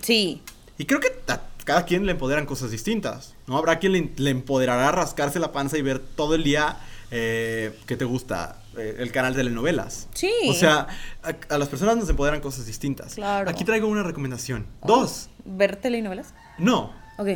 Sí. 0.01 0.41
Y 0.77 0.85
creo 0.85 0.99
que 0.99 1.09
a 1.27 1.41
cada 1.65 1.85
quien 1.85 2.05
le 2.05 2.11
empoderan 2.13 2.45
cosas 2.45 2.71
distintas, 2.71 3.35
¿no? 3.47 3.57
Habrá 3.57 3.79
quien 3.79 3.91
le, 3.93 4.11
le 4.17 4.29
empoderará 4.31 4.91
rascarse 4.91 5.39
la 5.39 5.51
panza 5.51 5.77
y 5.77 5.81
ver 5.81 5.99
todo 5.99 6.35
el 6.35 6.43
día 6.43 6.77
eh, 7.11 7.77
que 7.85 7.95
te 7.95 8.05
gusta 8.05 8.61
eh, 8.75 8.95
el 8.99 9.11
canal 9.11 9.33
de 9.33 9.41
telenovelas. 9.43 10.07
Sí. 10.13 10.33
O 10.49 10.53
sea, 10.53 10.87
a, 11.21 11.53
a 11.53 11.57
las 11.57 11.69
personas 11.69 11.95
nos 11.95 12.09
empoderan 12.09 12.41
cosas 12.41 12.65
distintas. 12.65 13.15
Claro. 13.15 13.49
Aquí 13.49 13.63
traigo 13.63 13.87
una 13.87 14.03
recomendación. 14.03 14.65
Dos. 14.83 15.29
¿Ver 15.45 15.75
telenovelas? 15.75 16.33
No. 16.57 16.91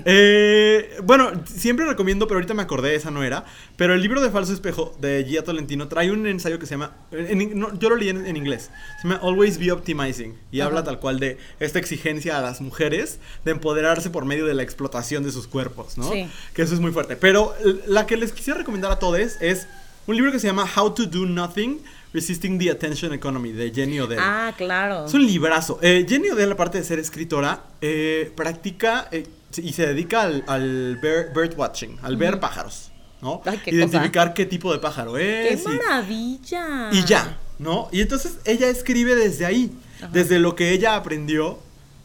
Eh, 0.05 0.97
bueno, 1.03 1.31
siempre 1.45 1.85
recomiendo, 1.85 2.27
pero 2.27 2.37
ahorita 2.39 2.53
me 2.53 2.63
acordé, 2.63 2.95
esa 2.95 3.11
no 3.11 3.23
era. 3.23 3.45
Pero 3.75 3.93
el 3.93 4.01
libro 4.01 4.21
de 4.21 4.29
Falso 4.31 4.53
Espejo 4.53 4.95
de 4.99 5.23
Gia 5.27 5.43
Tolentino 5.43 5.87
trae 5.87 6.11
un 6.11 6.25
ensayo 6.27 6.59
que 6.59 6.65
se 6.65 6.71
llama. 6.71 6.95
en- 7.11 7.41
en- 7.41 7.59
no, 7.59 7.77
yo 7.77 7.89
lo 7.89 7.95
leí 7.95 8.09
en, 8.09 8.25
en 8.25 8.35
inglés. 8.37 8.69
Se 9.01 9.07
llama 9.07 9.19
Always 9.23 9.57
Be 9.59 9.71
Optimizing. 9.71 10.35
Y 10.51 10.59
Ajá. 10.61 10.67
habla 10.69 10.83
tal 10.83 10.99
cual 10.99 11.19
de 11.19 11.37
esta 11.59 11.79
exigencia 11.79 12.37
a 12.37 12.41
las 12.41 12.61
mujeres 12.61 13.19
de 13.45 13.51
empoderarse 13.51 14.09
por 14.09 14.25
medio 14.25 14.45
de 14.45 14.53
la 14.53 14.63
explotación 14.63 15.23
de 15.23 15.31
sus 15.31 15.47
cuerpos, 15.47 15.97
¿no? 15.97 16.11
Sí. 16.11 16.27
Que 16.53 16.63
eso 16.63 16.73
es 16.73 16.79
muy 16.79 16.91
fuerte. 16.91 17.15
Pero 17.15 17.53
la 17.85 18.05
que 18.05 18.17
les 18.17 18.31
quisiera 18.33 18.59
recomendar 18.59 18.91
a 18.91 18.99
todos 18.99 19.17
es 19.41 19.67
un 20.07 20.15
libro 20.15 20.31
que 20.31 20.39
se 20.39 20.47
llama 20.47 20.65
How 20.75 20.93
to 20.93 21.05
Do 21.05 21.25
Nothing 21.25 21.81
Resisting 22.13 22.57
the 22.57 22.71
Attention 22.71 23.13
Economy 23.13 23.51
de 23.51 23.69
Jenny 23.71 23.99
Odell. 23.99 24.17
Ah, 24.21 24.53
claro. 24.57 25.05
Es 25.05 25.13
un 25.13 25.25
librazo. 25.25 25.77
Eh, 25.81 26.05
Jenny 26.07 26.29
Odell, 26.29 26.51
aparte 26.51 26.77
de 26.77 26.83
ser 26.83 26.97
escritora, 26.99 27.61
eh, 27.81 28.31
practica 28.35 29.07
eh, 29.11 29.25
y 29.59 29.73
se 29.73 29.85
dedica 29.87 30.21
al, 30.23 30.43
al 30.47 30.99
bear- 31.01 31.33
bird 31.33 31.57
watching, 31.57 31.97
al 32.03 32.17
ver 32.17 32.39
pájaros, 32.39 32.91
¿no? 33.21 33.41
Ay, 33.45 33.59
qué 33.63 33.71
Identificar 33.71 34.33
qué 34.33 34.45
tipo 34.45 34.71
de 34.73 34.79
pájaro 34.79 35.13
¡Qué 35.13 35.53
es. 35.53 35.63
y- 35.63 35.67
maravilla! 35.67 36.89
y, 36.91 37.03
ya, 37.05 37.37
¿no? 37.59 37.89
Y 37.91 38.01
entonces 38.01 38.37
ella 38.45 38.67
escribe 38.69 39.15
desde 39.15 39.45
ahí, 39.45 39.71
Ajá. 39.97 40.09
desde 40.13 40.39
lo 40.39 40.55
que 40.55 40.71
ella 40.71 40.95
aprendió 40.95 41.59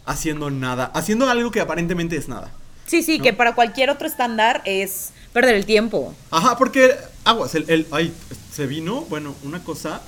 haciendo 0.05 0.51
nada, 0.51 0.91
haciendo 0.95 1.29
algo 1.29 1.51
que 1.51 1.61
aparentemente 1.61 2.17
es 2.17 2.29
nada. 2.29 2.51
Sí, 2.87 3.03
sí, 3.03 3.19
¿no? 3.19 3.25
que 3.25 3.33
para 3.33 3.55
cualquier 3.55 3.91
otro 3.91 4.07
estándar 4.07 4.61
es 4.65 5.12
perder 5.33 5.55
el 5.55 5.65
tiempo. 5.65 6.15
Ajá, 6.31 6.59
porque 6.59 6.95
aguas, 7.25 7.55
el, 7.55 7.65
el- 7.69 7.87
ay, 7.93 8.12
se 8.53 8.67
vino, 8.67 9.03
bueno, 9.03 9.35
una 9.45 9.62
cosa 9.62 10.01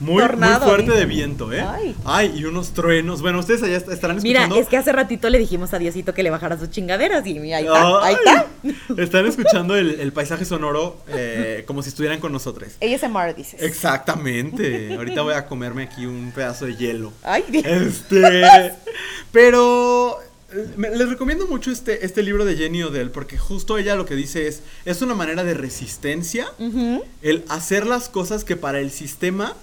muy, 0.00 0.22
fuerte 0.22 0.92
de 0.92 1.04
viento, 1.04 1.52
¿eh? 1.52 1.60
Ay. 1.60 1.94
Ay, 2.06 2.32
y 2.36 2.44
unos 2.46 2.72
truenos. 2.72 3.20
Bueno, 3.20 3.38
ustedes 3.38 3.62
allá 3.62 3.76
est- 3.76 3.88
estarán 3.90 4.16
Mira, 4.22 4.40
escuchando. 4.40 4.62
es 4.62 4.68
que 4.68 4.76
hace 4.78 4.92
ratito 4.92 5.28
le 5.28 5.38
dijimos 5.38 5.74
a 5.74 5.78
Diosito 5.78 6.14
que 6.14 6.22
le 6.22 6.30
bajara 6.30 6.58
sus 6.58 6.70
chingaderas 6.70 7.26
y 7.26 7.38
mira, 7.38 7.58
ahí 7.58 7.64
está, 7.66 8.04
ahí 8.04 8.16
Ay, 8.64 8.74
está. 8.86 9.02
Están 9.02 9.26
escuchando 9.26 9.76
el, 9.76 10.00
el 10.00 10.12
paisaje 10.12 10.44
sonoro 10.46 10.96
eh, 11.08 11.64
como 11.66 11.82
si 11.82 11.90
estuvieran 11.90 12.18
con 12.18 12.32
nosotros. 12.32 12.68
ASMR 12.82 13.34
dices. 13.34 13.60
Exactamente. 13.62 14.94
Ahorita 14.94 15.20
voy 15.22 15.34
a 15.34 15.46
comerme 15.46 15.82
aquí 15.82 16.06
un 16.06 16.32
pedazo 16.34 16.64
de 16.66 16.76
hielo. 16.76 17.12
Ay, 17.22 17.44
Este. 17.64 18.42
Pero. 19.32 20.18
Les 20.76 21.08
recomiendo 21.08 21.46
mucho 21.46 21.70
este, 21.70 22.04
este 22.04 22.22
libro 22.22 22.44
de 22.44 22.56
Jenny 22.56 22.82
Odell 22.82 23.10
porque 23.10 23.38
justo 23.38 23.78
ella 23.78 23.94
lo 23.94 24.06
que 24.06 24.14
dice 24.14 24.48
es, 24.48 24.62
es 24.84 25.02
una 25.02 25.14
manera 25.14 25.44
de 25.44 25.54
resistencia 25.54 26.46
el 27.22 27.44
hacer 27.48 27.86
las 27.86 28.08
cosas 28.08 28.44
que 28.44 28.56
para 28.56 28.80
el 28.80 28.90
sistema 28.90 29.54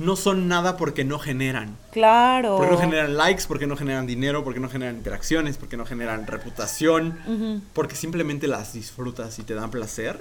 no 0.00 0.16
son 0.16 0.48
nada 0.48 0.78
porque 0.78 1.04
no 1.04 1.18
generan. 1.18 1.76
Claro. 1.92 2.56
Porque 2.56 2.72
no 2.72 2.78
generan 2.78 3.16
likes, 3.18 3.44
porque 3.46 3.66
no 3.66 3.76
generan 3.76 4.06
dinero, 4.06 4.42
porque 4.42 4.58
no 4.58 4.70
generan 4.70 4.96
interacciones, 4.96 5.58
porque 5.58 5.76
no 5.76 5.84
generan 5.84 6.26
reputación, 6.26 7.62
porque 7.74 7.94
simplemente 7.94 8.48
las 8.48 8.72
disfrutas 8.72 9.38
y 9.38 9.42
te 9.42 9.54
dan 9.54 9.70
placer 9.70 10.18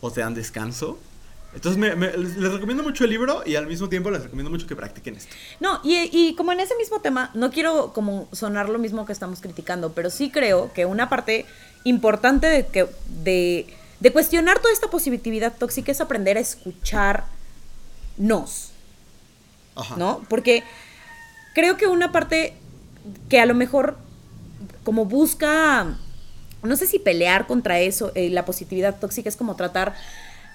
o 0.00 0.12
te 0.12 0.20
dan 0.20 0.34
descanso. 0.34 0.98
Entonces 1.56 1.78
me- 1.78 1.96
me- 1.96 2.16
les, 2.16 2.36
les 2.36 2.52
recomiendo 2.52 2.82
mucho 2.84 3.04
el 3.04 3.10
libro 3.10 3.42
y 3.44 3.56
al 3.56 3.66
mismo 3.66 3.88
tiempo 3.88 4.10
les 4.10 4.22
recomiendo 4.22 4.50
mucho 4.50 4.66
que 4.66 4.76
practiquen 4.76 5.16
esto. 5.16 5.34
No, 5.58 5.80
y, 5.82 5.96
y 6.12 6.34
como 6.36 6.52
en 6.52 6.60
ese 6.60 6.76
mismo 6.76 7.00
tema, 7.00 7.30
no 7.34 7.50
quiero 7.50 7.92
como 7.94 8.28
sonar 8.32 8.68
lo 8.68 8.78
mismo 8.78 9.06
que 9.06 9.12
estamos 9.12 9.40
criticando, 9.40 9.92
pero 9.92 10.10
sí 10.10 10.30
creo 10.30 10.72
que 10.74 10.84
una 10.86 11.08
parte 11.08 11.46
importante 11.84 12.46
de, 12.46 12.66
que, 12.66 12.86
de, 13.24 13.66
de 14.00 14.12
cuestionar 14.12 14.58
toda 14.58 14.72
esta 14.72 14.88
positividad 14.88 15.54
tóxica 15.58 15.90
es 15.90 16.00
aprender 16.00 16.36
a 16.36 16.40
escucharnos, 16.40 17.30
Ajá. 19.74 19.96
¿no? 19.96 20.24
Porque 20.28 20.62
creo 21.54 21.76
que 21.76 21.86
una 21.86 22.12
parte 22.12 22.54
que 23.28 23.40
a 23.40 23.46
lo 23.46 23.54
mejor 23.54 23.96
como 24.84 25.04
busca, 25.06 25.96
no 26.62 26.76
sé 26.76 26.86
si 26.86 26.98
pelear 26.98 27.46
contra 27.46 27.78
eso, 27.80 28.12
eh, 28.14 28.30
la 28.30 28.44
positividad 28.44 28.98
tóxica 28.98 29.28
es 29.28 29.36
como 29.36 29.56
tratar 29.56 29.94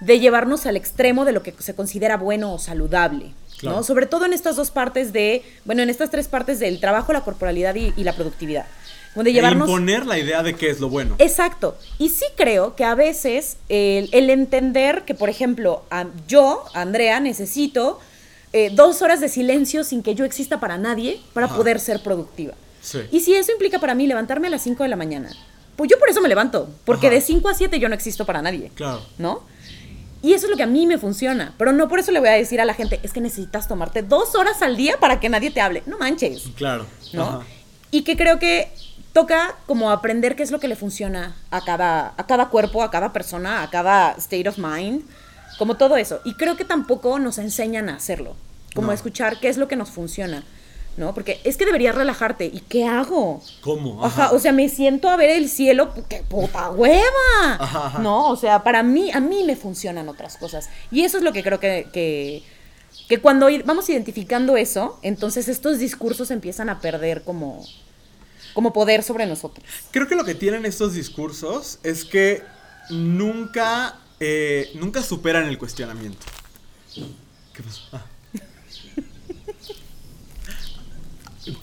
de 0.02 0.20
llevarnos 0.20 0.66
al 0.66 0.76
extremo 0.76 1.24
de 1.26 1.32
lo 1.32 1.42
que 1.44 1.54
se 1.60 1.74
considera 1.76 2.18
bueno 2.18 2.54
o 2.54 2.60
saludable. 2.60 3.32
Claro. 3.60 3.78
¿no? 3.78 3.84
Sobre 3.84 4.08
todo 4.08 4.26
en 4.26 4.34
estas 4.34 4.56
dos 4.56 4.72
partes 4.72 5.14
de, 5.14 5.44
bueno, 5.66 5.82
en 5.84 5.90
estas 5.90 6.10
tres 6.10 6.28
partes 6.28 6.60
del 6.60 6.80
trabajo, 6.80 7.14
la 7.14 7.22
corporalidad 7.22 7.76
y, 7.76 7.94
y 7.96 8.04
la 8.04 8.14
productividad. 8.14 8.66
Donde 9.14 9.30
E 9.32 9.34
llevarnos... 9.34 9.68
imponer 9.70 10.06
la 10.06 10.18
idea 10.18 10.42
de 10.42 10.56
qué 10.56 10.70
es 10.70 10.80
lo 10.80 10.90
bueno. 10.90 11.16
Exacto. 11.20 11.78
Y 12.00 12.10
sí 12.10 12.26
creo 12.38 12.76
que 12.76 12.84
a 12.86 12.96
veces 12.96 13.58
el, 13.70 14.10
el 14.14 14.30
entender 14.30 15.04
que, 15.06 15.14
por 15.14 15.30
ejemplo, 15.30 15.84
a- 15.92 16.08
yo, 16.28 16.64
Andrea, 16.74 17.20
necesito 17.20 18.00
eh, 18.54 18.72
dos 18.74 19.02
horas 19.02 19.20
de 19.22 19.30
silencio 19.30 19.84
sin 19.84 20.02
que 20.02 20.16
yo 20.16 20.26
exista 20.26 20.60
para 20.60 20.78
nadie 20.78 21.22
para 21.34 21.46
Ajá. 21.48 21.58
poder 21.58 21.80
ser 21.80 22.02
productiva. 22.02 22.54
Sí. 22.82 23.00
Y 23.12 23.20
si 23.20 23.36
eso 23.36 23.52
implica 23.52 23.78
para 23.80 23.94
mí 23.96 24.08
levantarme 24.08 24.48
a 24.48 24.50
las 24.50 24.64
5 24.64 24.82
de 24.82 24.90
la 24.90 24.96
mañana, 24.96 25.30
pues 25.76 25.90
yo 25.92 26.00
por 26.00 26.10
eso 26.10 26.22
me 26.22 26.30
levanto, 26.30 26.70
porque 26.86 27.08
Ajá. 27.08 27.16
de 27.16 27.22
5 27.22 27.48
a 27.50 27.54
7 27.54 27.80
yo 27.80 27.90
no 27.90 27.96
existo 27.96 28.26
para 28.26 28.42
nadie, 28.42 28.72
Claro. 28.76 29.02
¿no? 29.20 29.44
Y 30.24 30.34
eso 30.34 30.46
es 30.46 30.52
lo 30.52 30.58
que 30.58 30.64
a 30.64 30.68
mí 30.68 30.86
me 30.86 30.98
funciona, 31.00 31.54
pero 31.58 31.72
no 31.72 31.88
por 31.88 32.00
eso 32.00 32.12
le 32.12 32.20
voy 32.20 32.30
a 32.30 32.34
decir 32.34 32.62
a 32.62 32.66
la 32.66 32.74
gente, 32.76 33.00
es 33.02 33.12
que 33.12 33.22
necesitas 33.22 33.68
tomarte 33.68 34.04
dos 34.04 34.36
horas 34.36 34.62
al 34.62 34.78
día 34.78 34.98
para 35.00 35.20
que 35.20 35.30
nadie 35.30 35.50
te 35.50 35.62
hable. 35.62 35.82
No 35.88 35.98
manches. 35.98 36.44
Claro. 36.56 36.86
¿no? 37.14 37.24
Ajá. 37.24 37.40
Y 37.90 38.04
que 38.04 38.16
creo 38.16 38.38
que 38.38 38.72
toca 39.14 39.56
como 39.66 39.90
aprender 39.92 40.36
qué 40.36 40.44
es 40.44 40.52
lo 40.52 40.60
que 40.60 40.68
le 40.68 40.76
funciona 40.76 41.36
a 41.50 41.62
cada, 41.62 42.14
a 42.18 42.26
cada 42.28 42.50
cuerpo, 42.50 42.84
a 42.84 42.92
cada 42.92 43.12
persona, 43.12 43.64
a 43.64 43.70
cada 43.70 44.12
state 44.14 44.48
of 44.48 44.58
mind, 44.58 45.02
como 45.58 45.76
todo 45.76 45.98
eso. 45.98 46.22
Y 46.24 46.36
creo 46.36 46.56
que 46.56 46.66
tampoco 46.66 47.18
nos 47.20 47.38
enseñan 47.38 47.90
a 47.90 47.96
hacerlo, 47.96 48.36
como 48.76 48.88
No. 48.88 48.92
a 48.92 48.96
escuchar 48.96 49.40
qué 49.40 49.50
es 49.50 49.58
lo 49.58 49.68
que 49.68 49.76
nos 49.76 49.90
funciona, 49.90 50.44
¿no? 50.98 51.14
Porque 51.14 51.40
es 51.44 51.58
que 51.58 51.66
deberías 51.66 51.96
relajarte. 51.96 52.46
¿Y 52.46 52.60
qué 52.62 52.86
hago? 52.86 53.42
¿Cómo? 53.62 54.06
Ajá, 54.06 54.32
o 54.32 54.40
sea, 54.40 54.52
me 54.52 54.70
siento 54.70 55.10
a 55.10 55.18
ver 55.18 55.30
el 55.30 55.50
cielo, 55.50 55.94
¡qué 56.10 56.24
puta 56.28 56.70
hueva! 56.72 57.04
Ajá, 57.60 57.88
ajá. 57.88 58.00
No, 58.00 58.30
o 58.30 58.36
sea, 58.36 58.64
para 58.64 58.84
mí, 58.84 59.12
a 59.12 59.20
mí 59.20 59.44
me 59.44 59.56
funcionan 59.56 60.10
otras 60.10 60.38
cosas. 60.38 60.70
Y 60.92 61.04
eso 61.04 61.18
es 61.18 61.24
lo 61.24 61.34
que 61.34 61.44
creo 61.44 61.60
que, 61.60 61.88
que, 61.92 62.44
que 63.08 63.20
cuando 63.20 63.48
vamos 63.66 63.90
identificando 63.90 64.58
eso, 64.58 65.00
entonces 65.02 65.48
estos 65.48 65.80
discursos 65.80 66.32
empiezan 66.32 66.70
a 66.70 66.82
perder 66.82 67.24
como, 67.24 67.66
como 68.54 68.74
poder 68.74 69.04
sobre 69.04 69.26
nosotros. 69.26 69.66
Creo 69.92 70.08
que 70.08 70.16
lo 70.16 70.26
que 70.26 70.36
tienen 70.36 70.66
estos 70.66 70.94
discursos 70.94 71.80
es 71.84 72.04
que 72.06 72.44
nunca, 72.90 73.98
eh, 74.20 74.72
nunca 74.76 75.02
superan 75.02 75.48
el 75.48 75.58
cuestionamiento. 75.58 76.26
¿Qué 77.54 77.64
pasó? 77.64 77.82
Ah. 77.94 78.06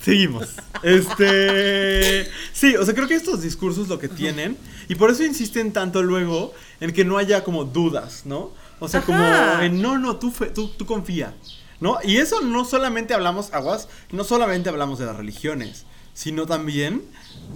Seguimos. 0.01 0.47
Este. 0.83 2.27
Sí, 2.53 2.75
o 2.75 2.85
sea, 2.85 2.93
creo 2.93 3.07
que 3.07 3.15
estos 3.15 3.41
discursos 3.41 3.87
lo 3.87 3.99
que 3.99 4.07
tienen. 4.07 4.57
Y 4.87 4.95
por 4.95 5.11
eso 5.11 5.23
insisten 5.23 5.71
tanto 5.71 6.01
luego 6.03 6.53
en 6.79 6.91
que 6.93 7.05
no 7.05 7.17
haya 7.17 7.43
como 7.43 7.65
dudas, 7.65 8.23
¿no? 8.25 8.51
O 8.79 8.87
sea, 8.87 9.01
Ajá. 9.01 9.05
como 9.07 9.63
en 9.63 9.81
no, 9.81 9.97
no, 9.99 10.17
tú, 10.17 10.33
tú, 10.53 10.69
tú 10.69 10.85
confía. 10.85 11.35
¿no? 11.79 11.97
Y 12.03 12.17
eso 12.17 12.41
no 12.41 12.65
solamente 12.65 13.13
hablamos, 13.13 13.53
aguas, 13.53 13.87
no 14.11 14.23
solamente 14.25 14.67
hablamos 14.67 14.99
de 14.99 15.05
las 15.05 15.15
religiones, 15.15 15.85
sino 16.13 16.45
también 16.45 17.03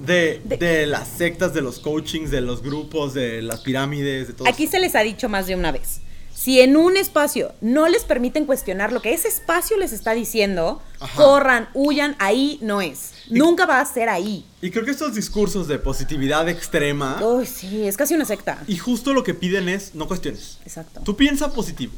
de, 0.05 0.41
De- 0.45 0.55
de 0.57 0.87
las 0.87 1.09
sectas, 1.09 1.53
de 1.53 1.61
los 1.61 1.79
coachings, 1.79 2.31
de 2.31 2.39
los 2.39 2.63
grupos, 2.63 3.13
de 3.13 3.41
las 3.41 3.59
pirámides, 3.61 4.27
de 4.27 4.33
todo 4.33 4.47
Aquí 4.47 4.67
se 4.67 4.79
les 4.79 4.95
ha 4.95 5.01
dicho 5.01 5.27
más 5.27 5.47
de 5.47 5.55
una 5.55 5.73
vez. 5.73 5.99
Si 6.43 6.59
en 6.59 6.75
un 6.75 6.97
espacio 6.97 7.53
no 7.61 7.87
les 7.87 8.03
permiten 8.03 8.45
cuestionar 8.45 8.91
lo 8.91 9.01
que 9.01 9.13
ese 9.13 9.29
espacio 9.29 9.77
les 9.77 9.93
está 9.93 10.11
diciendo, 10.13 10.81
Ajá. 10.99 11.15
corran, 11.15 11.69
huyan, 11.73 12.17
ahí 12.19 12.57
no 12.61 12.81
es. 12.81 13.13
Nunca 13.29 13.65
va 13.65 13.79
a 13.79 13.85
ser 13.85 14.09
ahí. 14.09 14.45
Y 14.61 14.69
creo 14.69 14.83
que 14.83 14.91
estos 14.91 15.15
discursos 15.15 15.69
de 15.69 15.79
positividad 15.79 16.49
extrema, 16.49 17.17
Uy, 17.23 17.45
sí, 17.45 17.87
es 17.87 17.95
casi 17.95 18.13
una 18.13 18.25
secta. 18.25 18.61
y 18.67 18.75
justo 18.77 19.13
lo 19.13 19.23
que 19.23 19.33
piden 19.33 19.69
es 19.69 19.95
no 19.95 20.05
cuestiones. 20.07 20.57
Exacto. 20.65 20.99
Tú 21.05 21.15
piensa 21.15 21.53
positivo. 21.53 21.93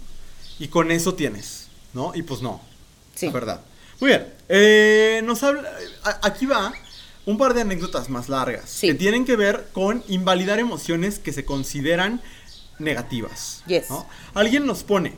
Y 0.60 0.68
con 0.68 0.92
eso 0.92 1.16
tienes, 1.16 1.68
¿no? 1.94 2.12
Y 2.14 2.22
pues 2.22 2.42
no. 2.44 2.62
Sí. 3.16 3.26
Es 3.26 3.34
verdad. 3.34 3.62
Muy 4.00 4.10
bien. 4.10 4.28
eh, 4.48 5.22
nos 5.24 5.42
habla. 5.42 5.64
Aquí 6.22 6.46
va 6.46 6.72
un 7.26 7.40
par 7.40 7.56
de 7.56 7.62
anécdotas 7.62 8.10
más 8.10 8.30
largas. 8.30 8.70
Sí. 8.70 8.88
Que 8.90 8.94
tienen 8.94 9.26
que 9.26 9.36
ver 9.36 9.70
con 9.74 10.04
invalidar 10.08 10.60
emociones 10.60 11.18
que 11.18 11.34
se 11.34 11.46
consideran 11.46 12.22
negativas. 12.80 13.64
Yes. 13.68 13.90
¿no? 13.90 14.08
Alguien 14.34 14.66
nos 14.66 14.84
pone. 14.84 15.14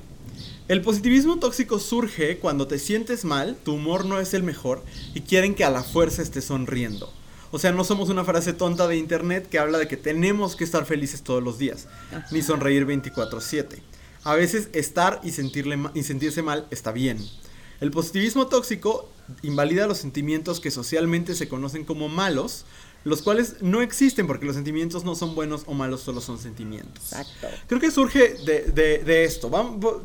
El 0.68 0.82
positivismo 0.82 1.38
tóxico 1.40 1.80
surge 1.80 2.40
cuando 2.40 2.68
te 2.68 2.78
sientes 2.78 3.24
mal, 3.24 3.56
tu 3.64 3.76
humor 3.76 4.04
no 4.04 4.20
es 4.20 4.34
el 4.34 4.44
mejor 4.44 4.84
y 5.14 5.22
quieren 5.22 5.56
que 5.56 5.64
a 5.64 5.70
la 5.70 5.82
fuerza 5.82 6.22
estés 6.22 6.46
sonriendo. 6.46 7.12
O 7.52 7.60
sea, 7.60 7.72
no 7.72 7.86
somos 7.86 8.10
una 8.10 8.26
frase 8.26 8.52
tonta 8.52 8.88
de 8.88 8.98
internet 8.98 9.48
que 9.50 9.60
habla 9.60 9.78
de 9.78 9.88
que 9.88 9.96
tenemos 9.96 10.58
que 10.58 10.66
estar 10.66 10.86
felices 10.86 11.22
todos 11.22 11.42
los 11.42 11.58
días, 11.58 11.88
Ajá. 12.12 12.26
ni 12.32 12.42
sonreír 12.42 12.86
24/7. 12.86 13.82
A 14.26 14.36
veces 14.36 14.68
estar 14.74 15.22
y, 15.24 15.32
sentirle 15.32 15.80
y 15.94 16.04
sentirse 16.04 16.42
mal 16.42 16.68
está 16.70 16.92
bien. 16.92 17.18
El 17.80 17.92
positivismo 17.92 18.48
tóxico 18.48 19.10
invalida 19.44 19.88
los 19.88 20.00
sentimientos 20.00 20.60
que 20.60 20.72
socialmente 20.72 21.36
se 21.36 21.48
conocen 21.48 21.86
como 21.86 22.10
malos, 22.10 22.66
los 23.04 23.22
cuales 23.22 23.56
no 23.62 23.82
existen 23.82 24.28
porque 24.28 24.46
los 24.46 24.56
sentimientos 24.56 25.06
no 25.06 25.16
son 25.16 25.34
buenos 25.36 25.64
o 25.66 25.74
malos, 25.74 26.02
solo 26.02 26.20
son 26.20 26.38
sentimientos. 26.40 27.04
Exacto. 27.14 27.48
Creo 27.68 27.80
que 27.80 27.90
surge 27.92 28.36
de, 28.46 28.64
de- 28.72 28.98
de 29.04 29.24
esto. 29.24 29.50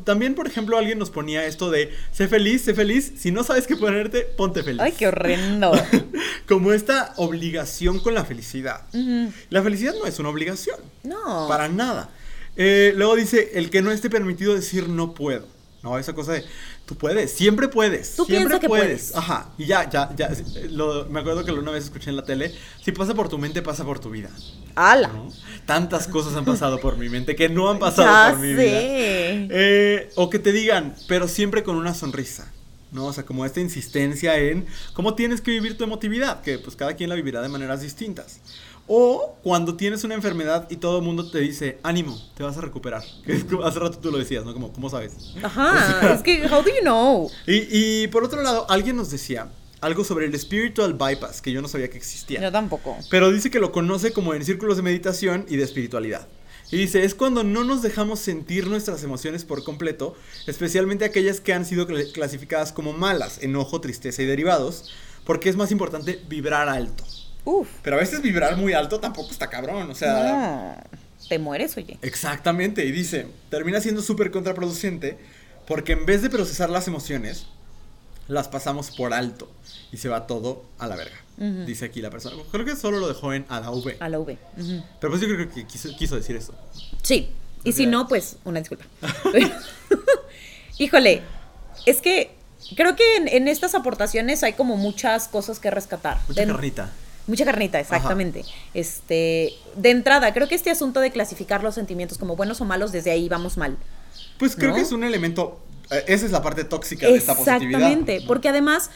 También, 0.05 0.35
por 0.35 0.47
ejemplo, 0.47 0.77
alguien 0.77 0.99
nos 0.99 1.09
ponía 1.09 1.45
esto 1.45 1.69
de, 1.69 1.91
sé 2.11 2.27
feliz, 2.27 2.61
sé 2.61 2.73
feliz, 2.73 3.11
si 3.17 3.31
no 3.31 3.43
sabes 3.43 3.67
qué 3.67 3.75
ponerte, 3.75 4.21
ponte 4.21 4.63
feliz. 4.63 4.79
Ay, 4.81 4.93
qué 4.93 5.07
horrendo. 5.07 5.71
Como 6.47 6.71
esta 6.73 7.13
obligación 7.17 7.99
con 7.99 8.13
la 8.13 8.23
felicidad. 8.25 8.85
La 9.49 9.61
felicidad 9.63 9.93
no 9.99 10.05
es 10.05 10.19
una 10.19 10.29
obligación, 10.29 10.79
No. 11.03 11.45
para 11.47 11.67
nada. 11.69 12.09
Eh, 12.55 12.93
luego 12.95 13.15
dice, 13.15 13.51
el 13.55 13.69
que 13.69 13.81
no 13.81 13.91
esté 13.91 14.09
permitido 14.09 14.53
decir 14.53 14.87
no 14.87 15.13
puedo. 15.13 15.47
No, 15.81 15.97
esa 15.99 16.13
cosa 16.13 16.33
de, 16.33 16.45
tú 16.85 16.95
puedes, 16.95 17.31
siempre 17.31 17.67
puedes. 17.67 18.15
Tú 18.15 18.25
siempre 18.25 18.59
que 18.59 18.67
puedes. 18.67 19.15
Ajá, 19.15 19.49
y 19.57 19.65
ya, 19.65 19.89
ya, 19.89 20.13
ya. 20.15 20.29
lo- 20.69 21.05
me 21.05 21.19
acuerdo 21.21 21.43
que 21.45 21.51
una 21.51 21.71
vez 21.71 21.85
escuché 21.85 22.09
en 22.09 22.15
la 22.17 22.23
tele, 22.25 22.53
si 22.83 22.91
pasa 22.91 23.13
por 23.13 23.29
tu 23.29 23.37
mente, 23.37 23.61
pasa 23.61 23.83
por 23.85 23.99
tu 23.99 24.09
vida. 24.09 24.29
¡Hala! 24.75 25.07
¿no? 25.09 25.31
Tantas 25.65 26.07
cosas 26.07 26.35
han 26.35 26.45
pasado 26.45 26.79
por 26.79 26.97
mi 26.97 27.07
mente 27.09 27.35
que 27.35 27.47
no 27.49 27.69
han 27.69 27.79
pasado 27.79 28.07
Ya 28.07 28.31
por 28.31 28.39
mi 28.39 28.53
vida. 28.53 28.79
Eh, 29.49 30.09
o 30.15 30.29
que 30.29 30.39
te 30.39 30.51
digan, 30.51 30.95
pero 31.07 31.27
siempre 31.27 31.63
con 31.63 31.75
una 31.75 31.93
sonrisa. 31.93 32.51
¿no? 32.91 33.05
O 33.07 33.13
sea, 33.13 33.25
como 33.25 33.43
esta 33.45 33.59
insistencia 33.59 34.37
en 34.37 34.67
cómo 34.93 35.15
tienes 35.15 35.41
que 35.41 35.49
vivir 35.51 35.77
tu 35.77 35.83
emotividad, 35.83 36.41
que 36.41 36.59
pues 36.59 36.75
cada 36.75 36.93
quien 36.95 37.09
la 37.09 37.15
vivirá 37.15 37.41
de 37.41 37.49
maneras 37.49 37.81
distintas. 37.81 38.39
O 38.87 39.37
cuando 39.43 39.75
tienes 39.75 40.03
una 40.03 40.13
enfermedad 40.15 40.67
y 40.69 40.75
todo 40.75 40.97
el 40.99 41.03
mundo 41.05 41.29
te 41.31 41.39
dice, 41.39 41.79
ánimo, 41.83 42.19
te 42.35 42.43
vas 42.43 42.57
a 42.57 42.61
recuperar. 42.61 43.03
Que 43.25 43.33
es 43.37 43.43
como- 43.45 43.63
hace 43.63 43.79
rato 43.79 43.97
tú 43.99 44.11
lo 44.11 44.17
decías, 44.17 44.43
¿no? 44.45 44.53
Como, 44.53 44.73
¿cómo 44.73 44.89
sabes? 44.89 45.13
Ajá, 45.41 45.71
O 45.97 46.01
sea, 46.01 46.13
es 46.15 46.21
que, 46.21 46.43
how 46.47 46.61
do 46.61 46.69
you 46.69 46.81
know? 46.81 47.29
Y, 47.47 48.03
y 48.03 48.07
por 48.07 48.23
otro 48.23 48.41
lado, 48.41 48.65
alguien 48.69 48.95
nos 48.97 49.09
decía 49.09 49.49
algo 49.79 50.03
sobre 50.03 50.25
el 50.25 50.39
spiritual 50.39 50.93
bypass, 50.93 51.41
que 51.41 51.51
yo 51.51 51.61
no 51.61 51.67
sabía 51.67 51.89
que 51.89 51.97
existía. 51.97 52.41
Yo 52.41 52.51
tampoco. 52.51 52.97
Pero 53.09 53.31
dice 53.31 53.49
que 53.51 53.59
lo 53.59 53.71
conoce 53.71 54.13
como 54.13 54.33
en 54.33 54.43
círculos 54.45 54.77
de 54.77 54.83
meditación 54.83 55.45
y 55.49 55.57
de 55.57 55.63
espiritualidad. 55.63 56.27
Y 56.71 56.77
dice, 56.77 57.03
es 57.03 57.13
cuando 57.15 57.43
no 57.43 57.63
nos 57.65 57.81
dejamos 57.81 58.19
sentir 58.19 58.67
nuestras 58.67 59.03
emociones 59.03 59.43
por 59.45 59.63
completo, 59.63 60.15
especialmente 60.47 61.05
aquellas 61.05 61.39
que 61.41 61.53
han 61.53 61.65
sido 61.65 61.85
cl- 61.87 62.11
clasificadas 62.13 62.71
como 62.71 62.93
malas, 62.93 63.43
enojo, 63.43 63.79
tristeza 63.81 64.21
y 64.23 64.25
derivados, 64.25 64.89
porque 65.25 65.49
es 65.49 65.55
más 65.55 65.71
importante 65.71 66.21
vibrar 66.29 66.69
alto. 66.69 67.03
Uf. 67.45 67.67
Pero 67.81 67.97
a 67.97 67.99
veces 67.99 68.21
vibrar 68.21 68.57
muy 68.57 68.73
alto 68.73 68.99
tampoco 68.99 69.31
está 69.31 69.49
cabrón, 69.49 69.89
o 69.89 69.95
sea... 69.95 70.83
Te 71.29 71.39
mueres, 71.39 71.77
oye. 71.77 71.97
Exactamente, 72.01 72.85
y 72.85 72.91
dice, 72.91 73.27
termina 73.49 73.79
siendo 73.79 74.01
súper 74.01 74.29
contraproducente 74.29 75.17
porque 75.67 75.93
en 75.93 76.05
vez 76.05 76.21
de 76.21 76.29
procesar 76.29 76.69
las 76.69 76.87
emociones, 76.87 77.45
las 78.27 78.47
pasamos 78.49 78.91
por 78.91 79.13
alto 79.13 79.49
y 79.91 79.97
se 79.97 80.09
va 80.09 80.27
todo 80.27 80.65
a 80.79 80.87
la 80.87 80.95
verga. 80.95 81.15
Dice 81.65 81.85
aquí 81.85 82.01
la 82.01 82.09
persona. 82.11 82.35
Creo 82.51 82.63
que 82.63 82.75
solo 82.75 82.99
lo 82.99 83.07
dejó 83.07 83.33
en 83.33 83.45
a 83.49 83.59
la 83.59 83.71
V. 83.71 83.97
A 83.99 84.07
la 84.07 84.19
V. 84.19 84.37
Pero 84.99 85.11
pues 85.11 85.19
yo 85.21 85.27
creo 85.27 85.49
que 85.49 85.65
quiso, 85.65 85.89
quiso 85.97 86.15
decir 86.15 86.35
eso. 86.35 86.53
Sí. 87.01 87.29
Y 87.63 87.71
si 87.71 87.85
no, 87.87 88.07
pues 88.07 88.37
una 88.43 88.59
disculpa. 88.59 88.85
Híjole, 90.77 91.21
es 91.85 92.01
que 92.01 92.35
creo 92.75 92.95
que 92.95 93.17
en, 93.17 93.27
en 93.27 93.47
estas 93.47 93.73
aportaciones 93.75 94.43
hay 94.43 94.53
como 94.53 94.75
muchas 94.77 95.27
cosas 95.27 95.59
que 95.59 95.71
rescatar. 95.71 96.19
Mucha 96.27 96.41
De- 96.41 96.47
carnita. 96.51 96.91
Mucha 97.27 97.45
carnita, 97.45 97.79
exactamente. 97.79 98.43
Este, 98.73 99.53
de 99.77 99.89
entrada, 99.91 100.33
creo 100.33 100.47
que 100.47 100.55
este 100.55 100.69
asunto 100.71 100.99
de 100.99 101.11
clasificar 101.11 101.63
los 101.63 101.75
sentimientos 101.75 102.17
como 102.17 102.35
buenos 102.35 102.59
o 102.61 102.65
malos, 102.65 102.91
desde 102.91 103.11
ahí 103.11 103.29
vamos 103.29 103.55
mal. 103.57 103.77
Pues 104.37 104.55
creo 104.55 104.69
¿No? 104.71 104.75
que 104.75 104.81
es 104.81 104.91
un 104.91 105.03
elemento. 105.03 105.59
eh, 105.89 106.03
esa 106.07 106.25
es 106.25 106.31
la 106.31 106.41
parte 106.41 106.63
tóxica 106.65 107.07
de 107.07 107.15
esta 107.15 107.33
positividad. 107.35 107.79
Exactamente, 107.79 108.23
porque 108.27 108.49
además 108.49 108.89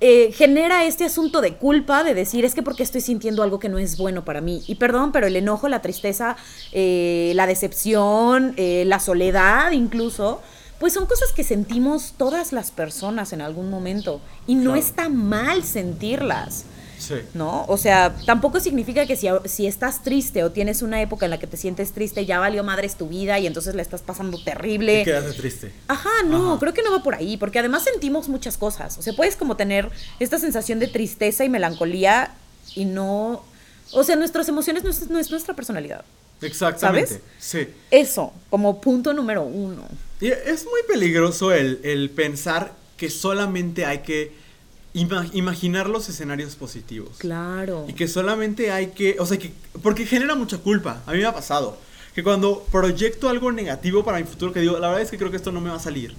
eh, 0.00 0.32
genera 0.32 0.84
este 0.84 1.04
asunto 1.04 1.40
de 1.40 1.54
culpa 1.56 2.02
de 2.04 2.14
decir 2.14 2.44
es 2.44 2.54
que 2.54 2.62
porque 2.62 2.82
estoy 2.82 3.00
sintiendo 3.02 3.42
algo 3.42 3.58
que 3.58 3.68
no 3.68 3.78
es 3.78 3.96
bueno 3.98 4.24
para 4.24 4.40
mí. 4.40 4.62
Y 4.66 4.76
perdón, 4.76 5.12
pero 5.12 5.26
el 5.26 5.36
enojo, 5.36 5.68
la 5.68 5.82
tristeza, 5.82 6.36
eh, 6.72 7.32
la 7.34 7.46
decepción, 7.46 8.54
eh, 8.56 8.84
la 8.86 9.00
soledad 9.00 9.72
incluso, 9.72 10.40
pues 10.78 10.92
son 10.92 11.06
cosas 11.06 11.32
que 11.32 11.44
sentimos 11.44 12.14
todas 12.18 12.52
las 12.52 12.70
personas 12.70 13.32
en 13.32 13.40
algún 13.40 13.68
momento. 13.70 14.20
Y 14.46 14.54
no 14.54 14.72
Claro. 14.72 14.76
está 14.80 15.08
mal 15.08 15.62
sentirlas. 15.64 16.64
Sí. 16.98 17.16
¿No? 17.34 17.64
O 17.68 17.76
sea, 17.76 18.14
tampoco 18.24 18.60
significa 18.60 19.06
que 19.06 19.16
si, 19.16 19.28
si 19.44 19.66
estás 19.66 20.02
triste 20.02 20.44
o 20.44 20.52
tienes 20.52 20.82
una 20.82 21.00
época 21.02 21.26
en 21.26 21.30
la 21.30 21.38
que 21.38 21.46
te 21.46 21.56
sientes 21.56 21.92
triste, 21.92 22.24
ya 22.26 22.38
valió 22.38 22.64
madres 22.64 22.96
tu 22.96 23.08
vida 23.08 23.38
y 23.38 23.46
entonces 23.46 23.74
la 23.74 23.82
estás 23.82 24.02
pasando 24.02 24.42
terrible. 24.42 25.02
Y 25.02 25.04
quedaste 25.04 25.32
triste. 25.34 25.72
Ajá, 25.88 26.10
no, 26.26 26.52
Ajá. 26.52 26.60
creo 26.60 26.74
que 26.74 26.82
no 26.82 26.92
va 26.92 27.02
por 27.02 27.14
ahí, 27.14 27.36
porque 27.36 27.58
además 27.58 27.84
sentimos 27.84 28.28
muchas 28.28 28.56
cosas. 28.56 28.96
O 28.98 29.02
sea, 29.02 29.12
puedes 29.14 29.36
como 29.36 29.56
tener 29.56 29.90
esta 30.20 30.38
sensación 30.38 30.78
de 30.78 30.88
tristeza 30.88 31.44
y 31.44 31.48
melancolía 31.48 32.34
y 32.74 32.84
no... 32.84 33.44
O 33.92 34.02
sea, 34.02 34.16
nuestras 34.16 34.48
emociones 34.48 34.82
no 34.82 34.90
es, 34.90 35.08
no 35.08 35.18
es 35.18 35.30
nuestra 35.30 35.54
personalidad. 35.54 36.04
Exactamente. 36.42 37.08
¿Sabes? 37.08 37.22
Sí. 37.38 37.68
Eso, 37.90 38.32
como 38.50 38.80
punto 38.80 39.12
número 39.12 39.42
uno. 39.42 39.84
Y 40.20 40.28
es 40.28 40.64
muy 40.64 40.80
peligroso 40.88 41.52
el, 41.52 41.80
el 41.84 42.10
pensar 42.10 42.72
que 42.96 43.10
solamente 43.10 43.84
hay 43.84 43.98
que 43.98 44.32
ima- 44.96 45.28
imaginar 45.32 45.88
los 45.88 46.08
escenarios 46.08 46.56
positivos. 46.56 47.16
Claro. 47.18 47.84
Y 47.88 47.92
que 47.92 48.08
solamente 48.08 48.72
hay 48.72 48.88
que, 48.88 49.16
o 49.20 49.26
sea, 49.26 49.38
que, 49.38 49.52
porque 49.82 50.04
genera 50.06 50.34
mucha 50.34 50.58
culpa. 50.58 51.02
A 51.06 51.12
mí 51.12 51.18
me 51.18 51.24
ha 51.26 51.32
pasado. 51.34 51.76
Que 52.14 52.22
cuando 52.22 52.64
proyecto 52.72 53.28
algo 53.28 53.52
negativo 53.52 54.02
para 54.04 54.18
mi 54.18 54.24
futuro, 54.24 54.52
que 54.52 54.60
digo, 54.60 54.78
la 54.78 54.88
verdad 54.88 55.02
es 55.02 55.10
que 55.10 55.18
creo 55.18 55.30
que 55.30 55.36
esto 55.36 55.52
no 55.52 55.60
me 55.60 55.68
va 55.70 55.76
a 55.76 55.80
salir. 55.80 56.14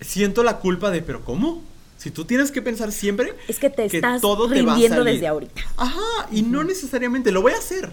Siento 0.00 0.42
la 0.42 0.58
culpa 0.58 0.90
de, 0.90 1.02
pero 1.02 1.24
¿cómo? 1.24 1.62
Si 1.96 2.10
tú 2.10 2.24
tienes 2.24 2.50
que 2.50 2.60
pensar 2.60 2.90
siempre 2.92 3.34
Es 3.48 3.58
que 3.60 3.70
te 3.70 3.84
estás 3.86 4.20
todo 4.20 4.48
te 4.50 4.60
va 4.62 4.72
a 4.72 4.74
rindiendo 4.74 4.98
salir. 4.98 5.14
desde 5.14 5.26
ahorita. 5.28 5.62
Ajá, 5.76 6.28
y 6.32 6.42
no 6.42 6.64
necesariamente, 6.64 7.30
lo 7.30 7.40
voy 7.42 7.52
a 7.52 7.58
hacer. 7.58 7.92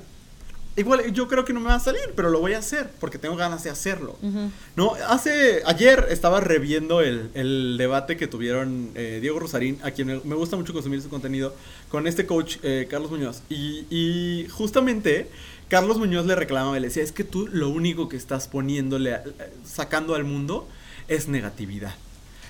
Igual 0.77 1.11
yo 1.11 1.27
creo 1.27 1.43
que 1.43 1.51
no 1.51 1.59
me 1.59 1.67
va 1.67 1.75
a 1.75 1.79
salir, 1.81 2.01
pero 2.15 2.29
lo 2.29 2.39
voy 2.39 2.53
a 2.53 2.59
hacer 2.59 2.89
porque 3.01 3.17
tengo 3.17 3.35
ganas 3.35 3.63
de 3.65 3.69
hacerlo. 3.69 4.17
Ujú. 4.21 4.49
No, 4.77 4.93
hace 5.09 5.61
ayer 5.65 6.07
estaba 6.09 6.39
reviendo 6.39 7.01
el, 7.01 7.29
el 7.33 7.75
debate 7.77 8.15
que 8.15 8.27
tuvieron 8.27 8.89
eh, 8.95 9.19
Diego 9.21 9.37
Rosarín, 9.39 9.79
a 9.83 9.91
quien 9.91 10.07
me, 10.07 10.21
me 10.23 10.35
gusta 10.35 10.55
mucho 10.55 10.71
consumir 10.71 11.01
su 11.01 11.09
contenido, 11.09 11.53
con 11.89 12.07
este 12.07 12.25
coach 12.25 12.55
eh, 12.63 12.87
Carlos 12.89 13.11
Muñoz. 13.11 13.41
Y, 13.49 13.85
y 13.89 14.47
justamente 14.49 15.27
Carlos 15.67 15.97
Muñoz 15.97 16.25
le 16.25 16.35
reclamaba, 16.35 16.79
le 16.79 16.87
decía, 16.87 17.03
es 17.03 17.11
que 17.11 17.25
tú 17.25 17.47
lo 17.51 17.67
único 17.67 18.07
que 18.07 18.15
estás 18.15 18.47
poniéndole, 18.47 19.13
a- 19.15 19.23
sacando 19.65 20.15
al 20.15 20.23
mundo 20.23 20.69
es 21.09 21.27
negatividad. 21.27 21.95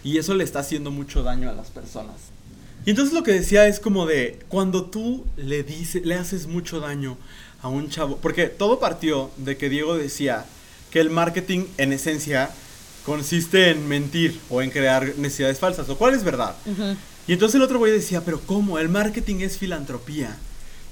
Y 0.04 0.20
eso 0.20 0.36
le 0.36 0.44
está 0.44 0.60
haciendo 0.60 0.92
mucho 0.92 1.24
daño 1.24 1.50
a 1.50 1.54
las 1.54 1.72
personas. 1.72 2.16
Y 2.86 2.92
entonces 2.92 3.14
lo 3.14 3.22
que 3.24 3.32
decía 3.32 3.68
es 3.68 3.80
como 3.80 4.06
de, 4.08 4.40
cuando 4.48 4.86
tú 4.86 5.26
le 5.38 5.64
dices, 5.64 6.04
le 6.06 6.16
haces 6.16 6.46
mucho 6.48 6.80
daño 6.80 7.18
a 7.62 7.70
un 7.70 7.90
chavo, 7.90 8.18
porque 8.18 8.48
todo 8.48 8.80
partió 8.80 9.32
de 9.38 9.58
que 9.58 9.70
Diego 9.70 9.96
decía 9.96 10.46
que 10.90 11.00
el 11.00 11.10
marketing 11.10 11.66
en 11.78 11.94
esencia 11.94 12.52
consiste 13.06 13.70
en 13.70 13.88
mentir 13.88 14.40
o 14.50 14.62
en 14.62 14.70
crear 14.70 15.16
necesidades 15.18 15.60
falsas, 15.60 15.88
lo 15.88 15.98
cual 15.98 16.14
es 16.14 16.24
verdad. 16.24 16.56
Ujú. 16.66 16.96
Y 17.28 17.34
entonces 17.34 17.56
el 17.56 17.62
otro 17.62 17.80
güey 17.80 17.92
decía, 17.92 18.24
pero 18.26 18.42
¿cómo? 18.42 18.80
El 18.80 18.90
marketing 18.90 19.38
es 19.38 19.58
filantropía. 19.58 20.38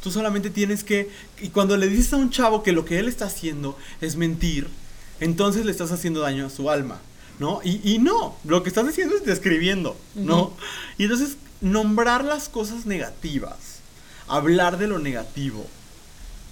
Tú 0.02 0.12
solamente 0.12 0.50
tienes 0.50 0.84
que... 0.84 1.10
Y 1.42 1.50
cuando 1.50 1.76
le 1.76 1.88
dices 1.88 2.14
a 2.14 2.18
un 2.18 2.30
chavo 2.30 2.64
que 2.64 2.72
lo 2.72 2.86
que 2.86 3.00
él 3.00 3.08
está 3.08 3.26
haciendo 3.26 3.78
es 4.00 4.16
mentir, 4.16 4.68
entonces 5.20 5.66
le 5.66 5.72
estás 5.72 5.92
haciendo 5.92 6.22
daño 6.22 6.46
a 6.46 6.50
su 6.50 6.70
alma. 6.70 7.00
¿no? 7.40 7.62
Y, 7.64 7.82
y 7.84 8.00
no, 8.00 8.36
lo 8.44 8.64
que 8.64 8.70
estás 8.70 8.86
diciendo 8.86 9.16
es 9.16 9.26
describiendo, 9.26 9.98
¿no? 10.14 10.54
Y 10.98 11.04
entonces, 11.04 11.38
nombrar 11.62 12.24
las 12.26 12.50
cosas 12.50 12.86
negativas, 12.86 13.80
hablar 14.28 14.78
de 14.78 14.88
lo 14.88 15.00
negativo, 15.00 15.66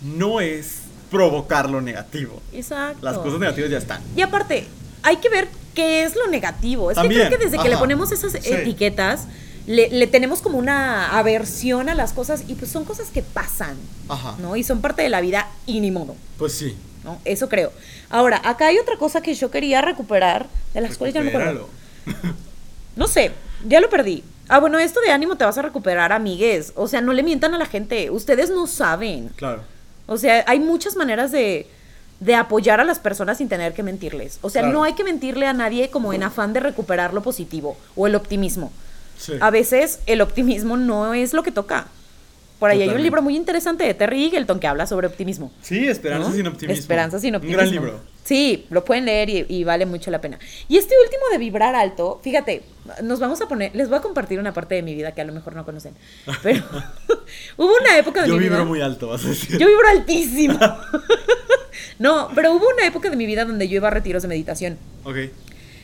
no 0.02 0.42
es 0.42 0.82
provocar 1.10 1.70
lo 1.70 1.82
negativo. 1.82 2.42
Exacto. 2.54 3.00
Las 3.06 3.18
cosas 3.18 3.40
negativas 3.40 3.70
ya 3.70 3.78
están. 3.78 4.02
Y 4.16 4.22
aparte, 4.22 4.68
hay 5.04 5.18
que 5.18 5.30
ver 5.30 5.48
qué 5.74 6.04
es 6.04 6.16
lo 6.16 6.28
negativo. 6.28 6.92
Es 6.92 6.96
También, 6.96 7.22
que 7.22 7.28
creo 7.28 7.40
que 7.40 7.46
desde 7.46 7.60
que 7.62 7.70
le 7.70 7.78
ponemos 7.78 8.12
esas 8.12 8.32
sí. 8.34 8.40
etiquetas, 8.44 9.28
le, 9.66 9.90
le 9.90 10.08
tenemos 10.08 10.42
como 10.42 10.58
una 10.58 11.18
aversión 11.18 11.90
a 11.90 11.96
las 11.96 12.14
cosas 12.14 12.44
y 12.48 12.56
pues 12.56 12.72
son 12.72 12.86
cosas 12.86 13.10
que 13.10 13.22
pasan, 13.22 13.78
Ajá. 14.10 14.36
¿no? 14.40 14.56
Y 14.56 14.64
son 14.64 14.82
parte 14.82 15.02
de 15.02 15.10
la 15.10 15.22
vida 15.22 15.48
y 15.66 15.80
ni 15.80 15.92
modo. 15.92 16.16
Pues 16.38 16.54
sí. 16.54 16.76
¿no? 17.04 17.20
Eso 17.26 17.50
creo. 17.50 17.72
Ahora, 18.10 18.42
acá 18.44 18.68
hay 18.68 18.78
otra 18.80 18.98
cosa 18.98 19.22
que 19.22 19.34
yo 19.34 19.52
quería 19.52 19.82
recuperar, 19.82 20.48
de 20.74 20.82
las 20.82 20.98
cuales 20.98 21.14
ya 21.14 21.22
no 21.22 21.32
me 21.32 21.38
acuerdo. 21.38 21.70
No 22.96 23.08
sé, 23.08 23.32
ya 23.68 23.80
lo 23.80 23.90
perdí. 23.90 24.24
Ah, 24.50 24.60
bueno, 24.60 24.80
esto 24.80 25.02
de 25.02 25.12
ánimo 25.12 25.36
te 25.36 25.46
vas 25.46 25.58
a 25.58 25.62
recuperar, 25.62 26.12
amigues. 26.12 26.72
O 26.76 26.88
sea, 26.88 27.02
no 27.02 27.14
le 27.14 27.22
mientan 27.22 27.54
a 27.54 27.58
la 27.58 27.66
gente. 27.66 28.10
Ustedes 28.10 28.50
no 28.50 28.66
saben. 28.66 29.30
Claro. 29.36 29.62
O 30.08 30.18
sea, 30.18 30.44
hay 30.48 30.60
muchas 30.60 30.96
maneras 30.96 31.32
de, 31.32 31.68
de 32.20 32.36
apoyar 32.36 32.80
a 32.80 32.84
las 32.84 32.98
personas 33.00 33.38
sin 33.38 33.48
tener 33.50 33.74
que 33.74 33.84
mentirles. 33.84 34.40
O 34.42 34.50
sea, 34.50 34.62
Claro. 34.64 34.78
no 34.80 34.84
hay 34.84 34.94
que 34.94 35.04
mentirle 35.04 35.46
a 35.46 35.54
nadie 35.54 35.90
como 35.90 36.14
en 36.14 36.24
afán 36.24 36.54
de 36.54 36.60
recuperar 36.62 37.14
lo 37.14 37.22
positivo 37.22 37.78
o 37.96 38.08
el 38.08 38.16
optimismo. 38.16 38.72
Sí. 39.20 39.34
A 39.42 39.50
veces 39.50 40.00
el 40.06 40.22
optimismo 40.22 40.78
no 40.78 41.14
es 41.14 41.34
lo 41.34 41.44
que 41.44 41.52
toca. 41.52 41.88
Por 42.60 42.72
ahí 42.72 42.82
hay 42.82 42.90
un 42.90 43.04
libro 43.04 43.22
muy 43.22 43.36
interesante 43.36 43.84
de 43.84 43.94
Terry 43.94 44.26
Eagleton 44.26 44.60
que 44.60 44.66
habla 44.68 44.88
sobre 44.88 45.06
optimismo. 45.08 45.52
Sí, 45.62 45.88
Esperanza 45.88 46.30
¿no? 46.30 46.36
sin 46.36 46.48
optimismo. 46.48 46.80
Esperanza 46.80 47.20
sin 47.20 47.30
Un 47.32 47.36
optimismo. 47.36 47.58
gran 47.62 47.72
libro. 47.72 48.00
Sí, 48.24 48.66
lo 48.72 48.84
pueden 48.84 49.06
leer 49.06 49.30
y, 49.30 49.46
y 49.48 49.64
vale 49.64 49.86
mucho 49.86 50.10
la 50.12 50.20
pena. 50.20 50.38
Y 50.68 50.78
este 50.78 50.96
último 51.02 51.22
de 51.32 51.38
vibrar 51.38 51.76
alto, 51.76 52.20
fíjate, 52.24 52.64
nos 53.04 53.20
vamos 53.20 53.40
a 53.42 53.48
poner, 53.48 53.74
les 53.76 53.88
voy 53.90 54.00
a 54.00 54.02
compartir 54.02 54.40
una 54.40 54.54
parte 54.54 54.76
de 54.76 54.82
mi 54.82 54.96
vida 54.96 55.14
que 55.14 55.22
a 55.22 55.26
lo 55.26 55.34
mejor 55.34 55.56
no 55.56 55.64
conocen. 55.66 55.94
Pero 56.44 56.64
hubo 57.58 57.72
una 57.80 57.98
época 57.98 58.24
de 58.24 58.28
Yo 58.30 58.34
mi 58.34 58.40
vibro 58.42 58.58
vida. 58.58 58.66
muy 58.66 58.82
alto, 58.82 59.08
vas 59.10 59.24
a 59.24 59.30
decir. 59.30 59.58
Yo 59.58 59.68
vibro 59.68 59.88
altísimo. 59.90 60.60
no, 62.00 62.30
pero 62.36 62.54
hubo 62.54 62.66
una 62.76 62.86
época 62.86 63.10
de 63.10 63.16
mi 63.16 63.26
vida 63.26 63.46
donde 63.46 63.68
yo 63.68 63.76
iba 63.78 63.88
a 63.88 63.92
retiros 63.92 64.24
de 64.24 64.28
meditación. 64.28 64.78
Ok. 65.04 65.16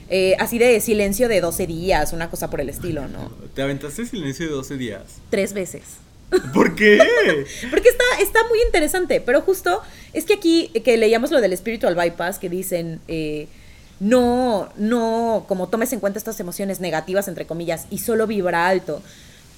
Eh, 0.09 0.35
así 0.39 0.57
de 0.59 0.79
silencio 0.81 1.27
de 1.29 1.39
12 1.39 1.65
días, 1.65 2.13
una 2.13 2.29
cosa 2.29 2.49
por 2.49 2.59
el 2.61 2.69
estilo, 2.69 3.07
¿no? 3.07 3.31
Te 3.55 3.61
aventaste 3.61 4.05
silencio 4.05 4.45
de 4.47 4.51
12 4.51 4.77
días. 4.77 5.01
Tres 5.29 5.53
veces. 5.53 5.83
¿Por 6.53 6.75
qué? 6.75 6.97
Porque 7.71 7.89
está, 7.89 8.03
está 8.19 8.39
muy 8.49 8.61
interesante, 8.65 9.21
pero 9.21 9.41
justo 9.41 9.81
es 10.13 10.25
que 10.25 10.33
aquí 10.33 10.69
que 10.83 10.97
leíamos 10.97 11.31
lo 11.31 11.41
del 11.41 11.55
spiritual 11.55 11.95
bypass, 11.95 12.39
que 12.39 12.49
dicen, 12.49 12.99
eh, 13.07 13.47
no, 13.99 14.69
no, 14.75 15.45
como 15.47 15.69
tomes 15.69 15.93
en 15.93 15.99
cuenta 15.99 16.19
estas 16.19 16.39
emociones 16.39 16.79
negativas, 16.79 17.27
entre 17.27 17.45
comillas, 17.45 17.85
y 17.89 17.99
solo 17.99 18.27
vibra 18.27 18.67
alto. 18.67 19.01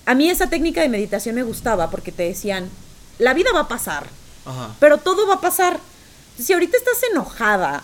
A 0.06 0.14
mí 0.14 0.30
esa 0.30 0.50
técnica 0.50 0.82
de 0.82 0.90
meditación 0.90 1.36
me 1.36 1.44
gustaba 1.44 1.90
porque 1.90 2.12
te 2.12 2.24
decían, 2.24 2.70
la 3.18 3.34
vida 3.34 3.50
va 3.54 3.62
a 3.62 3.68
pasar, 3.68 4.08
Ajá. 4.46 4.76
pero 4.80 4.98
todo 4.98 5.28
va 5.28 5.36
a 5.36 5.42
pasar. 5.42 5.80
Si 6.38 6.54
ahorita 6.54 6.78
estás 6.78 7.02
enojada, 7.12 7.84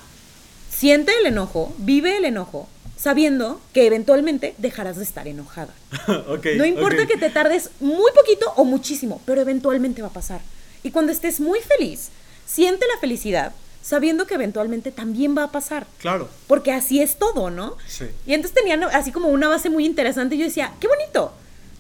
siente 0.70 1.12
el 1.20 1.28
enojo, 1.28 1.74
vive 1.78 2.18
el 2.18 2.26
enojo, 2.26 2.68
sabiendo 3.02 3.60
que 3.74 3.88
eventualmente 3.88 4.54
dejarás 4.60 4.97
de 4.97 5.04
estar 5.04 5.28
enojada. 5.28 5.74
No 6.58 6.66
importa 6.66 7.08
que 7.08 7.18
te 7.18 7.30
tardes 7.30 7.70
muy 7.80 8.12
poquito 8.14 8.54
o 8.56 8.64
muchísimo, 8.64 9.22
pero 9.26 9.41
eventualmente 9.41 10.02
va 10.02 10.10
a 10.10 10.14
pasar. 10.14 10.41
Y 10.84 10.91
cuando 10.91 11.12
estés 11.12 11.39
muy 11.39 11.60
feliz, 11.62 12.10
siente 12.45 12.86
la 12.93 12.99
felicidad 12.99 13.54
sabiendo 13.82 14.28
que 14.28 14.36
eventualmente 14.36 14.91
también 14.91 15.36
va 15.36 15.45
a 15.45 15.52
pasar. 15.52 15.88
Claro. 15.99 16.30
Porque 16.47 16.72
así 16.72 17.02
es 17.02 17.18
todo, 17.18 17.49
¿no? 17.49 17.76
Sí. 17.88 18.06
Y 18.28 18.34
entonces 18.36 18.54
tenían 18.56 18.84
así 18.84 19.12
como 19.12 19.30
una 19.30 19.49
base 19.49 19.72
muy 19.72 19.86
interesante 19.86 20.36
y 20.36 20.39
yo 20.39 20.45
decía, 20.45 20.74
qué 20.80 20.88
bonito. 20.88 21.34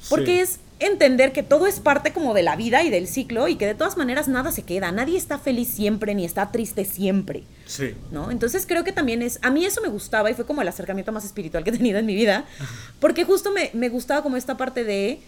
Porque 0.09 0.37
Sí. 0.37 0.39
es 0.41 0.59
entender 0.81 1.31
que 1.31 1.43
todo 1.43 1.67
es 1.67 1.79
parte 1.79 2.11
como 2.11 2.33
de 2.33 2.43
la 2.43 2.55
vida 2.55 2.83
y 2.83 2.89
del 2.89 3.07
ciclo 3.07 3.47
y 3.47 3.55
que 3.55 3.65
de 3.65 3.75
todas 3.75 3.97
maneras 3.97 4.27
nada 4.27 4.51
se 4.51 4.63
queda. 4.63 4.91
Nadie 4.91 5.17
está 5.17 5.37
feliz 5.37 5.69
siempre 5.69 6.13
ni 6.15 6.25
está 6.25 6.51
triste 6.51 6.85
siempre. 6.85 7.43
Sí. 7.65 7.95
¿no? 8.11 8.31
Entonces 8.31 8.65
creo 8.67 8.83
que 8.83 8.91
también 8.91 9.21
es, 9.21 9.39
a 9.41 9.51
mí 9.51 9.65
eso 9.65 9.81
me 9.81 9.87
gustaba 9.89 10.29
y 10.29 10.33
fue 10.33 10.45
como 10.45 10.61
el 10.61 10.67
acercamiento 10.67 11.11
más 11.11 11.23
espiritual 11.23 11.63
que 11.63 11.69
he 11.69 11.77
tenido 11.77 11.99
en 11.99 12.05
mi 12.05 12.15
vida, 12.15 12.45
porque 12.99 13.23
justo 13.23 13.51
me, 13.51 13.69
me 13.73 13.89
gustaba 13.89 14.23
como 14.23 14.37
esta 14.37 14.57
parte 14.57 14.83
de 14.83 15.19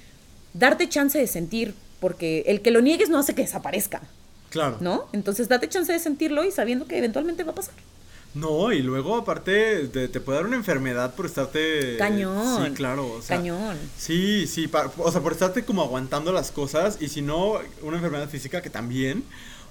darte 0.54 0.90
chance 0.90 1.18
de 1.18 1.28
sentir, 1.28 1.74
porque 2.00 2.44
el 2.48 2.62
que 2.62 2.72
lo 2.72 2.82
niegues 2.82 3.10
no 3.10 3.20
hace 3.20 3.34
que 3.36 3.44
desaparezca, 3.44 4.02
Claro. 4.50 4.78
¿no? 4.82 5.06
Entonces 5.14 5.48
date 5.50 5.70
chance 5.70 5.92
de 5.92 6.00
sentirlo 6.00 6.44
y 6.44 6.52
sabiendo 6.52 6.86
que 6.86 6.98
eventualmente 6.98 7.44
va 7.44 7.54
a 7.54 7.56
pasar. 7.56 7.74
No, 8.34 8.72
y 8.72 8.82
luego 8.82 9.16
aparte 9.16 9.88
te, 9.90 10.08
te 10.08 10.20
puede 10.20 10.38
dar 10.40 10.48
una 10.48 10.56
enfermedad 10.56 11.14
por 11.14 11.26
estarte... 11.28 11.98
Cañón. 11.98 12.66
Sí, 12.66 12.72
claro. 12.72 13.08
O 13.12 13.22
sea, 13.22 13.38
Cañón. 13.38 13.78
Sí, 13.98 14.48
sí, 14.48 14.68
pa- 14.68 14.92
o 14.98 15.12
sea, 15.12 15.22
por 15.22 15.34
estarte 15.34 15.64
como 15.66 15.84
aguantando 15.84 16.32
las 16.32 16.52
cosas 16.52 16.98
y 17.00 17.10
si 17.10 17.22
no, 17.22 17.60
una 17.84 17.98
enfermedad 17.98 18.28
física 18.30 18.62
que 18.62 18.72
también, 18.72 19.24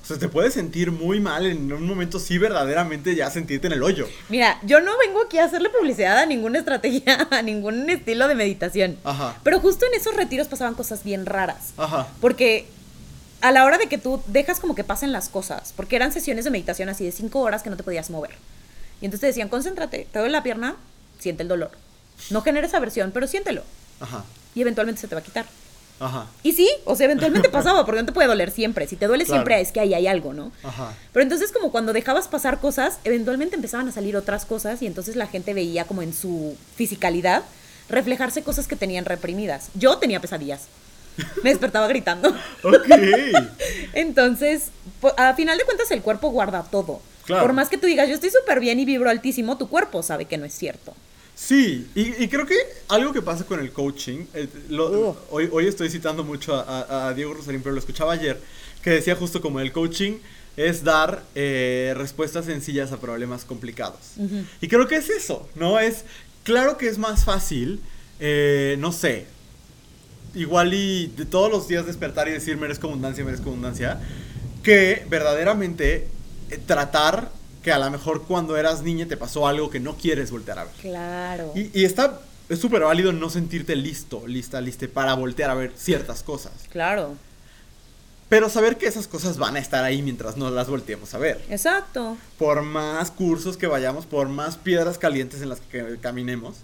o 0.02 0.06
sea, 0.06 0.16
te 0.18 0.28
puedes 0.28 0.54
sentir 0.54 0.92
muy 0.92 1.18
mal 1.20 1.46
en 1.46 1.72
un 1.72 1.86
momento 1.86 2.18
sí 2.20 2.38
verdaderamente 2.38 3.14
ya 3.16 3.30
sentirte 3.30 3.66
en 3.66 3.72
el 3.72 3.82
hoyo. 3.82 4.08
Mira, 4.28 4.58
yo 4.62 4.80
no 4.80 4.92
vengo 4.98 5.22
aquí 5.22 5.38
a 5.38 5.44
hacerle 5.44 5.68
publicidad 5.70 6.18
a 6.18 6.26
ninguna 6.26 6.58
estrategia, 6.60 7.26
a 7.30 7.42
ningún 7.42 7.90
estilo 7.90 8.28
de 8.28 8.34
meditación. 8.36 8.96
Ajá. 9.02 9.38
Pero 9.42 9.58
justo 9.60 9.86
en 9.86 9.94
esos 10.00 10.14
retiros 10.14 10.46
pasaban 10.48 10.74
cosas 10.74 11.02
bien 11.02 11.26
raras. 11.26 11.72
Ajá. 11.76 12.06
Porque 12.20 12.66
a 13.43 13.53
la 13.53 13.64
hora 13.64 13.76
de 13.78 13.88
que 13.88 13.99
tú 13.99 14.22
dejas 14.28 14.61
como 14.61 14.74
que 14.74 14.84
pasen 14.84 15.12
las 15.12 15.28
cosas, 15.28 15.72
porque 15.76 15.97
eran 15.97 16.12
sesiones 16.12 16.45
de 16.45 16.51
meditación 16.51 16.88
así 16.88 17.05
de 17.05 17.12
cinco 17.12 17.40
horas 17.40 17.62
que 17.62 17.70
no 17.70 17.76
te 17.76 17.82
podías 17.82 18.09
mover. 18.11 18.30
Y 19.01 19.05
entonces 19.05 19.20
te 19.20 19.26
decían, 19.26 19.49
concéntrate, 19.49 20.07
te 20.11 20.18
duele 20.18 20.32
la 20.32 20.43
pierna, 20.43 20.76
siente 21.18 21.43
el 21.43 21.49
dolor. 21.49 21.72
No 22.30 22.40
generes 22.43 22.72
aversión, 22.72 23.11
pero 23.12 23.26
siéntelo. 23.26 23.62
Ajá. 24.01 24.24
Y 24.55 24.61
eventualmente 24.62 25.01
se 25.01 25.09
te 25.09 25.14
va 25.14 25.20
a 25.20 25.24
quitar. 25.24 25.45
Ajá. 25.99 26.26
Y 26.43 26.53
sí, 26.53 26.68
o 26.84 26.97
sea, 26.97 27.05
eventualmente 27.07 27.49
pasaba, 27.51 27.84
porque 27.84 28.01
no 28.01 28.07
te 28.07 28.12
puede 28.12 28.28
doler 28.28 28.51
siempre. 28.51 28.86
Si 28.86 28.97
te 28.97 29.07
duele 29.07 29.24
Claro. 29.24 29.40
siempre 29.40 29.61
es 29.61 29.72
que 29.72 29.80
ahí 29.80 29.93
hay 29.95 30.07
algo, 30.07 30.32
¿no? 30.32 30.53
Ajá. 30.62 30.95
Pero 31.12 31.22
entonces 31.22 31.51
como 31.53 31.70
cuando 31.72 31.93
dejabas 31.93 32.28
pasar 32.28 32.61
cosas, 32.61 32.99
eventualmente 33.05 33.57
empezaban 33.57 33.88
a 33.88 33.93
salir 33.93 34.16
otras 34.16 34.45
cosas 34.47 34.82
y 34.82 34.86
entonces 34.86 35.16
la 35.16 35.26
gente 35.26 35.53
veía 35.55 35.84
como 35.84 36.03
en 36.03 36.14
su 36.14 36.57
fisicalidad 36.76 37.43
reflejarse 37.88 38.43
cosas 38.43 38.66
que 38.68 38.76
tenían 38.76 39.05
reprimidas. 39.05 39.68
Yo 39.74 39.99
tenía 39.99 40.20
pesadillas. 40.20 40.62
Me 41.42 41.50
despertaba 41.50 41.86
gritando. 41.88 42.28
Ok. 42.62 42.86
Entonces, 43.92 44.68
a 45.16 45.34
final 45.34 45.58
de 45.58 45.64
cuentas 45.64 45.90
el 45.90 46.02
cuerpo 46.02 46.30
guarda 46.30 46.62
todo. 46.70 47.00
Claro. 47.26 47.42
Por 47.44 47.52
más 47.52 47.68
que 47.68 47.78
tú 47.78 47.86
digas, 47.86 48.08
yo 48.08 48.14
estoy 48.14 48.30
súper 48.30 48.58
bien 48.60 48.80
y 48.80 48.84
vibro 48.84 49.08
altísimo, 49.08 49.56
tu 49.56 49.68
cuerpo 49.68 50.02
sabe 50.02 50.24
que 50.24 50.38
no 50.38 50.44
es 50.44 50.54
cierto. 50.54 50.94
Sí, 51.34 51.88
y, 51.94 52.22
y 52.22 52.28
creo 52.28 52.46
que 52.46 52.56
algo 52.88 53.12
que 53.12 53.22
pasa 53.22 53.44
con 53.44 53.60
el 53.60 53.72
coaching, 53.72 54.26
eh, 54.34 54.48
lo- 54.68 55.08
Ugh. 55.10 55.16
hoy, 55.30 55.48
hoy 55.52 55.66
estoy 55.66 55.88
citando 55.88 56.24
mucho 56.24 56.54
a, 56.54 56.62
a- 56.82 57.08
a 57.08 57.14
Diego 57.14 57.32
Rosarín, 57.34 57.62
pero 57.62 57.74
lo 57.74 57.78
escuchaba 57.80 58.12
ayer, 58.12 58.40
que 58.82 58.90
decía 58.90 59.14
justo 59.16 59.40
como 59.40 59.60
el 59.60 59.72
coaching 59.72 60.18
es 60.56 60.84
dar 60.84 61.22
eh, 61.34 61.94
respuestas 61.96 62.44
sencillas 62.44 62.92
a 62.92 62.98
problemas 63.00 63.44
complicados. 63.44 64.00
Y 64.60 64.68
creo 64.68 64.86
que 64.86 64.96
es 64.96 65.08
eso, 65.08 65.48
¿no? 65.54 65.78
Es, 65.80 66.04
claro 66.44 66.76
que 66.76 66.88
es 66.88 66.98
más 66.98 67.24
fácil, 67.24 67.80
eh, 68.20 68.76
no 68.78 68.92
sé, 68.92 69.26
igual 70.34 70.74
y 70.74 71.08
de 71.08 71.26
todos 71.26 71.50
los 71.50 71.68
días 71.68 71.86
despertar 71.86 72.28
y 72.28 72.32
decir 72.32 72.56
merezco 72.56 72.88
abundancia, 72.88 73.24
merezco 73.24 73.50
abundancia, 73.50 74.00
que 74.62 75.06
verdaderamente 75.08 76.08
eh, 76.50 76.58
tratar 76.66 77.30
que 77.62 77.72
a 77.72 77.78
lo 77.78 77.90
mejor 77.90 78.22
cuando 78.22 78.56
eras 78.56 78.82
niña 78.82 79.06
te 79.06 79.16
pasó 79.16 79.46
algo 79.46 79.70
que 79.70 79.80
no 79.80 79.96
quieres 79.96 80.30
voltear 80.30 80.58
a 80.58 80.64
ver. 80.64 80.72
Claro. 80.80 81.52
Y, 81.54 81.70
y 81.78 81.84
está, 81.84 82.20
es 82.48 82.58
súper 82.58 82.82
válido 82.82 83.12
no 83.12 83.30
sentirte 83.30 83.76
listo, 83.76 84.26
lista, 84.26 84.60
liste 84.60 84.88
para 84.88 85.14
voltear 85.14 85.50
a 85.50 85.54
ver 85.54 85.72
ciertas 85.76 86.22
cosas. 86.22 86.52
Claro. 86.70 87.16
Pero 88.28 88.48
saber 88.48 88.78
que 88.78 88.86
esas 88.86 89.06
cosas 89.08 89.36
van 89.36 89.56
a 89.56 89.58
estar 89.58 89.84
ahí 89.84 90.00
mientras 90.00 90.38
no 90.38 90.50
las 90.50 90.66
volteemos 90.66 91.12
a 91.12 91.18
ver. 91.18 91.44
Exacto. 91.50 92.16
Por 92.38 92.62
más 92.62 93.10
cursos 93.10 93.58
que 93.58 93.66
vayamos, 93.66 94.06
por 94.06 94.28
más 94.28 94.56
piedras 94.56 94.96
calientes 94.96 95.42
en 95.42 95.50
las 95.50 95.60
que 95.60 95.98
caminemos, 96.00 96.56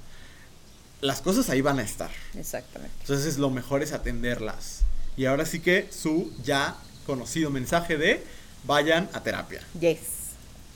las 1.01 1.20
cosas 1.20 1.49
ahí 1.51 1.61
van 1.61 1.78
a 1.78 1.82
estar. 1.82 2.11
Exactamente. 2.36 2.94
Entonces 3.01 3.38
lo 3.38 3.51
mejor 3.51 3.82
es 3.82 3.92
atenderlas. 3.92 4.80
Y 5.16 5.26
ahora 5.26 5.46
sí 5.46 5.61
que 5.61 5.88
su 5.90 6.32
ya 6.44 6.76
conocido 7.07 7.51
mensaje 7.51 7.96
de 7.96 8.22
vayan 8.64 9.09
a 9.12 9.22
terapia. 9.22 9.61
Yes. 9.80 9.99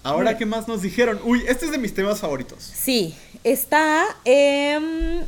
Ahora, 0.04 0.36
¿qué 0.36 0.46
más 0.46 0.66
nos 0.66 0.82
dijeron? 0.82 1.20
Uy, 1.24 1.44
este 1.46 1.66
es 1.66 1.70
de 1.70 1.78
mis 1.78 1.94
temas 1.94 2.18
favoritos. 2.20 2.58
Sí, 2.60 3.14
está... 3.44 4.04
em, 4.24 5.20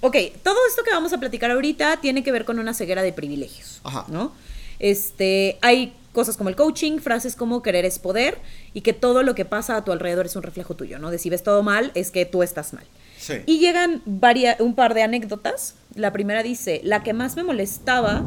ok, 0.00 0.16
todo 0.42 0.56
esto 0.68 0.82
que 0.84 0.90
vamos 0.90 1.12
a 1.12 1.18
platicar 1.18 1.50
ahorita 1.50 2.00
tiene 2.00 2.24
que 2.24 2.32
ver 2.32 2.46
con 2.46 2.58
una 2.58 2.72
ceguera 2.72 3.02
de 3.02 3.12
privilegios. 3.12 3.80
Ajá. 3.84 4.06
¿No? 4.08 4.32
Este, 4.78 5.58
hay 5.60 5.92
cosas 6.12 6.38
como 6.38 6.48
el 6.48 6.56
coaching, 6.56 6.98
frases 6.98 7.36
como 7.36 7.62
querer 7.62 7.84
es 7.84 7.98
poder 7.98 8.38
y 8.72 8.80
que 8.80 8.94
todo 8.94 9.22
lo 9.22 9.34
que 9.34 9.44
pasa 9.44 9.76
a 9.76 9.84
tu 9.84 9.92
alrededor 9.92 10.24
es 10.24 10.34
un 10.34 10.42
reflejo 10.42 10.74
tuyo, 10.74 10.98
¿no? 10.98 11.10
De 11.10 11.18
si 11.18 11.28
ves 11.28 11.42
todo 11.42 11.62
mal, 11.62 11.92
es 11.94 12.10
que 12.10 12.24
tú 12.24 12.42
estás 12.42 12.72
mal. 12.72 12.86
Sí. 13.26 13.34
Y 13.46 13.58
llegan 13.58 14.02
varia- 14.06 14.56
un 14.60 14.74
par 14.76 14.94
de 14.94 15.02
anécdotas. 15.02 15.74
La 15.94 16.12
primera 16.12 16.42
dice, 16.44 16.80
la 16.84 17.02
que 17.02 17.12
más 17.12 17.34
me 17.34 17.42
molestaba... 17.42 18.22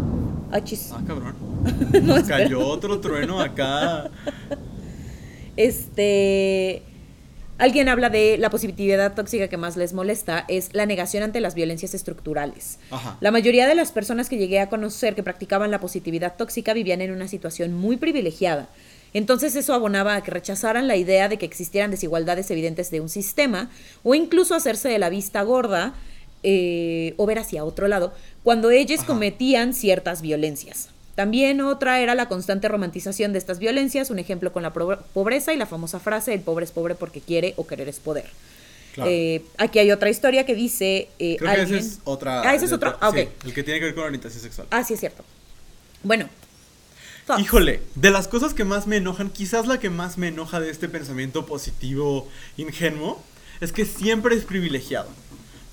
Ah, 0.51 0.61
chis. 0.63 0.89
Ah, 0.91 1.01
cabrón. 1.07 1.35
No, 2.03 2.15
Nos 2.17 2.27
cayó 2.27 2.59
otro 2.67 2.99
trueno 2.99 3.39
acá. 3.39 4.09
Este. 5.55 6.83
Alguien 7.57 7.89
habla 7.89 8.09
de 8.09 8.37
la 8.37 8.49
positividad 8.49 9.13
tóxica 9.13 9.49
que 9.49 9.57
más 9.57 9.75
les 9.75 9.91
molesta, 9.93 10.45
es 10.47 10.69
la 10.73 10.85
negación 10.85 11.23
ante 11.23 11.41
las 11.41 11.55
violencias 11.55 11.93
estructurales. 11.93 12.79
Ajá. 12.89 13.17
La 13.19 13.31
mayoría 13.31 13.67
de 13.67 13.75
las 13.75 13.91
personas 13.91 14.29
que 14.29 14.37
llegué 14.37 14.61
a 14.61 14.69
conocer 14.69 15.13
que 15.13 15.23
practicaban 15.23 15.69
la 15.69 15.81
positividad 15.81 16.35
tóxica 16.37 16.73
vivían 16.73 17.01
en 17.01 17.11
una 17.11 17.27
situación 17.27 17.73
muy 17.73 17.97
privilegiada. 17.97 18.69
Entonces 19.13 19.55
eso 19.55 19.73
abonaba 19.73 20.15
a 20.15 20.23
que 20.23 20.31
rechazaran 20.31 20.87
la 20.87 20.95
idea 20.95 21.29
de 21.29 21.37
que 21.37 21.45
existieran 21.45 21.91
desigualdades 21.91 22.49
evidentes 22.51 22.91
de 22.91 23.01
un 23.01 23.09
sistema 23.09 23.69
o 24.03 24.15
incluso 24.15 24.55
hacerse 24.55 24.89
de 24.89 24.99
la 24.99 25.09
vista 25.09 25.41
gorda 25.41 25.93
eh, 26.43 27.13
o 27.17 27.25
ver 27.25 27.39
hacia 27.39 27.65
otro 27.65 27.87
lado 27.87 28.13
cuando 28.43 28.71
ellos 28.71 29.03
cometían 29.03 29.73
ciertas 29.73 30.21
violencias. 30.21 30.89
También 31.15 31.59
otra 31.59 31.99
era 31.99 32.15
la 32.15 32.29
constante 32.29 32.69
romantización 32.69 33.33
de 33.33 33.39
estas 33.39 33.59
violencias, 33.59 34.09
un 34.09 34.19
ejemplo 34.19 34.53
con 34.53 34.63
la 34.63 34.71
pobreza 34.71 35.53
y 35.53 35.57
la 35.57 35.65
famosa 35.65 35.99
frase, 35.99 36.33
el 36.33 36.39
pobre 36.39 36.63
es 36.63 36.71
pobre 36.71 36.95
porque 36.95 37.19
quiere 37.19 37.53
o 37.57 37.67
querer 37.67 37.89
es 37.89 37.99
poder. 37.99 38.25
Claro. 38.93 39.11
Eh, 39.11 39.41
aquí 39.57 39.79
hay 39.79 39.91
otra 39.91 40.09
historia 40.09 40.45
que 40.45 40.55
dice... 40.55 41.09
eh, 41.19 41.35
Creo 41.37 41.53
que 41.55 41.61
ese 41.61 41.77
es 41.77 41.99
otra. 42.05 42.41
Ah, 42.49 42.55
ese 42.55 42.65
es 42.65 42.71
otro. 42.71 42.97
Ah, 43.01 43.09
ok. 43.09 43.15
sí, 43.17 43.27
el 43.45 43.53
que 43.53 43.63
tiene 43.63 43.79
que 43.79 43.87
ver 43.87 43.95
con 43.95 44.05
orientación 44.05 44.41
sexual. 44.41 44.67
Ah, 44.71 44.83
sí, 44.83 44.93
es 44.93 44.99
cierto. 45.01 45.23
Bueno. 46.03 46.29
Thoughts. 47.29 47.41
Híjole, 47.43 47.81
de 47.95 48.09
las 48.11 48.27
cosas 48.27 48.53
que 48.53 48.63
más 48.65 48.87
me 48.87 48.97
enojan, 48.97 49.29
quizás 49.29 49.67
la 49.67 49.79
que 49.79 49.89
más 49.89 50.17
me 50.17 50.27
enoja 50.29 50.59
de 50.59 50.69
este 50.69 50.89
pensamiento 50.89 51.45
positivo 51.45 52.27
ingenuo, 52.57 53.21
es 53.61 53.71
que 53.71 53.85
siempre 53.85 54.35
es 54.35 54.43
privilegiado. 54.45 55.09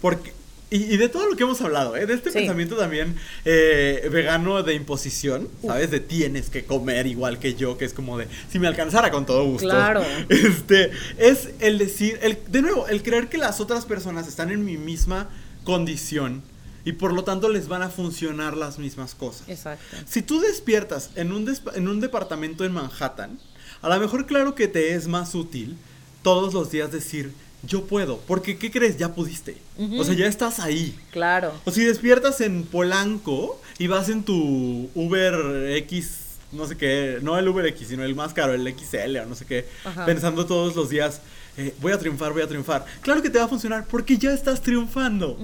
Porque, 0.01 0.33
y, 0.71 0.83
y 0.93 0.97
de 0.97 1.09
todo 1.09 1.29
lo 1.31 1.37
que 1.37 1.45
hemos 1.45 1.61
hablado, 1.61 1.97
¿eh? 1.97 2.07
de 2.07 2.15
este 2.15 2.31
Sí. 2.31 2.39
pensamiento 2.39 2.77
también 2.77 3.17
eh, 3.45 4.09
vegano 4.13 4.63
de 4.63 4.75
imposición, 4.75 5.49
¿sabes? 5.65 5.91
De 5.91 6.01
tienes 6.01 6.51
que 6.51 6.65
comer 6.65 7.07
igual 7.07 7.39
que 7.39 7.55
yo, 7.55 7.79
que 7.79 7.85
es 7.85 7.93
como 7.95 8.19
de, 8.19 8.27
si 8.51 8.59
me 8.59 8.67
alcanzara 8.67 9.11
con 9.11 9.25
todo 9.27 9.45
gusto. 9.45 9.69
Claro. 9.69 10.03
Este, 10.29 10.91
es 11.19 11.51
el 11.61 11.79
decir, 11.79 12.19
el, 12.23 12.39
de 12.49 12.63
nuevo, 12.63 12.89
el 12.89 13.03
creer 13.03 13.29
que 13.29 13.39
las 13.39 13.61
otras 13.61 13.87
personas 13.87 14.27
están 14.29 14.51
en 14.51 14.65
mi 14.65 14.77
misma 14.77 15.29
condición 15.65 16.43
y 16.87 16.93
por 16.93 17.13
lo 17.13 17.25
tanto 17.25 17.49
les 17.49 17.67
van 17.67 17.83
a 17.83 17.91
funcionar 17.91 18.57
las 18.57 18.79
mismas 18.79 19.17
cosas. 19.17 19.47
Exacto. 19.49 19.97
Si 20.07 20.23
tú 20.23 20.41
despiertas 20.41 21.11
en 21.17 21.33
un, 21.33 21.53
en 21.75 21.89
un 21.89 22.01
departamento 22.01 22.65
en 22.65 22.73
Manhattan, 22.73 23.41
a 23.83 23.89
lo 23.89 24.01
mejor 24.01 24.25
claro 24.25 24.55
que 24.55 24.69
te 24.69 24.95
es 24.95 25.09
más 25.09 25.35
útil 25.35 25.77
todos 26.23 26.55
los 26.55 26.71
días 26.71 26.93
decir, 26.93 27.33
yo 27.65 27.87
puedo, 27.87 28.19
porque 28.29 28.57
¿qué 28.57 28.71
crees? 28.71 28.97
Ya 28.99 29.15
pudiste. 29.15 29.57
O 29.99 30.05
sea, 30.05 30.15
ya 30.15 30.29
estás 30.29 30.61
ahí. 30.61 30.97
Claro. 31.11 31.53
O 31.65 31.73
si 31.73 31.83
despiertas 31.83 32.41
en 32.41 32.63
Polanco 32.63 33.61
y 33.79 33.89
vas 33.89 34.09
en 34.09 34.23
tu 34.23 34.89
Uber 34.95 35.73
X, 35.79 36.21
no 36.53 36.69
sé 36.69 36.77
qué, 36.77 37.19
no 37.21 37.37
el 37.37 37.49
Uber 37.49 37.67
X, 37.67 37.89
sino 37.89 38.05
el 38.05 38.15
más 38.15 38.33
caro, 38.33 38.55
el 38.55 38.63
XL 38.63 39.17
o 39.19 39.27
no 39.27 39.35
sé 39.35 39.45
qué, 39.45 39.67
Ajá. 39.85 40.07
pensando 40.07 40.47
todos 40.47 40.77
los 40.77 40.89
días, 40.89 41.21
eh, 41.57 41.75
voy 41.81 41.93
a 41.93 41.99
triunfar, 41.99 42.33
voy 42.33 42.43
a 42.43 42.49
triunfar. 42.49 42.85
Claro 43.01 43.23
que 43.23 43.31
te 43.31 43.39
va 43.39 43.45
a 43.45 43.49
funcionar 43.49 43.87
porque 43.87 44.19
ya 44.19 44.33
estás 44.33 44.61
triunfando. 44.61 45.39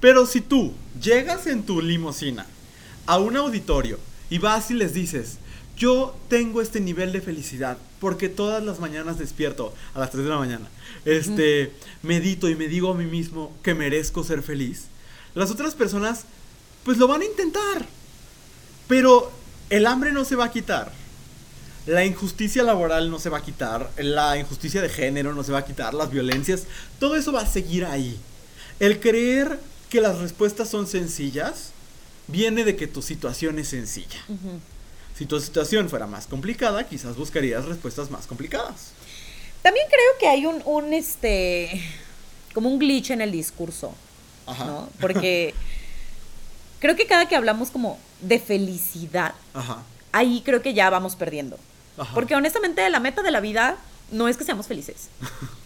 Pero 0.00 0.26
si 0.26 0.40
tú 0.40 0.72
llegas 1.00 1.46
en 1.46 1.62
tu 1.62 1.80
limusina 1.80 2.46
a 3.06 3.18
un 3.18 3.36
auditorio 3.36 3.98
y 4.30 4.38
vas 4.38 4.70
y 4.70 4.74
les 4.74 4.94
dices, 4.94 5.38
yo 5.76 6.16
tengo 6.28 6.60
este 6.60 6.80
nivel 6.80 7.12
de 7.12 7.20
felicidad 7.20 7.78
porque 8.00 8.28
todas 8.28 8.62
las 8.62 8.80
mañanas 8.80 9.18
despierto 9.18 9.72
a 9.94 10.00
las 10.00 10.10
3 10.10 10.24
de 10.24 10.30
la 10.30 10.38
mañana, 10.38 10.68
este, 11.04 11.72
medito 12.02 12.48
y 12.48 12.56
me 12.56 12.68
digo 12.68 12.90
a 12.90 12.94
mí 12.94 13.06
mismo 13.06 13.52
que 13.62 13.74
merezco 13.74 14.24
ser 14.24 14.42
feliz, 14.42 14.86
las 15.34 15.50
otras 15.50 15.74
personas 15.74 16.24
pues 16.84 16.98
lo 16.98 17.06
van 17.06 17.22
a 17.22 17.24
intentar, 17.24 17.86
pero 18.88 19.30
el 19.70 19.86
hambre 19.86 20.12
no 20.12 20.24
se 20.24 20.36
va 20.36 20.46
a 20.46 20.50
quitar. 20.50 20.92
La 21.86 22.04
injusticia 22.04 22.62
laboral 22.62 23.10
no 23.10 23.18
se 23.18 23.28
va 23.28 23.38
a 23.38 23.42
quitar, 23.42 23.90
la 23.96 24.38
injusticia 24.38 24.80
de 24.80 24.88
género 24.88 25.34
no 25.34 25.42
se 25.42 25.50
va 25.50 25.58
a 25.58 25.64
quitar, 25.64 25.94
las 25.94 26.10
violencias, 26.10 26.64
todo 27.00 27.16
eso 27.16 27.32
va 27.32 27.40
a 27.40 27.46
seguir 27.46 27.84
ahí. 27.84 28.18
El 28.78 29.00
creer 29.00 29.58
que 29.90 30.00
las 30.00 30.18
respuestas 30.18 30.68
son 30.68 30.86
sencillas 30.86 31.72
viene 32.28 32.64
de 32.64 32.76
que 32.76 32.86
tu 32.86 33.02
situación 33.02 33.58
es 33.58 33.68
sencilla. 33.68 34.20
Si 35.16 35.26
tu 35.26 35.40
situación 35.40 35.88
fuera 35.90 36.06
más 36.06 36.26
complicada, 36.26 36.88
quizás 36.88 37.16
buscarías 37.16 37.64
respuestas 37.64 38.10
más 38.10 38.26
complicadas. 38.26 38.92
También 39.62 39.86
creo 39.88 40.18
que 40.18 40.28
hay 40.28 40.46
un, 40.46 40.62
un 40.64 40.92
este, 40.94 41.82
como 42.54 42.68
un 42.68 42.78
glitch 42.78 43.10
en 43.10 43.20
el 43.20 43.32
discurso, 43.32 43.92
Ajá. 44.46 44.64
¿no? 44.64 44.88
Porque 45.00 45.52
creo 46.78 46.96
que 46.96 47.06
cada 47.06 47.28
que 47.28 47.36
hablamos 47.36 47.70
como 47.70 47.98
de 48.20 48.38
felicidad, 48.38 49.34
Ajá. 49.52 49.82
ahí 50.12 50.42
creo 50.44 50.62
que 50.62 50.74
ya 50.74 50.90
vamos 50.90 51.16
perdiendo. 51.16 51.58
Ajá. 52.02 52.14
Porque 52.14 52.34
honestamente 52.34 52.88
la 52.90 53.00
meta 53.00 53.22
de 53.22 53.30
la 53.30 53.40
vida 53.40 53.76
no 54.10 54.28
es 54.28 54.36
que 54.36 54.44
seamos 54.44 54.66
felices. 54.66 55.08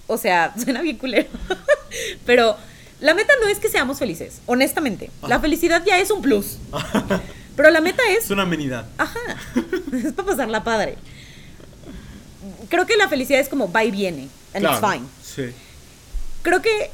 O 0.06 0.16
sea, 0.18 0.54
suena 0.62 0.82
bien 0.82 0.96
culero. 0.96 1.28
Pero 2.26 2.56
la 3.00 3.14
meta 3.14 3.32
no 3.42 3.48
es 3.48 3.58
que 3.58 3.68
seamos 3.68 3.98
felices, 3.98 4.40
honestamente. 4.46 5.10
La 5.26 5.40
felicidad 5.40 5.82
ya 5.84 5.98
es 5.98 6.10
un 6.10 6.22
plus. 6.22 6.58
Pero 7.56 7.70
la 7.70 7.80
meta 7.80 8.02
es 8.10 8.24
Es 8.24 8.30
una 8.30 8.42
amenidad. 8.42 8.86
Ajá. 8.98 9.18
es 9.92 10.12
para 10.12 10.28
pasarla 10.28 10.64
padre. 10.64 10.96
Creo 12.68 12.86
que 12.86 12.96
la 12.96 13.08
felicidad 13.08 13.40
es 13.40 13.48
como 13.48 13.70
va 13.70 13.84
y 13.84 13.90
viene. 13.90 14.28
And 14.54 14.64
it's 14.64 14.78
Claro, 14.78 14.92
fine. 14.92 15.06
Sí. 15.22 15.54
Creo 16.42 16.62
que 16.62 16.90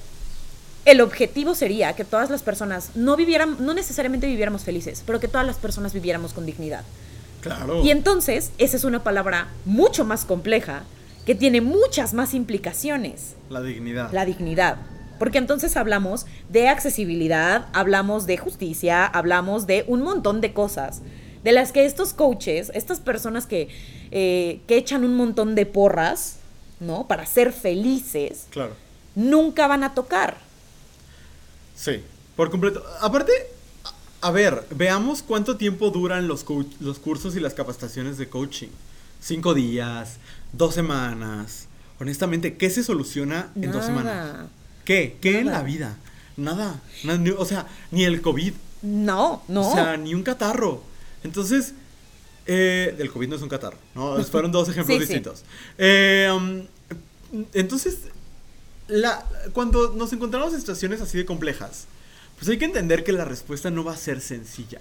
el 0.84 1.00
objetivo 1.00 1.54
sería 1.54 1.94
que 1.94 2.04
todas 2.04 2.30
las 2.30 2.42
personas 2.42 2.90
no 2.94 3.16
vivieran, 3.16 3.56
no 3.60 3.74
necesariamente 3.74 4.26
viviéramos 4.26 4.62
felices, 4.62 5.02
pero 5.06 5.20
que 5.20 5.28
todas 5.28 5.46
las 5.46 5.56
personas 5.56 5.92
viviéramos 5.92 6.32
con 6.32 6.46
dignidad. 6.46 6.84
Claro. 7.42 7.82
Y 7.82 7.90
entonces, 7.90 8.52
esa 8.58 8.76
es 8.76 8.84
una 8.84 9.02
palabra 9.04 9.48
mucho 9.66 10.04
más 10.04 10.24
compleja 10.24 10.84
que 11.26 11.34
tiene 11.34 11.60
muchas 11.60 12.14
más 12.14 12.32
implicaciones. 12.34 13.34
La 13.50 13.60
dignidad. 13.60 14.10
La 14.12 14.24
dignidad. 14.24 14.78
Porque 15.18 15.38
entonces 15.38 15.76
hablamos 15.76 16.26
de 16.48 16.68
accesibilidad, 16.68 17.66
hablamos 17.74 18.26
de 18.26 18.38
justicia, 18.38 19.04
hablamos 19.06 19.66
de 19.66 19.84
un 19.86 20.02
montón 20.02 20.40
de 20.40 20.52
cosas 20.52 21.02
de 21.44 21.52
las 21.52 21.72
que 21.72 21.84
estos 21.84 22.12
coaches, 22.12 22.70
estas 22.74 23.00
personas 23.00 23.46
que, 23.46 23.68
eh, 24.12 24.60
que 24.66 24.76
echan 24.76 25.04
un 25.04 25.14
montón 25.16 25.54
de 25.54 25.66
porras, 25.66 26.36
¿no? 26.80 27.06
Para 27.08 27.26
ser 27.26 27.52
felices, 27.52 28.46
Claro. 28.50 28.74
nunca 29.16 29.66
van 29.66 29.82
a 29.84 29.94
tocar. 29.94 30.36
Sí, 31.74 32.02
por 32.36 32.50
completo. 32.50 32.82
Aparte, 33.00 33.32
a 34.22 34.30
ver, 34.30 34.64
veamos 34.74 35.22
cuánto 35.22 35.56
tiempo 35.56 35.90
duran 35.90 36.28
los, 36.28 36.44
los 36.80 36.98
cursos 36.98 37.36
y 37.36 37.40
las 37.40 37.54
capacitaciones 37.54 38.16
de 38.18 38.28
coaching. 38.28 38.68
Cinco 39.20 39.52
días, 39.54 40.16
dos 40.52 40.74
semanas. 40.74 41.66
Honestamente, 42.00 42.56
¿qué 42.56 42.70
se 42.70 42.82
soluciona 42.82 43.50
en 43.54 43.70
dos 43.72 43.84
semanas? 43.84 44.46
¿Qué? 44.84 45.16
¿Qué 45.20 45.40
en 45.40 45.46
la 45.50 45.62
vida? 45.62 45.96
Nada. 46.36 46.80
Ni- 47.04 47.30
o 47.30 47.44
sea, 47.44 47.66
ni 47.90 48.04
el 48.04 48.20
COVID. 48.22 48.52
No, 48.82 49.42
no. 49.48 49.68
O 49.68 49.72
sea, 49.74 49.96
ni 49.96 50.14
un 50.14 50.22
catarro. 50.22 50.82
Entonces, 51.22 51.74
eh, 52.46 52.96
el 52.98 53.10
COVID 53.12 53.28
no 53.28 53.36
es 53.36 53.42
un 53.42 53.48
catarro, 53.48 53.78
¿no? 53.94 54.22
Fueron 54.24 54.50
dos 54.50 54.68
ejemplos 54.70 54.98
Sí, 54.98 55.06
sí. 55.06 55.12
distintos. 55.14 55.44
Eh, 55.78 56.28
um, 56.34 56.64
entonces, 57.54 57.98
la, 58.88 59.24
cuando 59.52 59.92
nos 59.94 60.12
encontramos 60.12 60.52
en 60.52 60.58
situaciones 60.60 61.00
así 61.00 61.16
de 61.18 61.24
complejas, 61.24 61.86
pues 62.42 62.50
hay 62.50 62.58
que 62.58 62.64
entender 62.64 63.04
que 63.04 63.12
la 63.12 63.24
respuesta 63.24 63.70
no 63.70 63.84
va 63.84 63.92
a 63.92 63.96
ser 63.96 64.20
sencilla. 64.20 64.80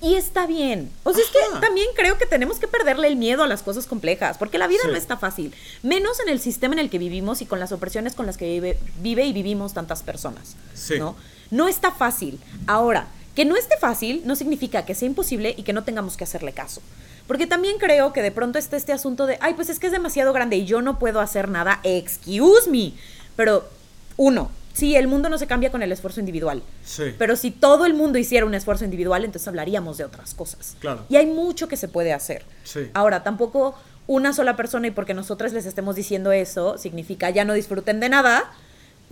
Y 0.00 0.14
está 0.14 0.46
bien. 0.46 0.90
O 1.04 1.12
sea, 1.12 1.22
es 1.22 1.28
que 1.28 1.60
también 1.60 1.86
creo 1.94 2.16
que 2.16 2.24
tenemos 2.24 2.58
que 2.58 2.66
perderle 2.66 3.06
el 3.06 3.16
miedo 3.16 3.42
a 3.42 3.46
las 3.46 3.62
cosas 3.62 3.84
complejas, 3.86 4.38
porque 4.38 4.56
la 4.56 4.66
vida 4.66 4.80
Sí. 4.84 4.88
no 4.90 4.96
está 4.96 5.18
fácil, 5.18 5.54
menos 5.82 6.20
en 6.20 6.30
el 6.30 6.40
sistema 6.40 6.72
en 6.72 6.78
el 6.78 6.88
que 6.88 6.96
vivimos 6.96 7.42
y 7.42 7.44
con 7.44 7.60
las 7.60 7.72
opresiones 7.72 8.14
con 8.14 8.24
las 8.24 8.38
que 8.38 8.46
vive, 8.46 8.78
vive 9.02 9.26
y 9.26 9.34
vivimos 9.34 9.74
tantas 9.74 10.02
personas. 10.02 10.56
Sí. 10.72 10.98
¿no? 10.98 11.16
no 11.50 11.68
está 11.68 11.92
fácil. 11.92 12.40
Ahora, 12.66 13.08
que 13.34 13.44
no 13.44 13.56
esté 13.56 13.76
fácil 13.76 14.22
no 14.24 14.34
significa 14.34 14.86
que 14.86 14.94
sea 14.94 15.04
imposible 15.06 15.54
y 15.58 15.64
que 15.64 15.74
no 15.74 15.84
tengamos 15.84 16.16
que 16.16 16.24
hacerle 16.24 16.54
caso. 16.54 16.80
Porque 17.26 17.46
también 17.46 17.76
creo 17.78 18.14
que 18.14 18.22
de 18.22 18.32
pronto 18.32 18.58
está 18.58 18.78
este 18.78 18.94
asunto 18.94 19.26
de, 19.26 19.36
ay, 19.42 19.52
pues 19.52 19.68
es 19.68 19.78
que 19.78 19.88
es 19.88 19.92
demasiado 19.92 20.32
grande 20.32 20.56
y 20.56 20.64
yo 20.64 20.80
no 20.80 20.98
puedo 20.98 21.20
hacer 21.20 21.50
nada, 21.50 21.78
excuse 21.84 22.70
me. 22.70 22.94
Pero, 23.36 23.68
uno, 24.16 24.50
sí, 24.80 24.96
el 24.96 25.06
mundo 25.06 25.28
no 25.28 25.38
se 25.38 25.46
cambia 25.46 25.70
con 25.70 25.82
el 25.82 25.92
esfuerzo 25.92 26.18
individual. 26.20 26.62
Sí. 26.84 27.14
Pero 27.18 27.36
si 27.36 27.50
todo 27.50 27.86
el 27.86 27.94
mundo 27.94 28.18
hiciera 28.18 28.46
un 28.46 28.54
esfuerzo 28.54 28.84
individual, 28.84 29.24
entonces 29.24 29.46
hablaríamos 29.46 29.98
de 29.98 30.04
otras 30.04 30.34
cosas. 30.34 30.76
Claro. 30.80 31.04
Y 31.08 31.16
hay 31.16 31.26
mucho 31.26 31.68
que 31.68 31.76
se 31.76 31.86
puede 31.86 32.12
hacer. 32.12 32.44
Sí. 32.64 32.90
Ahora, 32.94 33.22
tampoco 33.22 33.76
una 34.06 34.32
sola 34.32 34.56
persona 34.56 34.88
y 34.88 34.90
porque 34.90 35.14
nosotras 35.14 35.52
les 35.52 35.66
estemos 35.66 35.94
diciendo 35.94 36.32
eso, 36.32 36.78
significa 36.78 37.30
ya 37.30 37.44
no 37.44 37.52
disfruten 37.52 38.00
de 38.00 38.08
nada 38.08 38.50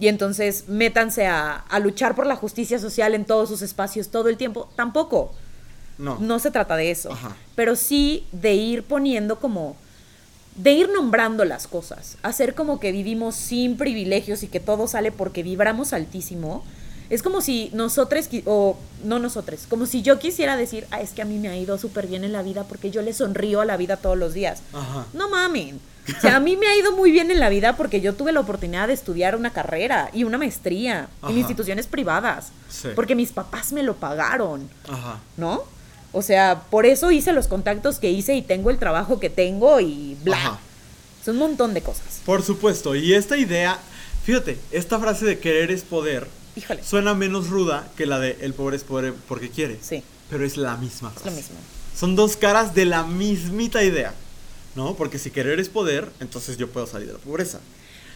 y 0.01 0.09
entonces 0.09 0.69
métanse 0.69 1.27
a, 1.27 1.57
a 1.57 1.79
luchar 1.79 2.15
por 2.15 2.27
la 2.27 2.35
justicia 2.35 2.79
social 2.79 3.15
en 3.15 3.25
todos 3.25 3.49
sus 3.49 3.63
espacios 3.63 4.09
todo 4.09 4.29
el 4.29 4.37
tiempo. 4.37 4.69
Tampoco. 4.75 5.35
no. 5.99 6.19
No 6.19 6.39
se 6.39 6.51
trata 6.51 6.77
de 6.77 6.91
eso. 6.91 7.13
Ajá. 7.13 7.37
Pero 7.55 7.77
sí 7.77 8.27
de 8.33 8.55
ir 8.55 8.83
poniendo 8.85 9.39
como 9.39 9.77
de 10.59 10.73
ir 10.73 10.91
nombrando 10.91 11.45
las 11.45 11.67
cosas, 11.67 12.19
hacer 12.23 12.55
como 12.55 12.81
que 12.81 12.93
vivimos 12.93 13.37
sin 13.37 13.77
privilegios 13.77 14.43
y 14.43 14.49
que 14.49 14.61
todo 14.61 14.89
sale 14.89 15.13
porque 15.13 15.43
vibramos 15.43 15.93
altísimo. 15.93 16.65
Es 17.11 17.23
como 17.23 17.41
si 17.41 17.71
nosotros, 17.73 18.29
o 18.45 18.77
no 19.03 19.19
nosotros, 19.19 19.61
como 19.71 19.87
si 19.87 20.03
yo 20.03 20.19
quisiera 20.19 20.57
decir, 20.59 20.87
ah, 20.91 21.01
es 21.01 21.13
que 21.13 21.23
a 21.23 21.25
mí 21.25 21.39
me 21.39 21.49
ha 21.49 21.57
ido 21.57 21.79
súper 21.79 22.07
bien 22.07 22.23
en 22.23 22.33
la 22.33 22.43
vida 22.43 22.65
porque 22.65 22.91
yo 22.91 23.01
le 23.01 23.15
sonrío 23.15 23.63
a 23.63 23.65
la 23.65 23.79
vida 23.79 23.97
todos 23.97 24.19
los 24.19 24.35
días. 24.35 24.61
Ajá. 24.75 25.07
No 25.15 25.31
mamen. 25.31 25.81
O 26.17 26.21
sea, 26.21 26.37
a 26.37 26.41
mí 26.41 26.57
me 26.57 26.67
ha 26.67 26.77
ido 26.77 26.93
muy 26.93 27.11
bien 27.11 27.31
en 27.31 27.39
la 27.39 27.49
vida 27.49 27.77
porque 27.77 28.01
yo 28.01 28.15
tuve 28.15 28.33
la 28.33 28.41
oportunidad 28.41 28.89
de 28.89 28.95
estudiar 28.95 29.37
una 29.37 29.53
carrera 29.53 30.11
y 30.13 30.25
una 30.25 30.39
maestría 30.39 31.09
Ajá. 31.23 31.31
en 31.33 31.39
instituciones 31.39 31.87
privadas. 31.87 32.49
Sí. 32.69 32.89
Porque 32.95 33.15
mis 33.15 33.33
papás 33.33 33.73
me 33.73 33.83
lo 33.83 33.97
pagaron, 33.97 34.69
Ajá. 34.89 35.21
¿no? 35.37 35.65
O 36.13 36.23
sea, 36.23 36.63
por 36.71 36.87
eso 36.87 37.11
hice 37.11 37.33
los 37.33 37.47
contactos 37.49 37.99
que 37.99 38.11
hice 38.11 38.35
y 38.35 38.43
tengo 38.43 38.71
el 38.71 38.79
trabajo 38.79 39.21
que 39.21 39.29
tengo 39.31 39.79
y 39.81 40.17
bla. 40.23 40.37
Ajá. 40.37 40.59
Es 41.21 41.29
un 41.29 41.37
montón 41.37 41.75
de 41.75 41.83
cosas. 41.83 42.21
Por 42.25 42.43
supuesto, 42.43 42.95
y 42.95 43.13
esta 43.13 43.37
idea, 43.37 43.79
fíjate, 44.25 44.59
esta 44.71 44.99
frase 44.99 45.27
de 45.27 45.39
querer 45.39 45.71
es 45.71 45.83
poder 45.83 46.27
Híjole. 46.57 46.83
suena 46.83 47.13
menos 47.15 47.49
ruda 47.49 47.89
que 47.97 48.07
la 48.07 48.19
de 48.19 48.39
el 48.41 48.55
pobre 48.55 48.77
es 48.77 48.85
pobre 48.85 49.13
porque 49.29 49.51
quiere. 49.51 49.79
Sí, 49.83 50.03
Pero 50.31 50.45
es 50.47 50.57
la 50.57 50.77
misma 50.77 51.09
es 51.09 51.15
frase. 51.23 51.31
lo 51.31 51.37
mismo. 51.37 51.57
Son 51.95 52.17
dos 52.17 52.37
caras 52.37 52.75
de 52.75 52.85
la 52.87 53.03
mismita 53.05 53.83
idea, 53.85 54.15
¿no? 54.77 54.95
Porque 54.95 55.19
si 55.19 55.31
querer 55.31 55.59
es 55.61 55.69
poder, 55.69 56.09
entonces 56.21 56.57
yo 56.57 56.69
puedo 56.71 56.87
salir 56.87 57.09
de 57.09 57.15
la 57.15 57.19
pobreza. 57.19 57.59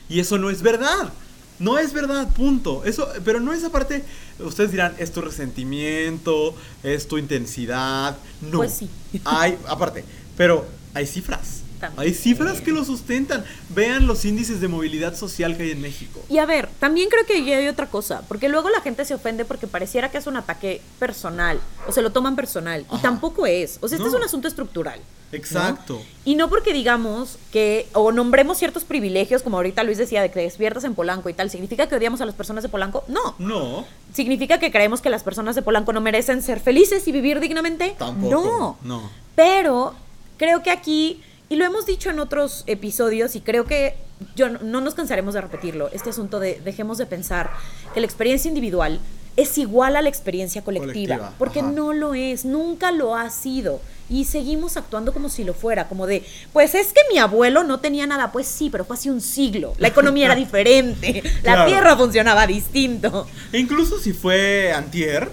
Y 0.08 0.20
eso 0.20 0.38
no 0.38 0.48
es 0.50 0.62
verdad. 0.62 1.12
No 1.58 1.78
es 1.78 1.92
verdad, 1.92 2.28
punto. 2.34 2.82
Eso, 2.84 3.08
pero 3.24 3.40
no 3.40 3.52
es 3.52 3.62
aparte, 3.64 4.04
ustedes 4.40 4.70
dirán, 4.72 4.94
es 4.98 5.12
tu 5.12 5.20
resentimiento, 5.20 6.54
es 6.82 7.06
tu 7.08 7.18
intensidad. 7.18 8.16
No. 8.40 8.58
Pues 8.58 8.72
sí. 8.74 8.90
Hay, 9.24 9.58
aparte, 9.68 10.04
pero 10.36 10.66
hay 10.94 11.06
cifras. 11.06 11.60
También. 11.80 12.00
Hay 12.00 12.14
cifras 12.14 12.60
que 12.60 12.70
lo 12.70 12.84
sustentan. 12.84 13.44
Vean 13.74 14.06
los 14.06 14.24
índices 14.24 14.60
de 14.60 14.68
movilidad 14.68 15.16
social 15.16 15.56
que 15.56 15.64
hay 15.64 15.70
en 15.72 15.80
México. 15.80 16.22
Y 16.28 16.38
a 16.38 16.46
ver, 16.46 16.68
también 16.78 17.08
creo 17.08 17.26
que 17.26 17.54
hay 17.54 17.66
otra 17.66 17.88
cosa, 17.88 18.22
porque 18.28 18.48
luego 18.48 18.70
la 18.70 18.80
gente 18.82 19.04
se 19.04 19.14
ofende 19.14 19.44
porque 19.44 19.66
pareciera 19.66 20.08
que 20.10 20.18
es 20.18 20.26
un 20.28 20.36
ataque 20.36 20.80
personal, 21.00 21.58
o 21.88 21.90
se 21.92 22.00
lo 22.02 22.12
toman 22.12 22.36
personal, 22.36 22.86
y 22.92 22.98
tampoco 22.98 23.46
es. 23.46 23.78
O 23.80 23.88
sea, 23.88 23.96
este 23.96 24.08
No. 24.08 24.10
es 24.10 24.14
un 24.14 24.22
asunto 24.22 24.46
estructural. 24.46 25.00
¿No? 25.32 25.38
Exacto. 25.38 26.02
Y 26.24 26.34
no 26.34 26.48
porque 26.48 26.72
digamos 26.72 27.38
que, 27.50 27.88
o 27.94 28.12
nombremos 28.12 28.58
ciertos 28.58 28.84
privilegios, 28.84 29.42
como 29.42 29.56
ahorita 29.56 29.82
Luis 29.82 29.98
decía, 29.98 30.22
de 30.22 30.30
que 30.30 30.40
despiertas 30.40 30.84
en 30.84 30.94
Polanco 30.94 31.28
y 31.28 31.34
tal, 31.34 31.50
¿significa 31.50 31.88
que 31.88 31.96
odiamos 31.96 32.20
a 32.20 32.26
las 32.26 32.34
personas 32.34 32.62
de 32.62 32.68
Polanco? 32.68 33.04
No. 33.08 33.34
No, 33.38 33.84
¿Significa 34.12 34.58
que 34.58 34.70
creemos 34.70 35.00
que 35.00 35.10
las 35.10 35.22
personas 35.22 35.54
de 35.54 35.62
Polanco 35.62 35.92
no 35.92 36.00
merecen 36.00 36.42
ser 36.42 36.60
felices 36.60 37.08
y 37.08 37.12
vivir 37.12 37.40
dignamente? 37.40 37.94
tampoco. 37.98 38.30
No. 38.30 38.78
No. 38.82 39.10
Pero 39.34 39.94
creo 40.36 40.62
que 40.62 40.70
aquí, 40.70 41.22
y 41.48 41.56
lo 41.56 41.64
hemos 41.64 41.86
dicho 41.86 42.10
en 42.10 42.20
otros 42.20 42.64
episodios, 42.66 43.34
y 43.34 43.40
creo 43.40 43.64
que 43.64 43.96
yo 44.36 44.50
no, 44.50 44.58
no 44.62 44.80
nos 44.80 44.94
cansaremos 44.94 45.34
de 45.34 45.40
repetirlo, 45.40 45.88
este 45.92 46.10
asunto 46.10 46.38
de 46.40 46.60
dejemos 46.60 46.98
de 46.98 47.06
pensar 47.06 47.50
que 47.94 48.00
la 48.00 48.06
experiencia 48.06 48.48
individual 48.48 49.00
es 49.36 49.56
igual 49.58 49.96
a 49.96 50.02
la 50.02 50.08
experiencia 50.08 50.62
colectiva, 50.62 51.16
Colectiva, 51.16 51.34
porque 51.38 51.60
ajá. 51.60 51.70
no 51.70 51.92
lo 51.92 52.14
es, 52.14 52.44
nunca 52.44 52.92
lo 52.92 53.16
ha 53.16 53.30
sido. 53.30 53.80
Y 54.10 54.26
seguimos 54.26 54.76
actuando 54.76 55.12
como 55.14 55.30
si 55.30 55.42
lo 55.42 55.54
fuera, 55.54 55.88
como 55.88 56.06
de, 56.06 56.22
pues 56.52 56.74
es 56.74 56.92
que 56.92 57.00
mi 57.10 57.18
abuelo 57.18 57.64
no 57.64 57.80
tenía 57.80 58.06
nada, 58.06 58.30
pues 58.30 58.46
sí, 58.46 58.68
pero 58.68 58.84
fue 58.84 58.96
hace 58.96 59.10
un 59.10 59.22
siglo, 59.22 59.72
la 59.78 59.88
economía 59.88 60.26
era 60.26 60.34
diferente, 60.36 61.22
la 61.42 61.54
Claro. 61.54 61.66
tierra 61.66 61.96
funcionaba 61.96 62.46
distinto. 62.46 63.26
E 63.52 63.58
incluso 63.58 63.98
si 63.98 64.12
fue 64.12 64.72
antier, 64.74 65.30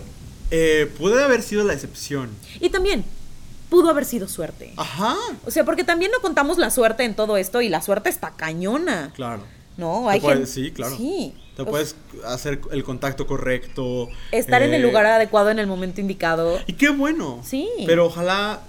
eh, 0.51 0.89
puede 0.97 1.21
haber 1.23 1.41
sido 1.43 1.63
la 1.65 1.73
excepción. 1.73 2.29
Y 2.61 2.69
también, 2.69 3.03
pudo 3.69 3.89
haber 3.89 4.05
sido 4.05 4.27
suerte. 4.29 4.71
Ajá. 4.77 5.15
O 5.45 5.51
sea, 5.51 5.65
porque 5.65 5.83
también 5.83 6.11
no 6.11 6.21
contamos 6.21 6.57
la 6.57 6.69
suerte 6.71 7.03
en 7.03 7.15
todo 7.15 7.35
esto 7.37 7.61
y 7.61 7.67
la 7.69 7.81
suerte 7.81 8.09
está 8.09 8.31
cañona. 8.31 9.11
Claro. 9.15 9.43
No, 9.79 10.09
hay 10.09 10.19
puedes- 10.19 10.37
gente. 10.39 10.51
sí, 10.51 10.71
claro. 10.71 10.95
Sí. 10.95 11.33
Te 11.55 11.65
puedes 11.65 11.95
hacer 12.25 12.61
el 12.71 12.83
contacto 12.83 13.25
correcto. 13.27 14.07
Estar 14.31 14.61
en 14.61 14.73
el 14.73 14.81
eh, 14.81 14.85
lugar 14.87 15.05
adecuado 15.05 15.49
en 15.49 15.59
el 15.59 15.67
momento 15.67 15.99
indicado. 15.99 16.59
Y 16.67 16.73
qué 16.73 16.89
bueno. 16.89 17.41
Sí. 17.43 17.67
Pero 17.85 18.05
ojalá 18.05 18.61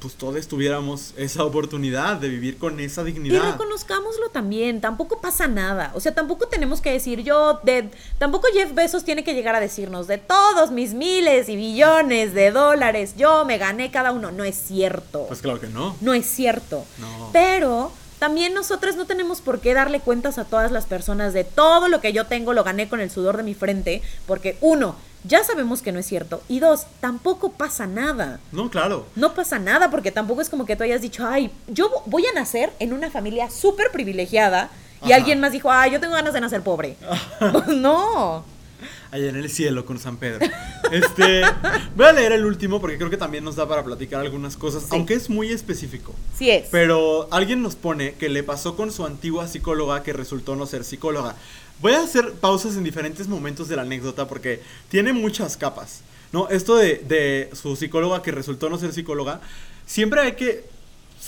pues 0.00 0.14
todos 0.14 0.46
tuviéramos 0.46 1.14
esa 1.16 1.42
oportunidad 1.42 2.16
de 2.16 2.28
vivir 2.28 2.58
con 2.58 2.78
esa 2.80 3.00
Y 3.02 3.06
dignidad. 3.06 3.52
reconozcámoslo 3.52 4.28
también, 4.28 4.80
tampoco 4.82 5.20
pasa 5.22 5.48
nada. 5.48 5.90
O 5.94 6.00
sea, 6.00 6.14
tampoco 6.14 6.46
tenemos 6.48 6.82
que 6.82 6.92
decir 6.92 7.22
yo, 7.22 7.60
de, 7.62 7.88
tampoco 8.18 8.46
Jeff 8.52 8.74
Bezos 8.74 9.04
tiene 9.04 9.24
que 9.24 9.32
llegar 9.34 9.54
a 9.54 9.60
decirnos 9.60 10.06
de 10.06 10.18
todos 10.18 10.70
mis 10.70 10.92
miles 10.92 11.48
y 11.48 11.56
billones 11.56 12.34
de 12.34 12.50
dólares, 12.50 13.14
yo 13.16 13.46
me 13.46 13.56
gané 13.56 13.90
cada 13.90 14.12
uno. 14.12 14.30
No 14.32 14.44
es 14.44 14.56
cierto. 14.56 15.24
Pues 15.28 15.40
claro 15.40 15.60
que 15.60 15.68
no. 15.68 15.96
No 16.02 16.12
es 16.12 16.26
cierto. 16.26 16.84
No. 16.98 17.30
Pero 17.32 17.90
también 18.18 18.54
nosotros 18.54 18.96
no 18.96 19.04
tenemos 19.06 19.40
por 19.40 19.60
qué 19.60 19.74
darle 19.74 20.00
cuentas 20.00 20.38
a 20.38 20.44
todas 20.44 20.72
las 20.72 20.86
personas 20.86 21.32
de 21.32 21.44
todo 21.44 21.88
lo 21.88 22.00
que 22.00 22.12
yo 22.12 22.26
tengo 22.26 22.52
lo 22.52 22.64
gané 22.64 22.88
con 22.88 23.00
el 23.00 23.10
sudor 23.10 23.36
de 23.36 23.42
mi 23.42 23.54
frente, 23.54 24.02
porque 24.26 24.56
uno, 24.60 24.96
ya 25.24 25.42
sabemos 25.44 25.82
que 25.82 25.92
no 25.92 25.98
es 25.98 26.06
cierto, 26.06 26.42
y 26.48 26.60
dos, 26.60 26.86
tampoco 27.00 27.52
pasa 27.52 27.86
nada. 27.86 28.38
No, 28.52 28.70
claro. 28.70 29.06
No 29.16 29.34
pasa 29.34 29.58
nada 29.58 29.90
porque 29.90 30.12
tampoco 30.12 30.40
es 30.40 30.48
como 30.48 30.64
que 30.66 30.76
tú 30.76 30.84
hayas 30.84 31.02
dicho, 31.02 31.26
ay, 31.26 31.50
yo 31.68 31.90
vo- 31.90 32.02
voy 32.06 32.24
a 32.26 32.32
nacer 32.34 32.72
en 32.78 32.92
una 32.92 33.10
familia 33.10 33.50
súper 33.50 33.90
privilegiada 33.90 34.70
y 35.02 35.06
Ajá. 35.06 35.16
alguien 35.16 35.40
más 35.40 35.52
dijo, 35.52 35.70
ay, 35.70 35.90
yo 35.92 36.00
tengo 36.00 36.14
ganas 36.14 36.32
de 36.32 36.40
nacer 36.40 36.62
pobre. 36.62 36.96
No. 37.68 38.44
Allá 39.10 39.28
en 39.28 39.36
el 39.36 39.50
cielo 39.50 39.84
con 39.84 39.98
San 39.98 40.16
Pedro. 40.16 40.46
Este, 40.92 41.42
voy 41.96 42.06
a 42.06 42.12
leer 42.12 42.32
el 42.32 42.44
último 42.44 42.80
porque 42.80 42.96
creo 42.96 43.10
que 43.10 43.16
también 43.16 43.42
nos 43.44 43.56
da 43.56 43.66
para 43.68 43.84
platicar 43.84 44.20
algunas 44.20 44.56
cosas, 44.56 44.82
Sí. 44.82 44.88
aunque 44.92 45.14
es 45.14 45.28
muy 45.30 45.50
específico. 45.50 46.14
Sí 46.38 46.50
es. 46.50 46.68
Pero 46.70 47.28
alguien 47.30 47.62
nos 47.62 47.74
pone 47.76 48.14
que 48.14 48.28
le 48.28 48.42
pasó 48.42 48.76
con 48.76 48.92
su 48.92 49.04
antigua 49.06 49.48
psicóloga 49.48 50.02
que 50.02 50.12
resultó 50.12 50.54
no 50.56 50.66
ser 50.66 50.84
psicóloga. 50.84 51.34
Voy 51.80 51.92
a 51.92 52.02
hacer 52.02 52.32
pausas 52.34 52.76
en 52.76 52.84
diferentes 52.84 53.28
momentos 53.28 53.68
de 53.68 53.76
la 53.76 53.82
anécdota 53.82 54.28
porque 54.28 54.60
tiene 54.88 55.12
muchas 55.12 55.56
capas. 55.56 56.00
¿no? 56.32 56.48
Esto 56.48 56.76
de, 56.76 56.96
de 57.06 57.50
su 57.54 57.76
psicóloga 57.76 58.22
que 58.22 58.32
resultó 58.32 58.68
no 58.70 58.78
ser 58.78 58.92
psicóloga, 58.92 59.40
siempre 59.86 60.20
hay 60.20 60.32
que 60.32 60.64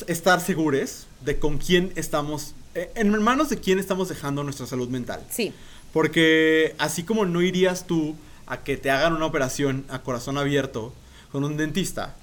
estar 0.06 0.40
seguros 0.40 1.06
de 1.24 1.38
con 1.38 1.58
quién 1.58 1.92
estamos, 1.96 2.54
eh, 2.74 2.90
en 2.94 3.10
manos 3.22 3.48
de 3.48 3.58
quién 3.58 3.78
estamos 3.78 4.08
dejando 4.08 4.42
nuestra 4.44 4.66
salud 4.66 4.88
mental. 4.88 5.20
Sí. 5.30 5.52
Porque 5.92 6.74
así 6.78 7.02
como 7.02 7.24
no 7.26 7.42
irías 7.42 7.86
tú 7.86 8.16
a 8.46 8.58
que 8.58 8.76
te 8.76 8.90
hagan 8.90 9.12
una 9.14 9.26
operación 9.26 9.84
a 9.88 10.00
corazón 10.00 10.38
abierto 10.38 10.92
con 11.32 11.44
un 11.44 11.56
dentista, 11.56 12.16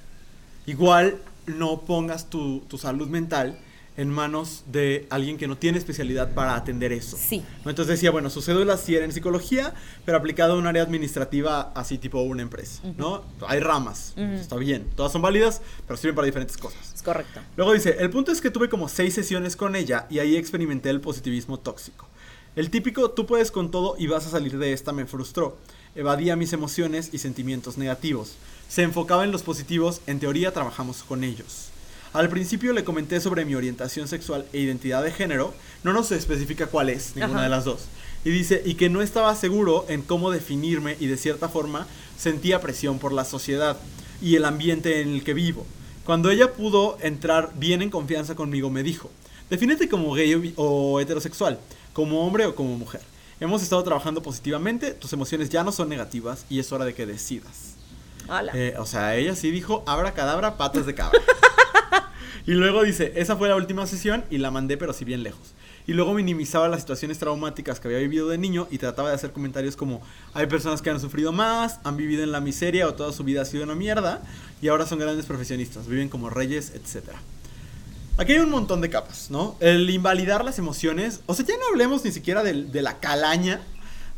igual 0.65 1.17
no 1.47 1.81
pongas 1.81 2.29
tu, 2.29 2.61
tu 2.67 2.77
salud 2.77 3.07
mental 3.07 3.57
en 3.97 4.09
manos 4.09 4.63
de 4.67 5.07
alguien 5.09 5.37
que 5.37 5.47
no 5.47 5.57
tiene 5.57 5.77
especialidad 5.77 6.33
para 6.33 6.55
atender 6.55 6.91
eso. 6.91 7.17
Sí. 7.17 7.43
Entonces 7.59 7.87
decía, 7.87 8.11
bueno, 8.11 8.29
su 8.29 8.41
cédula 8.41 8.75
sí 8.77 8.95
era 8.95 9.05
en 9.05 9.13
psicología, 9.13 9.73
pero 10.03 10.17
aplicado 10.17 10.53
a 10.53 10.57
un 10.57 10.67
área 10.67 10.83
administrativa 10.83 11.71
así 11.75 11.97
tipo 11.97 12.19
una 12.21 12.41
empresa, 12.41 12.81
¿no? 12.97 13.23
Hay 13.47 13.59
ramas, 13.61 14.13
Ujú. 14.17 14.33
está 14.33 14.57
bien, 14.57 14.85
todas 14.95 15.11
son 15.13 15.21
válidas, 15.21 15.61
pero 15.87 15.95
sirven 15.97 16.15
para 16.15 16.25
diferentes 16.25 16.57
cosas. 16.57 16.93
Es 16.93 17.03
correcto. 17.03 17.39
Luego 17.55 17.71
dice, 17.71 17.95
el 17.99 18.09
punto 18.09 18.31
es 18.33 18.41
que 18.41 18.51
tuve 18.51 18.67
como 18.67 18.89
seis 18.89 19.13
sesiones 19.13 19.55
con 19.55 19.75
ella 19.77 20.07
y 20.09 20.19
ahí 20.19 20.35
experimenté 20.35 20.89
el 20.89 20.99
positivismo 20.99 21.57
tóxico. 21.59 22.07
El 22.55 22.69
típico, 22.69 23.11
tú 23.11 23.25
puedes 23.25 23.51
con 23.51 23.69
todo 23.69 23.95
y 23.99 24.07
vas 24.07 24.25
a 24.25 24.29
salir 24.29 24.57
de 24.57 24.71
esta 24.71 24.93
me 24.93 25.05
frustró. 25.05 25.57
Evadía 25.93 26.37
mis 26.37 26.53
emociones 26.53 27.09
y 27.11 27.17
sentimientos 27.17 27.77
negativos. 27.77 28.35
Se 28.69 28.83
enfocaba 28.83 29.25
en 29.25 29.33
los 29.33 29.43
positivos, 29.43 29.99
en 30.07 30.21
teoría 30.21 30.53
trabajamos 30.53 31.03
con 31.03 31.25
ellos. 31.25 31.67
Al 32.13 32.29
principio 32.29 32.71
le 32.71 32.85
comenté 32.85 33.19
sobre 33.19 33.43
mi 33.43 33.55
orientación 33.55 34.07
sexual 34.07 34.45
e 34.53 34.59
identidad 34.59 35.03
de 35.03 35.11
género, 35.11 35.53
no 35.83 35.91
nos 35.91 36.13
especifica 36.13 36.67
cuál 36.67 36.87
es, 36.87 37.17
ninguna 37.17 37.39
Ajá. 37.39 37.43
de 37.43 37.49
las 37.49 37.65
dos. 37.65 37.87
Y 38.23 38.29
dice, 38.29 38.61
y 38.65 38.75
que 38.75 38.89
no 38.89 39.01
estaba 39.01 39.35
seguro 39.35 39.85
en 39.89 40.01
cómo 40.01 40.31
definirme 40.31 40.95
y 41.01 41.07
de 41.07 41.17
cierta 41.17 41.49
forma 41.49 41.87
sentía 42.17 42.61
presión 42.61 42.99
por 42.99 43.11
la 43.11 43.25
sociedad 43.25 43.77
y 44.21 44.35
el 44.35 44.45
ambiente 44.45 45.01
en 45.01 45.09
el 45.09 45.25
que 45.25 45.33
vivo. 45.33 45.65
Cuando 46.05 46.31
ella 46.31 46.53
pudo 46.53 46.97
entrar 47.01 47.51
bien 47.57 47.81
en 47.81 47.89
confianza 47.89 48.33
conmigo, 48.33 48.69
me 48.69 48.81
dijo, 48.81 49.11
defínete 49.49 49.89
como 49.89 50.13
gay 50.13 50.53
o 50.55 51.01
heterosexual, 51.01 51.59
como 51.95 52.27
hombre 52.27 52.45
o 52.45 52.53
como 52.53 52.77
mujer. 52.77 52.99
Hemos 53.39 53.63
estado 53.63 53.81
trabajando 53.81 54.21
positivamente, 54.21 54.91
tus 54.91 55.13
emociones 55.13 55.49
ya 55.49 55.63
no 55.63 55.71
son 55.71 55.87
negativas 55.87 56.45
y 56.49 56.59
es 56.59 56.69
hora 56.73 56.83
de 56.83 56.93
que 56.93 57.05
decidas. 57.05 57.75
Hola. 58.27 58.51
Eh, 58.53 58.75
o 58.77 58.85
sea, 58.85 59.15
ella 59.15 59.33
sí 59.33 59.49
dijo, 59.49 59.81
abra 59.87 60.13
cadabra, 60.13 60.57
patas 60.57 60.85
de 60.85 60.93
cabra. 60.93 61.17
y 62.45 62.51
luego 62.51 62.83
dice, 62.83 63.13
esa 63.15 63.37
fue 63.37 63.47
la 63.47 63.55
última 63.55 63.87
sesión 63.87 64.25
y 64.29 64.39
la 64.39 64.51
mandé 64.51 64.75
pero 64.75 64.91
si 64.91 65.05
bien 65.05 65.23
lejos. 65.23 65.53
Y 65.87 65.93
luego 65.93 66.13
minimizaba 66.13 66.67
las 66.67 66.81
situaciones 66.81 67.17
traumáticas 67.17 67.79
que 67.79 67.87
había 67.87 67.99
vivido 67.99 68.27
de 68.27 68.37
niño 68.37 68.67
y 68.69 68.77
trataba 68.77 69.09
de 69.09 69.15
hacer 69.15 69.31
comentarios 69.31 69.77
como, 69.77 70.01
hay 70.33 70.47
personas 70.47 70.81
que 70.81 70.89
han 70.89 70.99
sufrido 70.99 71.31
más, 71.31 71.79
han 71.85 71.95
vivido 71.95 72.23
en 72.23 72.33
la 72.33 72.41
miseria 72.41 72.89
o 72.89 72.93
toda 72.93 73.13
su 73.13 73.23
vida 73.23 73.43
ha 73.43 73.45
sido 73.45 73.63
una 73.63 73.75
mierda 73.75 74.21
y 74.61 74.67
ahora 74.67 74.85
son 74.85 74.99
grandes 74.99 75.27
profesionistas, 75.27 75.87
viven 75.87 76.09
como 76.09 76.29
reyes, 76.29 76.73
etcétera. 76.75 77.19
Aquí 78.17 78.31
hay 78.33 78.39
un 78.39 78.49
montón 78.49 78.79
de 78.81 78.89
capas, 78.89 79.29
¿no? 79.29 79.57
El 79.59 79.89
invalidar 79.89 80.45
las 80.45 80.57
emociones, 80.57 81.19
o 81.25 81.33
sea, 81.33 81.45
ya 81.45 81.55
no 81.57 81.67
hablemos 81.69 82.05
ni 82.05 82.11
siquiera 82.11 82.43
del- 82.43 82.71
de, 82.71 82.81
la 82.81 82.99
calaña 82.99 83.61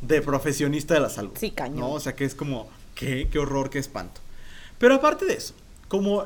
de 0.02 0.22
profesionista 0.22 0.94
de 0.94 1.00
la 1.00 1.10
salud. 1.10 1.32
Sí, 1.40 1.50
cañón. 1.52 1.80
¿no? 1.80 1.92
O 1.94 2.00
sea, 2.00 2.16
que 2.16 2.24
es 2.26 2.36
como, 2.36 2.70
qué, 2.94 3.28
qué 3.32 3.40
horror, 3.40 3.70
qué 3.72 3.80
espanto. 3.80 4.22
Pero 4.78 4.94
aparte 4.96 5.26
de 5.26 5.34
eso, 5.34 5.56
como, 5.88 6.26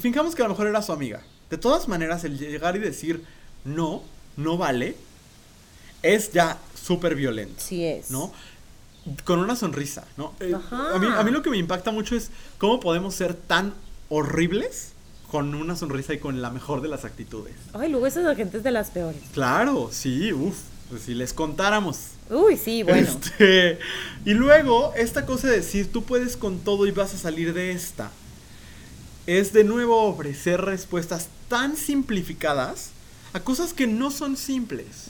fijamos 0.00 0.34
que 0.34 0.42
a 0.42 0.46
lo 0.46 0.50
mejor 0.50 0.66
era 0.66 0.82
su 0.82 0.92
amiga. 0.92 1.22
De 1.48 1.58
todas 1.58 1.86
maneras, 1.86 2.24
el 2.24 2.38
llegar 2.38 2.74
y 2.74 2.80
decir, 2.80 3.22
no, 3.64 4.02
no 4.36 4.56
vale, 4.58 4.96
es 6.02 6.32
ya 6.32 6.58
súper 6.74 7.14
violento. 7.14 7.62
Sí 7.64 7.84
es. 7.84 8.10
¿no? 8.10 8.32
Con 9.24 9.38
una 9.38 9.54
sonrisa, 9.54 10.04
¿no? 10.16 10.32
Eh, 10.40 10.52
Ajá. 10.56 10.96
a, 10.96 10.98
mí, 10.98 11.06
a 11.16 11.22
mí 11.22 11.30
lo 11.30 11.42
que 11.42 11.50
me 11.50 11.56
impacta 11.58 11.92
mucho 11.92 12.16
es 12.16 12.30
cómo 12.58 12.80
podemos 12.80 13.14
ser 13.14 13.34
tan 13.34 13.72
horribles 14.08 14.92
con 15.30 15.54
una 15.54 15.76
sonrisa 15.76 16.14
y 16.14 16.18
con 16.18 16.40
la 16.40 16.50
mejor 16.50 16.82
de 16.82 16.88
las 16.88 17.04
actitudes. 17.04 17.54
Ay, 17.72 17.90
luego 17.90 18.06
esas 18.06 18.36
gente 18.36 18.58
es 18.58 18.62
de 18.62 18.70
las 18.70 18.90
peores. 18.90 19.20
Claro, 19.32 19.90
sí, 19.92 20.32
uff, 20.32 20.58
pues 20.88 21.02
si 21.02 21.14
les 21.14 21.32
contáramos. 21.32 21.98
Uy, 22.30 22.56
sí, 22.56 22.82
bueno. 22.82 23.08
Este, 23.08 23.78
y 24.24 24.34
luego, 24.34 24.92
esta 24.96 25.26
cosa 25.26 25.48
de 25.48 25.56
decir, 25.56 25.92
tú 25.92 26.04
puedes 26.04 26.36
con 26.36 26.58
todo 26.60 26.86
y 26.86 26.90
vas 26.90 27.14
a 27.14 27.18
salir 27.18 27.54
de 27.54 27.72
esta, 27.72 28.10
es 29.26 29.52
de 29.52 29.64
nuevo 29.64 30.04
ofrecer 30.04 30.60
respuestas 30.60 31.28
tan 31.48 31.76
simplificadas 31.76 32.90
a 33.32 33.40
cosas 33.40 33.72
que 33.72 33.86
no 33.86 34.10
son 34.10 34.36
simples. 34.36 35.08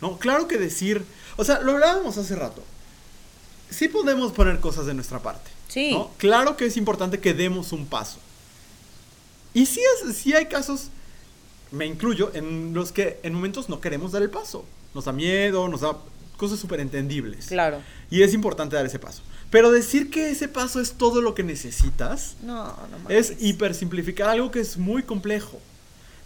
¿No? 0.00 0.18
Claro 0.18 0.48
que 0.48 0.58
decir, 0.58 1.04
o 1.36 1.44
sea, 1.44 1.60
lo 1.60 1.72
hablábamos 1.72 2.18
hace 2.18 2.34
rato. 2.34 2.62
Sí 3.70 3.88
podemos 3.88 4.32
poner 4.32 4.60
cosas 4.60 4.86
de 4.86 4.94
nuestra 4.94 5.20
parte. 5.20 5.50
Sí. 5.68 5.96
Claro 6.18 6.56
que 6.56 6.66
es 6.66 6.76
importante 6.76 7.20
que 7.20 7.32
demos 7.34 7.72
un 7.72 7.86
paso. 7.86 8.18
Y 9.54 9.66
sí, 9.66 9.80
es, 9.80 10.16
sí 10.16 10.32
hay 10.34 10.46
casos, 10.46 10.88
me 11.70 11.86
incluyo, 11.86 12.30
en 12.34 12.74
los 12.74 12.92
que 12.92 13.18
en 13.22 13.34
momentos 13.34 13.68
no 13.68 13.80
queremos 13.80 14.12
dar 14.12 14.22
el 14.22 14.30
paso. 14.30 14.64
Nos 14.94 15.04
da 15.06 15.12
miedo, 15.12 15.68
nos 15.68 15.80
da 15.80 15.96
cosas 16.36 16.58
súper 16.58 16.80
entendibles. 16.80 17.46
Claro. 17.46 17.80
Y 18.10 18.22
es 18.22 18.34
importante 18.34 18.76
dar 18.76 18.86
ese 18.86 18.98
paso. 18.98 19.22
Pero 19.50 19.70
decir 19.70 20.10
que 20.10 20.30
ese 20.30 20.48
paso 20.48 20.80
es 20.80 20.92
todo 20.92 21.20
lo 21.20 21.34
que 21.34 21.42
necesitas 21.42 22.36
no, 22.42 22.64
no 22.64 23.10
es 23.10 23.34
hipersimplificar 23.40 24.30
algo 24.30 24.50
que 24.50 24.60
es 24.60 24.78
muy 24.78 25.02
complejo. 25.02 25.60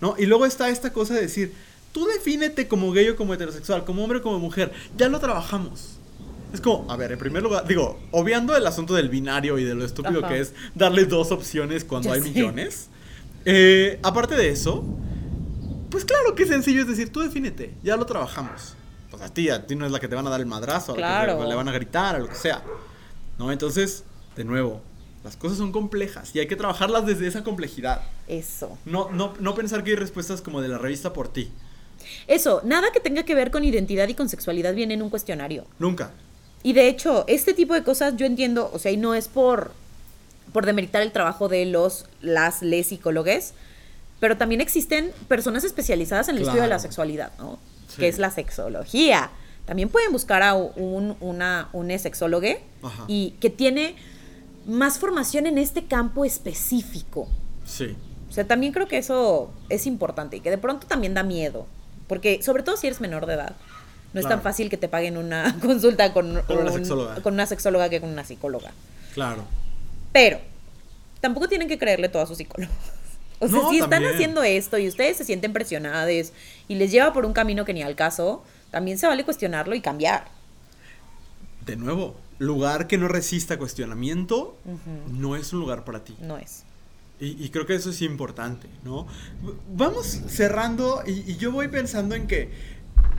¿no? 0.01 0.15
Y 0.19 0.27
luego 0.27 0.47
está 0.47 0.69
esta 0.69 0.93
cosa 0.93 1.15
de 1.15 1.23
decir, 1.23 1.53
tú 1.93 2.07
defínete 2.07 2.69
como 2.69 2.93
gay 2.93 3.09
o 3.09 3.17
como 3.17 3.35
heterosexual, 3.35 3.85
como 3.85 4.03
hombre 4.03 4.19
o 4.19 4.23
como 4.23 4.39
mujer. 4.39 4.73
Ya 4.97 5.09
lo 5.09 5.19
trabajamos. 5.19 5.99
Es 6.53 6.61
como, 6.61 6.91
a 6.91 6.97
ver, 6.97 7.13
en 7.13 7.19
primer 7.19 7.43
lugar, 7.43 7.67
digo, 7.67 7.99
obviando 8.13 8.57
el 8.57 8.67
asunto 8.67 8.95
del 8.95 9.09
binario 9.09 9.59
y 9.59 9.65
de 9.65 9.75
lo 9.75 9.85
estúpido 9.85 10.27
que 10.27 10.41
es 10.41 10.55
darle 10.75 11.05
dos 11.05 11.33
opciones 11.33 11.85
cuando 11.85 12.13
hay 12.13 12.21
millones. 12.21 12.89
Eh, 13.47 13.99
aparte 14.03 14.35
de 14.35 14.51
eso, 14.51 14.85
pues 15.91 16.05
claro 16.05 16.35
que 16.35 16.45
sencillo 16.47 16.83
es 16.83 16.89
decir, 16.89 17.11
tú 17.11 17.21
defínete, 17.21 17.75
ya 17.83 17.97
lo 17.97 18.05
trabajamos. 18.05 18.75
Pues 19.11 19.23
a 19.23 19.33
ti, 19.33 19.49
a 19.49 19.67
ti 19.67 19.77
no 19.77 19.87
es 19.87 19.93
la 19.93 20.01
que 20.01 20.09
te 20.09 20.17
van 20.17 20.27
a 20.27 20.31
dar 20.31 20.41
el 20.41 20.47
madrazo, 20.47 20.95
a 20.95 20.99
la 20.99 21.39
que 21.39 21.45
le 21.45 21.55
van 21.55 21.69
a 21.69 21.73
gritar, 21.73 22.17
a 22.17 22.19
lo 22.19 22.29
que 22.29 22.35
sea. 22.35 22.63
¿no? 23.39 23.53
Entonces, 23.53 24.05
de 24.37 24.45
nuevo, 24.45 24.83
las 25.25 25.37
cosas 25.37 25.59
son 25.59 25.73
complejas 25.73 26.35
y 26.35 26.41
hay 26.41 26.47
que 26.47 26.57
trabajarlas 26.57 27.07
desde 27.07 27.27
esa 27.27 27.45
complejidad. 27.45 28.03
Eso. 28.29 28.77
No, 28.85 29.11
no, 29.11 29.35
no 29.39 29.55
pensar 29.55 29.85
que 29.85 29.91
hay 29.91 29.97
respuestas 29.97 30.43
como 30.43 30.61
de 30.61 30.69
la 30.69 30.79
revista 30.79 31.13
por 31.13 31.29
ti. 31.29 31.51
Eso, 32.27 32.63
nada 32.65 32.91
que 32.93 33.01
tenga 33.01 33.23
que 33.25 33.35
ver 33.35 33.51
con 33.51 33.65
identidad 33.65 34.09
y 34.09 34.15
con 34.15 34.29
sexualidad 34.29 34.75
viene 34.75 34.95
en 34.95 35.03
un 35.03 35.11
cuestionario. 35.11 35.67
Nunca. 35.79 36.13
Y 36.63 36.73
de 36.73 36.89
hecho, 36.89 37.25
este 37.29 37.55
tipo 37.55 37.75
de 37.75 37.83
cosas 37.83 38.17
yo 38.17 38.27
entiendo, 38.27 38.71
o 38.73 38.79
sea, 38.79 38.91
y 38.91 38.97
no 38.97 39.15
es 39.15 39.29
por, 39.29 39.73
por 40.57 40.65
demeritar 40.65 41.03
el 41.03 41.13
trabajo 41.13 41.49
de 41.49 41.67
los, 41.67 42.07
las, 42.23 42.63
les 42.63 42.87
psicólogas, 42.87 43.53
pero 44.21 44.39
también 44.39 44.63
existen 44.63 45.13
personas 45.29 45.65
especializadas 45.65 46.31
en 46.31 46.37
el 46.37 46.45
estudio 46.45 46.63
de 46.63 46.69
la 46.69 46.79
sexualidad, 46.79 47.31
¿no? 47.39 47.59
Que 47.99 48.09
es 48.09 48.17
la 48.17 48.31
sexología. 48.31 49.29
También 49.67 49.91
pueden 49.91 50.13
buscar 50.13 50.43
a 50.43 50.55
un, 50.55 51.15
una, 51.21 51.69
un 51.75 51.99
sexólogo 51.99 52.49
y 53.07 53.33
que 53.33 53.51
tiene 53.51 53.97
más 54.65 54.99
formación 54.99 55.45
en 55.45 55.59
este 55.59 55.85
campo 55.85 56.25
específico. 56.25 57.29
Sí. 57.67 57.95
O 58.31 58.33
sea, 58.33 58.47
también 58.47 58.73
creo 58.73 58.89
que 58.89 58.97
eso 58.97 59.51
es 59.69 59.87
importante 59.87 60.39
y 60.39 60.41
que 60.41 60.49
de 60.49 60.57
pronto 60.57 60.87
también 60.87 61.13
da 61.13 61.23
miedo. 61.23 61.67
Porque, 62.07 62.43
sobre 62.43 62.63
todo 62.63 62.79
si 62.79 62.87
eres 62.87 63.03
menor 63.03 63.27
de 63.27 63.35
edad, 63.35 63.57
no 64.15 64.21
es 64.21 64.27
tan 64.27 64.41
fácil 64.41 64.71
que 64.71 64.79
te 64.79 64.89
paguen 64.89 65.19
una 65.19 65.55
consulta 65.61 66.15
con, 66.15 66.43
una 66.49 66.73
sexóloga. 66.73 67.17
con 67.17 67.35
una 67.35 67.45
sexóloga 67.45 67.91
que 67.91 68.01
con 68.01 68.09
una 68.09 68.25
psicóloga. 68.25 68.71
Claro. 69.13 69.45
Pero, 70.17 70.41
tampoco 71.21 71.47
tienen 71.47 71.69
que 71.69 71.79
creerle 71.79 72.09
todo 72.09 72.23
a 72.23 72.27
sus 72.27 72.39
psicólogos. 72.39 72.75
O 73.39 73.49
sea, 73.49 73.61
si 73.69 73.81
están 73.81 74.03
haciendo 74.07 74.43
esto 74.43 74.79
y 74.79 74.89
ustedes 74.89 75.19
se 75.19 75.25
sienten 75.27 75.53
presionados 75.53 76.33
y 76.69 76.75
les 76.75 76.91
lleva 76.91 77.13
por 77.13 77.27
un 77.27 77.35
camino 77.35 77.67
que 77.67 77.75
ni 77.75 77.83
al 77.83 77.95
caso, 77.95 78.43
también 78.71 78.97
se 78.97 79.07
vale 79.07 79.27
cuestionarlo 79.27 79.75
y 79.75 79.83
cambiar. 79.83 80.29
De 81.67 81.77
nuevo, 81.77 82.17
lugar 82.39 82.87
que 82.87 82.97
no 82.97 83.09
resista 83.09 83.59
cuestionamiento 83.59 84.57
no 85.13 85.37
es 85.37 85.53
un 85.53 85.61
lugar 85.61 85.85
para 85.85 86.03
ti. 86.03 86.17
No 86.19 86.39
es. 86.39 86.65
Y, 87.21 87.51
creo 87.51 87.67
que 87.67 87.75
eso 87.75 87.91
es 87.91 88.01
importante, 88.01 88.69
¿no? 88.85 89.07
Vamos 89.75 90.07
cerrando 90.29 91.03
y, 91.07 91.37
yo 91.37 91.53
voy 91.53 91.69
pensando 91.69 92.15
en 92.15 92.27
que 92.27 92.49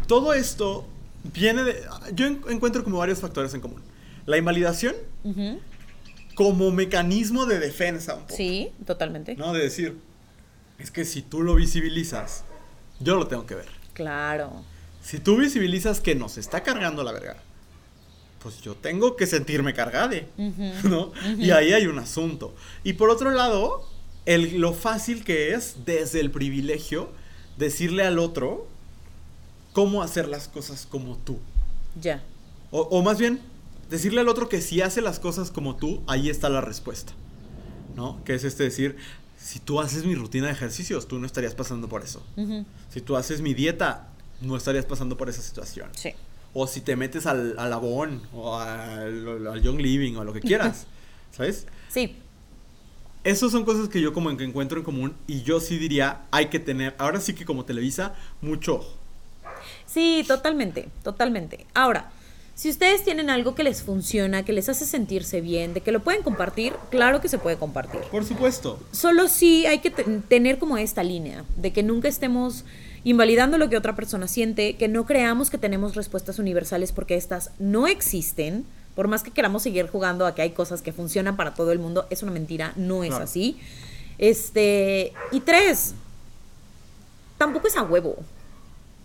todo 0.08 0.34
esto 0.34 0.88
viene 1.32 1.64
de... 1.64 1.80
Yo 2.16 2.26
encuentro 2.26 2.84
como 2.84 2.98
varios 2.98 3.20
factores 3.20 3.54
en 3.54 3.62
común. 3.62 3.84
La 4.26 4.40
invalidación 4.40 4.96
como 6.38 6.70
mecanismo 6.70 7.48
de 7.48 7.58
defensa. 7.58 8.20
Sí, 8.28 8.72
totalmente. 8.86 9.36
¿No? 9.36 9.54
De 9.54 9.64
decir, 9.64 9.98
es 10.78 10.92
que 10.92 11.04
si 11.04 11.24
tú 11.24 11.42
lo 11.42 11.56
visibilizas, 11.56 12.44
yo 13.00 13.16
lo 13.16 13.26
tengo 13.26 13.48
que 13.48 13.56
ver. 13.56 13.66
Claro. 13.94 14.64
Si 15.02 15.18
tú 15.18 15.38
visibilizas 15.38 16.00
que 16.00 16.14
nos 16.14 16.38
está 16.38 16.62
cargando 16.62 17.04
la 17.04 17.12
verga, 17.12 17.38
pues 18.38 18.62
yo 18.62 18.76
tengo 18.76 19.16
que 19.16 19.26
sentirme 19.26 19.74
cargade, 19.74 20.28
¿no? 20.84 21.12
Y 21.40 21.50
ahí 21.50 21.74
hay 21.74 21.88
un 21.88 21.98
asunto. 21.98 22.54
Y 22.84 22.94
por 22.94 23.10
otro 23.10 23.32
lado, 23.32 23.90
el, 24.28 24.60
lo 24.60 24.74
fácil 24.74 25.24
que 25.24 25.56
es 25.56 25.86
desde 25.86 26.20
el 26.20 26.30
privilegio 26.30 27.10
decirle 27.58 28.06
al 28.06 28.20
otro 28.20 28.68
cómo 29.74 30.04
hacer 30.04 30.28
las 30.28 30.48
cosas 30.48 30.86
como 30.86 31.18
tú. 31.18 31.40
Ya. 32.00 32.22
O, 32.70 32.82
o, 32.82 33.02
más 33.02 33.18
bien, 33.18 33.42
decirle 33.90 34.22
al 34.22 34.28
otro 34.28 34.50
que 34.50 34.62
si 34.62 34.82
hace 34.82 35.02
las 35.02 35.20
cosas 35.20 35.52
como 35.52 35.76
tú, 35.76 36.02
ahí 36.08 36.30
está 36.30 36.50
la 36.50 36.62
respuesta. 36.62 37.14
¿No? 37.96 38.24
Que 38.26 38.36
es 38.36 38.44
este 38.44 38.64
decir, 38.64 38.96
si 39.40 39.60
tú 39.60 39.80
haces 39.80 40.06
mi 40.06 40.14
rutina 40.14 40.48
de 40.48 40.54
ejercicios, 40.54 41.08
tú 41.08 41.20
no 41.20 41.26
estarías 41.26 41.56
pasando 41.56 41.88
por 41.88 42.04
eso. 42.04 42.24
Si 42.90 43.02
tú 43.02 43.16
haces 43.16 43.42
mi 43.42 43.54
dieta, 43.54 44.10
no 44.42 44.56
estarías 44.56 44.86
pasando 44.86 45.18
por 45.18 45.30
esa 45.30 45.42
situación. 45.42 45.90
Sí. 45.96 46.12
O 46.54 46.68
si 46.68 46.82
te 46.82 46.96
metes 46.96 47.26
al, 47.26 47.58
al 47.58 47.74
o 47.74 48.58
al, 48.58 49.62
Young 49.62 49.80
Living 49.80 50.16
o 50.16 50.22
a 50.22 50.24
lo 50.24 50.34
que 50.34 50.42
quieras, 50.42 50.86
¿sabes? 51.32 51.68
Sí. 51.90 52.18
Esas 53.24 53.52
son 53.52 53.66
cosas 53.66 53.90
que 53.90 54.00
yo 54.00 54.14
como 54.14 54.30
en 54.30 54.38
que 54.38 54.44
encuentro 54.44 54.80
en 54.80 54.86
común 54.86 55.16
y 55.28 55.42
yo 55.42 55.60
sí 55.60 55.78
diría, 55.78 56.22
hay 56.32 56.48
que 56.48 56.60
tener, 56.60 56.96
ahora 56.98 57.20
sí 57.20 57.34
que 57.34 57.46
como 57.46 57.66
Televisa, 57.66 58.16
mucho 58.42 58.76
ojo. 58.76 58.94
Sí, 59.86 60.24
totalmente, 60.28 60.90
totalmente. 61.04 61.66
Ahora, 61.74 62.12
si 62.58 62.72
ustedes 62.72 63.04
tienen 63.04 63.30
algo 63.30 63.54
que 63.54 63.64
les 63.64 63.84
funciona, 63.84 64.44
que 64.44 64.52
les 64.52 64.68
hace 64.68 64.88
sentirse 64.88 65.42
bien, 65.42 65.76
de 65.76 65.82
que 65.82 65.92
lo 65.92 66.00
pueden 66.00 66.24
compartir, 66.24 66.74
claro 66.90 67.22
que 67.22 67.30
se 67.30 67.38
puede 67.38 67.56
compartir. 67.56 68.02
Por 68.10 68.26
supuesto. 68.26 68.80
Solo 68.92 69.28
sí 69.28 69.68
hay 69.68 69.78
que 69.78 69.92
tener 69.92 70.58
como 70.58 70.80
esta 70.80 71.04
línea, 71.04 71.46
de 71.56 71.72
que 71.72 71.84
nunca 71.84 72.08
estemos 72.08 72.66
invalidando 73.04 73.60
lo 73.60 73.70
que 73.70 73.78
otra 73.78 73.96
persona 73.96 74.28
siente, 74.28 74.76
que 74.76 74.88
no 74.88 75.06
creamos 75.06 75.52
que 75.52 75.60
tenemos 75.60 75.94
respuestas 75.94 76.40
universales 76.40 76.92
porque 76.92 77.16
estas 77.16 77.52
no 77.60 77.86
existen. 77.86 78.66
Por 78.96 79.08
más 79.08 79.22
que 79.22 79.30
queramos 79.30 79.62
seguir 79.62 79.86
jugando 79.88 80.26
a 80.26 80.34
que 80.34 80.42
hay 80.42 80.50
cosas 80.50 80.82
que 80.82 80.92
funcionan 80.92 81.38
para 81.38 81.54
todo 81.54 81.72
el 81.72 81.78
mundo, 81.78 82.08
es 82.10 82.24
una 82.24 82.32
mentira, 82.32 82.74
no 82.76 83.04
es 83.04 83.14
así. 83.14 83.60
Este, 84.18 85.14
y 85.32 85.42
tres, 85.42 85.94
tampoco 87.38 87.68
es 87.68 87.78
a 87.78 87.84
huevo. 87.84 88.16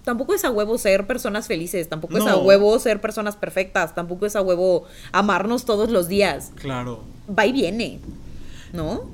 Tampoco 0.04 0.34
es 0.34 0.44
a 0.44 0.50
huevo 0.50 0.78
ser 0.78 1.06
personas 1.06 1.46
felices, 1.46 1.88
tampoco 1.88 2.18
es 2.18 2.26
a 2.26 2.36
huevo 2.36 2.76
ser 2.78 3.00
personas 3.00 3.36
perfectas, 3.36 3.94
tampoco 3.94 4.26
es 4.26 4.34
a 4.34 4.42
huevo 4.42 4.84
amarnos 5.12 5.64
todos 5.64 5.90
los 5.90 6.08
días. 6.08 6.50
Claro. 6.56 7.04
Va 7.38 7.46
y 7.46 7.52
viene, 7.52 8.00
¿no? 8.72 9.04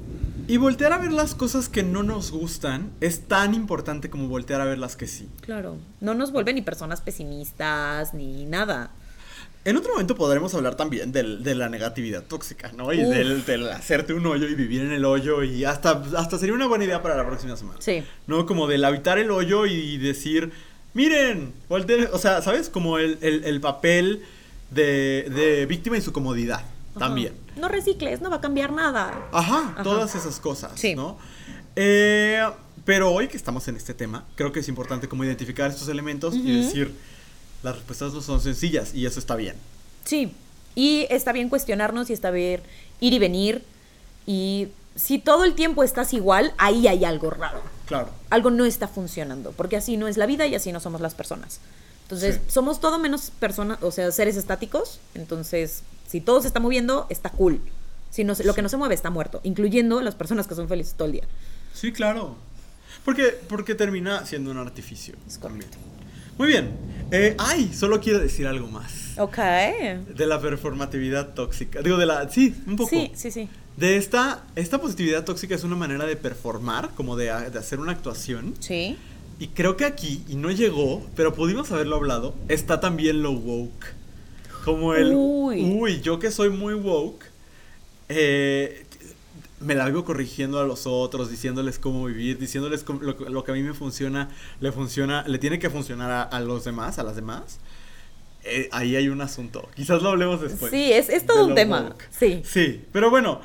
Y 0.47 0.57
voltear 0.57 0.95
a 0.95 0.99
ver 0.99 1.13
las 1.13 1.35
cosas 1.35 1.69
que 1.69 1.83
no 1.83 2.03
nos 2.03 2.31
gustan 2.31 2.91
es 3.03 3.29
tan 3.29 3.53
importante 3.53 4.09
como 4.09 4.29
voltear 4.29 4.63
a 4.63 4.65
ver 4.65 4.79
las 4.79 4.97
que 4.97 5.07
sí. 5.07 5.29
Claro, 5.43 5.77
no 6.01 6.15
nos 6.15 6.33
vuelven 6.33 6.55
ni 6.55 6.63
personas 6.63 7.03
pesimistas 7.03 8.15
ni 8.15 8.47
nada. 8.47 8.91
En 9.67 9.77
otro 9.77 9.93
momento 9.93 10.15
podremos 10.15 10.55
hablar 10.55 10.77
también 10.77 11.13
del, 11.13 11.43
de 11.43 11.55
la 11.55 11.69
negatividad 11.69 12.25
tóxica, 12.25 12.73
¿no? 12.73 12.91
Y 12.95 13.03
del, 13.03 13.69
hacerte 13.69 14.15
un 14.15 14.25
hoyo 14.25 14.49
y 14.49 14.55
vivir 14.55 14.81
en 14.81 14.93
el 14.93 15.05
hoyo 15.05 15.43
y 15.43 15.67
hasta, 15.67 16.03
hasta 16.17 16.39
sería 16.39 16.55
una 16.55 16.67
buena 16.67 16.85
idea 16.85 17.03
para 17.03 17.15
la 17.15 17.27
próxima 17.27 17.55
semana. 17.55 17.79
Sí. 17.81 18.03
¿No? 18.27 18.47
Como 18.47 18.67
del 18.67 18.83
habitar 18.87 19.19
el 19.19 19.31
hoyo 19.31 19.67
y 19.67 19.99
decir, 19.99 20.53
miren, 20.95 21.53
o 21.69 22.19
sea, 22.19 22.43
¿sabes? 22.43 22.69
Como 22.69 22.99
el, 22.99 23.19
el 23.23 23.61
papel 23.61 24.25
de, 24.71 25.31
de 25.35 25.67
víctima 25.67 25.97
y 25.97 26.01
su 26.01 26.13
comodidad 26.13 26.63
también. 26.99 27.33
No 27.57 27.69
recicles, 27.69 28.21
no 28.21 28.31
va 28.31 28.37
a 28.37 28.41
cambiar 28.41 28.73
nada. 28.73 29.29
Ajá, 29.33 29.83
todas 29.83 30.15
esas 30.15 30.41
cosas, 30.41 30.73
¿no? 30.97 31.19
Eh, 31.77 32.45
pero 32.85 33.13
hoy 33.13 33.29
que 33.29 33.37
estamos 33.37 33.69
en 33.69 33.77
este 33.77 33.95
tema, 33.95 34.25
creo 34.35 34.51
que 34.51 34.61
es 34.61 34.69
importante 34.69 35.09
como 35.09 35.25
identificar 35.25 35.71
estos 35.71 35.89
elementos 35.89 36.35
y 36.35 36.63
decir, 36.63 36.93
las 37.63 37.77
respuestas 37.77 38.13
no 38.13 38.21
son 38.21 38.41
sencillas 38.41 38.95
y 38.95 39.07
eso 39.07 39.21
está 39.21 39.37
bien. 39.37 39.57
Sí, 40.05 40.33
y 40.75 41.07
está 41.11 41.33
bien 41.33 41.49
cuestionarnos 41.49 42.11
y 42.11 42.15
está 42.15 42.31
bien 42.31 42.63
ir 43.01 43.13
y 43.13 43.19
venir 43.19 43.63
y 44.27 44.69
si 44.97 45.19
todo 45.19 45.45
el 45.45 45.55
tiempo 45.55 45.85
estás 45.85 46.13
igual, 46.15 46.53
ahí 46.59 46.89
hay 46.89 47.05
algo 47.05 47.31
raro. 47.31 47.63
Claro. 47.89 48.11
Algo 48.29 48.51
no 48.51 48.67
está 48.67 48.87
funcionando, 48.87 49.53
porque 49.53 49.77
así 49.77 49.97
no 49.97 50.09
es 50.09 50.19
la 50.19 50.27
vida 50.27 50.47
y 50.47 50.55
así 50.55 50.73
no 50.73 50.79
somos 50.79 51.01
las 51.01 51.15
personas. 51.15 51.61
Entonces, 52.03 52.41
somos 52.49 52.81
todo 52.81 52.99
menos 52.99 53.31
personas, 53.31 53.83
o 53.83 53.91
sea, 53.91 54.11
seres 54.13 54.37
estáticos. 54.37 55.01
Entonces, 55.15 55.83
si 56.07 56.21
todo 56.21 56.41
se 56.41 56.49
está 56.49 56.61
moviendo, 56.61 57.07
está 57.11 57.31
cool. 57.31 57.61
Si 58.11 58.25
no, 58.25 58.35
lo 58.45 58.55
que 58.55 58.63
no 58.63 58.69
se 58.69 58.77
mueve 58.77 58.95
está 58.95 59.11
muerto, 59.11 59.41
incluyendo 59.43 60.01
las 60.01 60.15
personas 60.15 60.47
que 60.47 60.55
son 60.55 60.69
felices 60.69 60.95
todo 60.95 61.07
el 61.07 61.13
día. 61.13 61.25
Sí, 61.75 61.93
claro. 61.93 62.37
Porque, 63.05 63.39
porque 63.49 63.75
termina 63.75 64.25
siendo 64.27 64.51
un 64.51 64.59
artificio. 64.59 65.15
Es 65.27 65.39
también. 65.39 65.71
Muy 66.37 66.49
bien. 66.49 66.71
Eh, 67.11 67.35
ay, 67.39 67.73
solo 67.75 68.01
quiero 68.01 68.19
decir 68.19 68.47
algo 68.47 68.69
más. 68.69 69.19
Ok. 69.19 69.39
De 69.39 70.27
la 70.27 70.41
performatividad 70.41 71.35
tóxica. 71.35 71.83
Digo, 71.83 71.97
de 71.97 72.07
la. 72.07 72.29
Sí, 72.31 72.55
un 72.67 72.77
poco. 72.77 72.91
Sí, 72.91 73.13
sí, 73.15 73.31
sí. 73.31 73.49
De 73.79 73.97
esta. 73.97 74.45
Esta 74.57 74.81
positividad 74.81 75.25
tóxica 75.25 75.55
es 75.55 75.65
una 75.65 75.77
manera 75.77 76.05
de 76.07 76.17
performar, 76.17 76.91
como 76.97 77.17
de, 77.17 77.27
de 77.27 77.59
hacer 77.59 77.79
una 77.81 77.93
actuación. 77.93 78.55
Sí. 78.61 78.97
Y 79.41 79.49
creo 79.49 79.77
que 79.77 79.85
aquí, 79.85 80.25
y 80.29 80.35
no 80.35 80.51
llegó, 80.51 81.07
pero 81.15 81.33
pudimos 81.33 81.71
haberlo 81.71 81.95
hablado, 81.97 82.35
está 82.49 82.81
también 82.81 83.23
lo 83.23 83.31
woke. 83.33 83.95
Como 84.65 84.95
el. 84.95 85.13
Uy. 85.15 85.63
Uy, 85.63 86.01
yo 86.01 86.19
que 86.19 86.31
soy 86.33 86.51
muy 86.51 86.75
woke. 86.75 87.25
Eh, 88.09 88.85
me 89.61 89.75
la 89.75 89.87
vivo 89.87 90.05
corrigiendo 90.05 90.61
a 90.61 90.65
los 90.65 90.87
otros, 90.87 91.31
diciéndoles 91.31 91.79
cómo 91.79 92.05
vivir, 92.07 92.39
diciéndoles 92.39 92.85
cómo- 92.85 93.01
lo, 93.03 93.13
lo 93.29 93.45
que 93.45 93.51
a 93.53 93.55
mí 93.55 93.63
me 93.63 93.75
funciona, 93.75 94.29
le 94.61 94.71
funciona, 94.73 95.25
le 95.27 95.39
tiene 95.39 95.59
que 95.59 95.69
funcionar 95.71 96.11
a, 96.11 96.23
a 96.23 96.41
los 96.41 96.65
demás, 96.65 96.99
a 96.99 97.03
las 97.03 97.17
demás. 97.17 97.59
Eh, 98.45 98.69
ahí 98.73 98.95
hay 98.97 99.09
un 99.09 99.21
asunto. 99.21 99.69
Quizás 99.75 100.01
lo 100.01 100.11
hablemos 100.11 100.41
después. 100.41 100.71
Sí, 100.71 100.93
es, 100.93 101.09
es 101.09 101.27
todo 101.27 101.47
un 101.47 101.55
tema. 101.55 101.83
woke. 101.83 102.05
Sí. 102.11 102.43
Sí, 102.45 102.83
pero 102.93 103.11
bueno, 103.11 103.41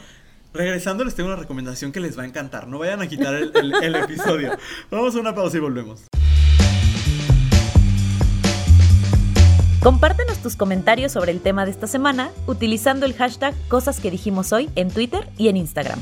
regresando 0.54 1.04
les 1.04 1.16
tengo 1.16 1.30
una 1.30 1.38
recomendación 1.38 1.92
que 1.92 2.00
les 2.00 2.18
va 2.18 2.24
a 2.24 2.26
encantar. 2.26 2.68
No 2.68 2.80
vayan 2.80 3.02
a 3.02 3.08
quitar 3.08 3.34
el, 3.36 3.96
episodio. 3.96 4.58
Vamos 4.92 5.16
a 5.16 5.20
una 5.20 5.34
pausa 5.36 5.58
y 5.58 5.60
volvemos. 5.60 6.04
Compártenos 9.82 10.38
tus 10.38 10.56
comentarios 10.56 11.12
sobre 11.12 11.32
el 11.32 11.42
tema 11.42 11.66
de 11.66 11.72
esta 11.72 11.88
semana 11.88 12.32
utilizando 12.48 13.06
el 13.06 13.14
hashtag 13.14 13.54
Cosas 13.68 14.00
que 14.00 14.12
dijimos 14.12 14.54
hoy 14.54 14.70
en 14.76 14.90
Twitter 14.90 15.28
y 15.38 15.50
en 15.50 15.58
Instagram. 15.58 16.00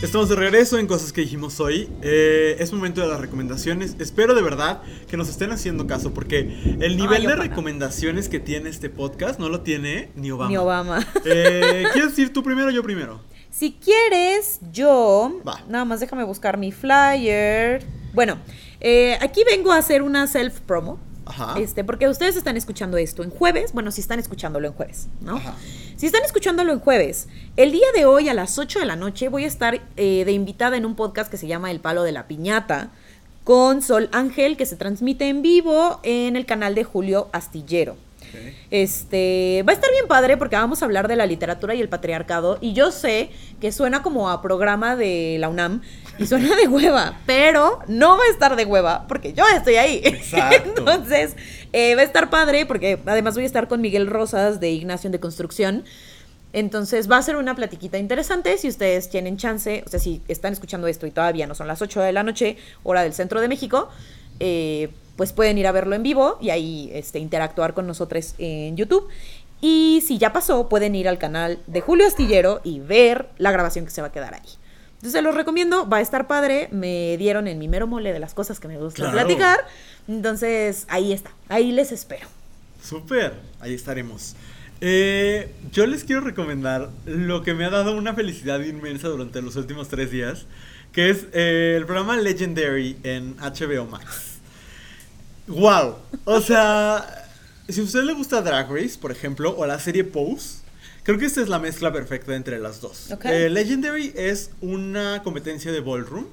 Estamos 0.00 0.28
de 0.28 0.36
regreso 0.36 0.78
en 0.78 0.86
cosas 0.86 1.12
que 1.12 1.22
dijimos 1.22 1.58
hoy. 1.58 1.88
Eh, 2.02 2.54
es 2.60 2.72
momento 2.72 3.00
de 3.00 3.08
las 3.08 3.20
recomendaciones. 3.20 3.96
Espero 3.98 4.36
de 4.36 4.42
verdad 4.42 4.80
que 5.08 5.16
nos 5.16 5.28
estén 5.28 5.50
haciendo 5.50 5.88
caso 5.88 6.14
porque 6.14 6.76
el 6.80 6.96
nivel 6.96 7.24
de 7.24 7.34
recomendaciones 7.34 8.28
que 8.28 8.38
tiene 8.38 8.70
este 8.70 8.90
podcast 8.90 9.40
no 9.40 9.48
lo 9.48 9.62
tiene 9.62 10.10
ni 10.14 10.30
Obama. 10.30 10.50
Ni 10.50 10.56
Obama. 10.56 11.06
Eh, 11.24 11.82
¿Quieres 11.92 12.10
decir 12.10 12.32
tú 12.32 12.44
primero 12.44 12.68
o 12.68 12.70
yo 12.70 12.84
primero? 12.84 13.20
Si 13.50 13.72
quieres, 13.72 14.60
yo. 14.72 15.40
Va. 15.46 15.64
Nada 15.68 15.84
más 15.84 15.98
déjame 15.98 16.22
buscar 16.22 16.58
mi 16.58 16.70
flyer. 16.70 17.84
Bueno, 18.14 18.38
eh, 18.78 19.18
aquí 19.20 19.42
vengo 19.42 19.72
a 19.72 19.78
hacer 19.78 20.02
una 20.02 20.28
self 20.28 20.60
promo. 20.60 21.00
Ajá. 21.28 21.58
Este, 21.58 21.84
porque 21.84 22.08
ustedes 22.08 22.36
están 22.36 22.56
escuchando 22.56 22.96
esto 22.96 23.22
en 23.22 23.30
jueves. 23.30 23.72
Bueno, 23.72 23.90
si 23.90 24.00
están 24.00 24.18
escuchándolo 24.18 24.66
en 24.68 24.74
jueves, 24.74 25.08
¿no? 25.20 25.36
Ajá. 25.36 25.54
Si 25.96 26.06
están 26.06 26.22
escuchándolo 26.24 26.72
en 26.72 26.80
jueves, 26.80 27.28
el 27.56 27.72
día 27.72 27.86
de 27.94 28.06
hoy 28.06 28.28
a 28.28 28.34
las 28.34 28.58
8 28.58 28.78
de 28.78 28.86
la 28.86 28.96
noche 28.96 29.28
voy 29.28 29.44
a 29.44 29.48
estar 29.48 29.80
eh, 29.96 30.24
de 30.24 30.32
invitada 30.32 30.76
en 30.76 30.86
un 30.86 30.94
podcast 30.94 31.30
que 31.30 31.36
se 31.36 31.46
llama 31.46 31.70
El 31.70 31.80
Palo 31.80 32.02
de 32.02 32.12
la 32.12 32.28
Piñata 32.28 32.90
con 33.44 33.82
Sol 33.82 34.08
Ángel, 34.12 34.56
que 34.56 34.66
se 34.66 34.76
transmite 34.76 35.28
en 35.28 35.42
vivo 35.42 36.00
en 36.02 36.36
el 36.36 36.46
canal 36.46 36.74
de 36.74 36.84
Julio 36.84 37.28
Astillero. 37.32 37.96
Este, 38.70 39.64
va 39.66 39.72
a 39.72 39.74
estar 39.74 39.90
bien 39.90 40.06
padre 40.06 40.36
porque 40.36 40.56
vamos 40.56 40.82
a 40.82 40.84
hablar 40.84 41.08
de 41.08 41.16
la 41.16 41.26
literatura 41.26 41.74
y 41.74 41.80
el 41.80 41.88
patriarcado 41.88 42.58
y 42.60 42.72
yo 42.72 42.90
sé 42.90 43.30
que 43.60 43.72
suena 43.72 44.02
como 44.02 44.30
a 44.30 44.42
programa 44.42 44.96
de 44.96 45.36
la 45.38 45.48
UNAM 45.48 45.82
y 46.18 46.26
suena 46.26 46.54
de 46.56 46.68
hueva, 46.68 47.18
pero 47.26 47.80
no 47.88 48.16
va 48.16 48.24
a 48.24 48.30
estar 48.30 48.56
de 48.56 48.64
hueva 48.64 49.06
porque 49.08 49.32
yo 49.32 49.44
estoy 49.54 49.76
ahí. 49.76 50.00
Exacto. 50.04 50.80
Entonces, 50.80 51.34
eh, 51.72 51.94
va 51.94 52.02
a 52.02 52.04
estar 52.04 52.30
padre 52.30 52.66
porque 52.66 52.98
además 53.06 53.34
voy 53.34 53.44
a 53.44 53.46
estar 53.46 53.68
con 53.68 53.80
Miguel 53.80 54.06
Rosas 54.06 54.60
de 54.60 54.70
Ignacio 54.70 55.10
de 55.10 55.20
Construcción. 55.20 55.84
Entonces 56.52 57.10
va 57.10 57.18
a 57.18 57.22
ser 57.22 57.36
una 57.36 57.54
platiquita 57.54 57.98
interesante 57.98 58.56
si 58.56 58.68
ustedes 58.68 59.10
tienen 59.10 59.36
chance, 59.36 59.82
o 59.86 59.90
sea, 59.90 60.00
si 60.00 60.22
están 60.28 60.54
escuchando 60.54 60.86
esto 60.86 61.06
y 61.06 61.10
todavía 61.10 61.46
no 61.46 61.54
son 61.54 61.66
las 61.66 61.82
8 61.82 62.00
de 62.00 62.12
la 62.12 62.22
noche, 62.22 62.56
hora 62.84 63.02
del 63.02 63.12
centro 63.12 63.40
de 63.42 63.48
México, 63.48 63.90
eh, 64.40 64.90
pues 65.16 65.32
pueden 65.32 65.58
ir 65.58 65.66
a 65.66 65.72
verlo 65.72 65.94
en 65.96 66.02
vivo 66.02 66.38
y 66.40 66.50
ahí 66.50 66.90
este, 66.92 67.18
interactuar 67.18 67.74
con 67.74 67.86
nosotros 67.86 68.34
en 68.38 68.76
YouTube. 68.76 69.08
Y 69.60 70.02
si 70.06 70.18
ya 70.18 70.32
pasó, 70.32 70.68
pueden 70.68 70.94
ir 70.94 71.08
al 71.08 71.18
canal 71.18 71.58
de 71.66 71.80
Julio 71.80 72.06
Astillero 72.06 72.60
y 72.62 72.78
ver 72.78 73.28
la 73.38 73.50
grabación 73.50 73.84
que 73.84 73.90
se 73.90 74.00
va 74.00 74.08
a 74.08 74.12
quedar 74.12 74.34
ahí. 74.34 74.40
Entonces 74.92 75.12
se 75.12 75.22
los 75.22 75.34
recomiendo, 75.34 75.88
va 75.88 75.96
a 75.98 76.00
estar 76.00 76.26
padre. 76.28 76.68
Me 76.70 77.16
dieron 77.18 77.48
en 77.48 77.58
mi 77.58 77.66
mero 77.68 77.86
mole 77.88 78.12
de 78.12 78.20
las 78.20 78.34
cosas 78.34 78.60
que 78.60 78.68
me 78.68 78.78
gusta 78.78 79.02
Claro. 79.02 79.12
platicar. 79.12 79.58
Entonces 80.06 80.86
ahí 80.88 81.12
está, 81.12 81.30
ahí 81.48 81.72
les 81.72 81.90
espero. 81.92 82.28
Súper, 82.82 83.34
ahí 83.60 83.74
estaremos. 83.74 84.36
Eh, 84.80 85.52
yo 85.72 85.86
les 85.86 86.04
quiero 86.04 86.20
recomendar 86.20 86.90
lo 87.04 87.42
que 87.42 87.52
me 87.54 87.64
ha 87.64 87.70
dado 87.70 87.96
una 87.96 88.14
felicidad 88.14 88.60
inmensa 88.60 89.08
durante 89.08 89.42
los 89.42 89.56
últimos 89.56 89.88
tres 89.88 90.12
días, 90.12 90.46
que 90.92 91.10
es 91.10 91.26
eh, 91.32 91.74
el 91.76 91.84
programa 91.84 92.16
Legendary 92.16 92.96
en 93.02 93.36
HBO 93.38 93.86
Max. 93.86 94.27
¡Wow! 95.48 95.96
O 96.24 96.40
sea, 96.40 97.26
si 97.68 97.80
a 97.80 97.84
usted 97.84 98.02
le 98.02 98.12
gusta 98.12 98.42
Drag 98.42 98.70
Race, 98.70 98.98
por 99.00 99.10
ejemplo, 99.10 99.56
o 99.56 99.66
la 99.66 99.78
serie 99.80 100.04
Pose, 100.04 100.58
creo 101.02 101.18
que 101.18 101.24
esta 101.24 101.40
es 101.40 101.48
la 101.48 101.58
mezcla 101.58 101.92
perfecta 101.92 102.36
entre 102.36 102.58
las 102.58 102.80
dos. 102.80 103.10
Ok. 103.10 103.24
Eh, 103.24 103.48
Legendary 103.48 104.12
es 104.14 104.50
una 104.60 105.22
competencia 105.22 105.72
de 105.72 105.80
ballroom. 105.80 106.26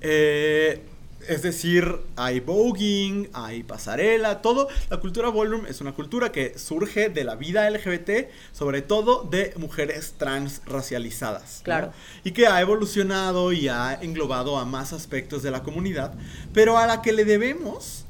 Eh, 0.00 0.80
es 1.28 1.42
decir, 1.42 1.98
hay 2.16 2.40
voguing, 2.40 3.28
hay 3.32 3.62
pasarela, 3.62 4.40
todo. 4.40 4.68
La 4.90 4.98
cultura 4.98 5.30
ballroom 5.30 5.66
es 5.66 5.80
una 5.80 5.92
cultura 5.92 6.32
que 6.32 6.58
surge 6.58 7.08
de 7.08 7.24
la 7.24 7.36
vida 7.36 7.68
LGBT, 7.68 8.28
sobre 8.52 8.82
todo 8.82 9.24
de 9.24 9.52
mujeres 9.56 10.14
trans 10.16 10.62
racializadas. 10.66 11.58
¿no? 11.58 11.64
Claro. 11.64 11.92
Y 12.24 12.32
que 12.32 12.46
ha 12.46 12.60
evolucionado 12.60 13.52
y 13.52 13.68
ha 13.68 13.98
englobado 14.00 14.58
a 14.58 14.64
más 14.64 14.92
aspectos 14.92 15.42
de 15.42 15.50
la 15.50 15.62
comunidad, 15.62 16.14
pero 16.52 16.78
a 16.78 16.86
la 16.86 17.02
que 17.02 17.12
le 17.12 17.24
debemos 17.24 18.01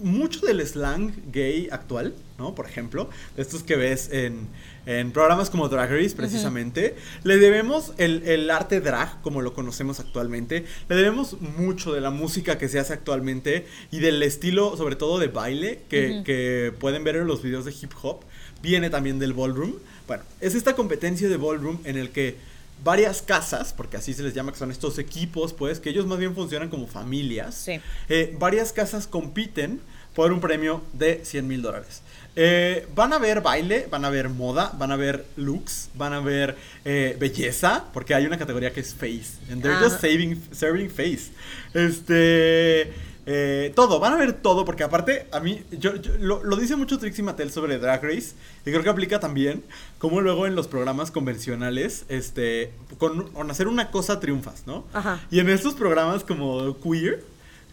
mucho 0.00 0.44
del 0.46 0.66
slang 0.66 1.12
gay 1.32 1.68
actual, 1.70 2.14
¿no? 2.38 2.54
Por 2.54 2.66
ejemplo, 2.66 3.10
de 3.36 3.42
estos 3.42 3.62
que 3.62 3.76
ves 3.76 4.10
en, 4.12 4.48
en 4.86 5.12
programas 5.12 5.50
como 5.50 5.68
Drag 5.68 5.90
Race, 5.90 6.14
precisamente. 6.16 6.96
Le 7.22 7.36
debemos 7.36 7.92
el, 7.98 8.22
el 8.26 8.50
arte 8.50 8.80
drag, 8.80 9.20
como 9.22 9.42
lo 9.42 9.54
conocemos 9.54 10.00
actualmente. 10.00 10.64
Le 10.88 10.96
debemos 10.96 11.40
mucho 11.40 11.92
de 11.92 12.00
la 12.00 12.10
música 12.10 12.58
que 12.58 12.68
se 12.68 12.78
hace 12.78 12.92
actualmente 12.92 13.66
y 13.90 14.00
del 14.00 14.22
estilo, 14.22 14.76
sobre 14.76 14.96
todo 14.96 15.18
de 15.18 15.28
baile, 15.28 15.82
que, 15.88 16.22
que 16.24 16.72
pueden 16.78 17.04
ver 17.04 17.16
en 17.16 17.26
los 17.26 17.42
videos 17.42 17.64
de 17.64 17.72
hip 17.72 17.92
hop. 18.02 18.20
Viene 18.62 18.90
también 18.90 19.18
del 19.18 19.32
ballroom. 19.32 19.74
Bueno, 20.06 20.24
es 20.40 20.54
esta 20.54 20.74
competencia 20.74 21.28
de 21.28 21.36
ballroom 21.36 21.78
en 21.84 21.96
el 21.96 22.10
que 22.10 22.36
varias 22.82 23.22
casas, 23.22 23.72
porque 23.72 23.96
así 23.96 24.14
se 24.14 24.22
les 24.22 24.34
llama, 24.34 24.52
que 24.52 24.58
son 24.58 24.70
estos 24.70 24.98
equipos, 24.98 25.52
pues, 25.52 25.80
que 25.80 25.90
ellos 25.90 26.06
más 26.06 26.18
bien 26.18 26.34
funcionan 26.34 26.68
como 26.68 26.86
familias. 26.86 27.54
Sí. 27.54 27.80
Eh, 28.08 28.34
varias 28.38 28.72
casas 28.72 29.06
compiten 29.06 29.80
por 30.14 30.32
un 30.32 30.40
premio 30.40 30.82
de 30.92 31.24
100 31.24 31.46
mil 31.46 31.62
dólares. 31.62 32.02
Eh, 32.36 32.86
van 32.94 33.12
a 33.12 33.18
ver 33.18 33.40
baile, 33.42 33.86
van 33.90 34.04
a 34.04 34.10
ver 34.10 34.28
moda, 34.28 34.72
van 34.78 34.92
a 34.92 34.96
ver 34.96 35.26
looks, 35.36 35.90
van 35.94 36.12
a 36.12 36.20
ver 36.20 36.56
eh, 36.84 37.16
belleza, 37.18 37.86
porque 37.92 38.14
hay 38.14 38.24
una 38.24 38.38
categoría 38.38 38.72
que 38.72 38.80
es 38.80 38.94
face. 38.94 39.38
And 39.50 39.62
they're 39.62 39.76
just 39.78 39.96
Ajá. 39.96 40.08
saving, 40.08 40.40
serving 40.52 40.90
face. 40.90 41.30
Este. 41.74 42.92
Eh, 43.26 43.72
todo, 43.76 44.00
van 44.00 44.12
a 44.14 44.16
ver 44.16 44.32
todo, 44.32 44.64
porque 44.64 44.82
aparte, 44.82 45.26
a 45.32 45.40
mí, 45.40 45.62
yo, 45.72 45.96
yo- 45.96 46.12
lo, 46.18 46.42
lo 46.42 46.56
dice 46.56 46.76
mucho 46.76 46.98
Trixie 46.98 47.22
Mattel 47.24 47.50
sobre 47.50 47.78
Drag 47.78 48.02
Race, 48.02 48.34
y 48.64 48.70
creo 48.70 48.82
que 48.82 48.88
aplica 48.88 49.20
también, 49.20 49.62
como 49.98 50.20
luego 50.20 50.46
en 50.46 50.54
los 50.54 50.66
programas 50.68 51.10
convencionales, 51.10 52.04
este, 52.08 52.72
con, 52.98 53.28
con 53.32 53.50
hacer 53.50 53.68
una 53.68 53.90
cosa 53.90 54.20
triunfas, 54.20 54.66
¿no? 54.66 54.84
Ajá. 54.92 55.20
Y 55.30 55.38
en 55.40 55.48
estos 55.50 55.74
programas 55.74 56.24
como 56.24 56.76
queer, 56.80 57.22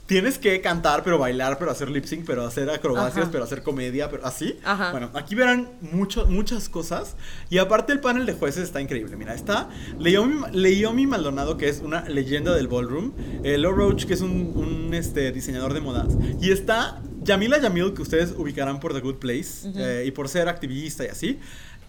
tienes 0.08 0.40
que 0.40 0.60
cantar, 0.62 1.04
pero 1.04 1.20
bailar, 1.20 1.60
pero 1.60 1.70
hacer 1.70 1.90
lip 1.92 2.06
sync, 2.06 2.26
pero 2.26 2.46
hacer 2.46 2.70
acrobacias, 2.70 3.24
Ajá. 3.24 3.32
pero 3.32 3.44
hacer 3.44 3.62
comedia, 3.62 4.10
pero 4.10 4.26
así. 4.26 4.58
Ajá. 4.64 4.92
Bueno, 4.92 5.12
aquí 5.14 5.36
verán 5.36 5.70
mucho, 5.82 6.26
muchas 6.26 6.70
cosas. 6.70 7.16
Y 7.50 7.60
aparte 7.60 7.94
el 7.94 8.00
panel 8.00 8.26
de 8.26 8.34
jueces 8.34 8.64
está 8.64 8.82
increíble. 8.82 9.16
Mira, 9.18 9.36
está 9.36 9.70
Leomi, 10.00 10.46
Leomi 10.54 11.06
Maldonado, 11.06 11.58
que 11.58 11.70
es 11.70 11.82
una 11.82 12.08
leyenda 12.10 12.56
del 12.56 12.68
ballroom. 12.68 13.12
Eh, 13.44 13.58
Lo 13.58 13.72
Roach, 13.72 14.06
que 14.06 14.14
es 14.14 14.22
un, 14.22 14.32
un, 14.56 14.94
este, 14.94 15.32
diseñador 15.32 15.74
de 15.74 15.82
modas. 15.82 16.08
Y 16.42 16.52
está 16.52 17.02
Yamila 17.24 17.60
Yamil, 17.60 17.94
que 17.94 18.02
ustedes 18.02 18.34
ubicarán 18.38 18.80
por 18.80 18.94
The 18.94 19.02
Good 19.02 19.16
Place. 19.18 19.68
Ujú. 19.68 19.78
eh, 19.80 20.06
y 20.08 20.12
por 20.12 20.30
ser 20.30 20.48
activista 20.48 21.04
y 21.04 21.10
así. 21.10 21.40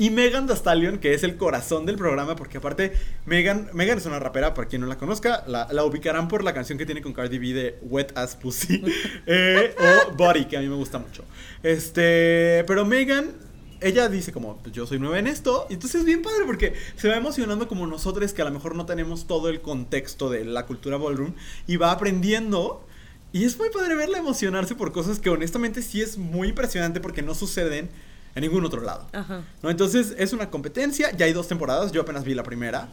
Y 0.01 0.11
Megan 0.11 0.47
Thee 0.47 0.55
Stallion, 0.55 0.99
que 0.99 1.13
es 1.13 1.25
el 1.25 1.37
corazón 1.37 1.85
del 1.85 1.97
programa, 1.97 2.37
porque 2.37 2.59
aparte, 2.59 2.93
Megan, 3.27 3.69
Megan 3.73 3.99
es 3.99 4.07
una 4.07 4.21
rapera, 4.21 4.55
para 4.55 4.69
quien 4.69 4.81
no 4.81 4.87
la 4.87 4.97
conozca, 4.97 5.43
la, 5.49 5.67
la 5.73 5.85
ubicarán 5.85 6.29
por 6.29 6.45
la 6.45 6.55
canción 6.55 6.79
que 6.79 6.87
tiene 6.87 7.03
con 7.03 7.13
Cardi 7.13 7.39
B 7.39 7.53
de 7.53 7.79
Wet 7.83 8.17
Ass 8.17 8.37
Pussy, 8.37 8.81
eh, 9.27 9.75
o 9.77 10.13
Body, 10.13 10.45
que 10.45 10.57
a 10.57 10.61
mí 10.61 10.69
me 10.69 10.77
gusta 10.77 11.01
mucho. 11.01 11.25
Este, 11.65 12.63
pero 12.69 12.87
Megan, 12.87 13.33
ella 13.81 14.09
dice 14.09 14.31
como, 14.33 14.59
pues 14.59 14.73
yo 14.73 14.87
soy 14.87 15.01
nueva 15.01 15.19
en 15.19 15.27
esto, 15.27 15.67
y 15.69 15.75
entonces 15.75 16.03
es 16.03 16.07
bien 16.07 16.23
padre, 16.23 16.45
porque 16.47 16.75
se 16.95 17.09
va 17.09 17.17
emocionando 17.17 17.67
como 17.67 17.85
nosotros, 17.89 18.33
que 18.33 18.43
a 18.43 18.45
lo 18.45 18.53
mejor 18.53 18.77
no 18.77 18.87
tenemos 18.87 19.27
todo 19.27 19.49
el 19.49 19.61
contexto 19.61 20.31
de 20.31 20.45
la 20.45 20.65
cultura 20.65 20.97
ballroom, 20.97 21.35
y 21.67 21.77
va 21.77 21.91
aprendiendo. 21.91 22.85
Y 23.33 23.45
es 23.45 23.59
muy 23.59 23.69
padre 23.71 23.95
verla 23.95 24.19
emocionarse 24.19 24.75
por 24.77 24.93
cosas 24.93 25.19
que 25.19 25.29
honestamente 25.29 25.83
sí 25.83 26.01
es 26.01 26.17
muy 26.17 26.49
impresionante 26.49 26.99
porque 27.01 27.21
no 27.21 27.35
suceden 27.35 27.91
en 28.35 28.43
ningún 28.43 28.65
otro 28.65 28.83
lado. 28.83 29.07
Ajá. 29.13 29.43
¿no? 29.63 29.71
Entonces 29.71 30.15
es 30.19 30.33
una 30.33 30.51
competencia, 30.51 31.11
ya 31.17 31.27
hay 31.27 31.33
dos 31.33 31.49
temporadas, 31.49 31.93
yo 31.93 32.03
apenas 32.03 32.25
vi 32.25 32.35
la 32.35 32.43
primera. 32.43 32.89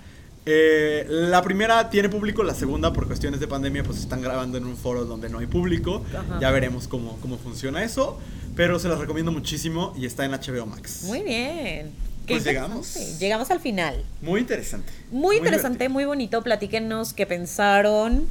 Eh, 0.47 1.07
la 1.09 1.41
primera 1.41 1.89
tiene 1.89 2.07
público, 2.07 2.43
la 2.43 2.53
segunda 2.53 2.93
por 2.93 3.07
cuestiones 3.07 3.39
de 3.39 3.47
pandemia 3.47 3.83
pues 3.83 3.97
están 3.97 4.21
grabando 4.21 4.59
en 4.59 4.65
un 4.65 4.77
foro 4.77 5.05
donde 5.05 5.29
no 5.29 5.39
hay 5.39 5.47
público. 5.47 6.03
Ajá. 6.15 6.39
Ya 6.39 6.51
veremos 6.51 6.88
cómo, 6.88 7.17
cómo 7.21 7.38
funciona 7.38 7.83
eso. 7.83 8.19
Pero 8.55 8.79
se 8.79 8.88
las 8.88 8.99
recomiendo 8.99 9.31
muchísimo 9.31 9.93
y 9.97 10.05
está 10.05 10.23
en 10.23 10.31
HBO 10.31 10.65
Max. 10.65 11.03
Muy 11.03 11.23
bien. 11.23 11.91
Pues 12.27 12.43
llegamos. 12.43 13.19
Llegamos 13.19 13.51
al 13.51 13.59
final. 13.59 14.03
Muy 14.21 14.39
interesante. 14.39 14.91
Muy 15.11 15.38
interesante, 15.38 15.89
muy 15.89 16.05
bonito. 16.05 16.41
Platíquenos 16.41 17.13
qué 17.13 17.25
pensaron. 17.25 18.27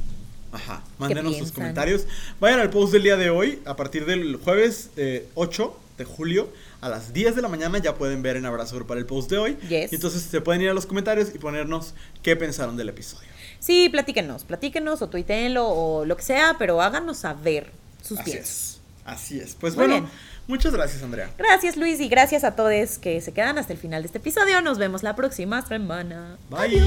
Ajá, 0.51 0.81
mándenos 0.97 1.37
sus 1.37 1.51
comentarios. 1.51 2.07
Vayan 2.39 2.59
al 2.59 2.69
post 2.69 2.93
del 2.93 3.03
día 3.03 3.17
de 3.17 3.29
hoy, 3.29 3.59
a 3.65 3.75
partir 3.75 4.05
del 4.05 4.37
jueves 4.37 4.89
eh, 4.95 5.27
8 5.35 5.77
de 5.97 6.05
julio, 6.05 6.49
a 6.85 6.89
las 6.89 7.13
10 7.13 7.35
de 7.35 7.41
la 7.41 7.47
mañana 7.47 7.79
ya 7.79 7.95
pueden 7.95 8.21
ver 8.21 8.37
en 8.37 8.45
Abrazo 8.45 8.75
Grupal 8.75 8.99
el 8.99 9.07
post 9.07 9.31
de 9.31 9.39
hoy. 9.39 9.57
Yes. 9.67 9.91
Y 9.91 9.95
entonces 9.95 10.21
se 10.21 10.39
pueden 10.39 10.61
ir 10.61 10.69
a 10.69 10.73
los 10.75 10.85
comentarios 10.85 11.33
y 11.33 11.39
ponernos 11.39 11.95
qué 12.21 12.35
pensaron 12.35 12.77
del 12.77 12.89
episodio. 12.89 13.27
Sí, 13.59 13.89
platíquenos, 13.89 14.43
platíquenos 14.43 15.01
o 15.01 15.09
tuiteenlo 15.09 15.67
o 15.67 16.05
lo 16.05 16.15
que 16.15 16.21
sea, 16.21 16.57
pero 16.59 16.83
háganos 16.83 17.17
saber 17.17 17.71
sus 18.03 18.19
Así 18.19 18.31
es. 18.33 18.79
Así 19.03 19.39
es. 19.39 19.55
Pues 19.59 19.75
Muy 19.75 19.87
bueno, 19.87 20.01
bien. 20.01 20.13
muchas 20.47 20.73
gracias, 20.73 21.01
Andrea. 21.01 21.31
Gracias 21.39 21.75
Luis 21.75 21.99
y 21.99 22.07
gracias 22.07 22.43
a 22.43 22.55
todos 22.55 22.99
que 22.99 23.19
se 23.19 23.31
quedan 23.33 23.57
hasta 23.57 23.73
el 23.73 23.79
final 23.79 24.03
de 24.03 24.05
este 24.05 24.19
episodio. 24.19 24.61
Nos 24.61 24.77
vemos 24.77 25.01
la 25.01 25.15
próxima 25.15 25.65
semana. 25.65 26.37
Bye. 26.51 26.83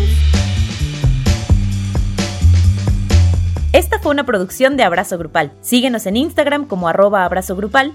Esta 3.72 3.98
fue 3.98 4.12
una 4.12 4.24
producción 4.24 4.76
de 4.76 4.84
Abrazo 4.84 5.18
Grupal. 5.18 5.52
Síguenos 5.60 6.06
en 6.06 6.16
Instagram 6.16 6.66
como 6.66 6.88
arroba 6.88 7.24
abrazo 7.24 7.56
grupal 7.56 7.94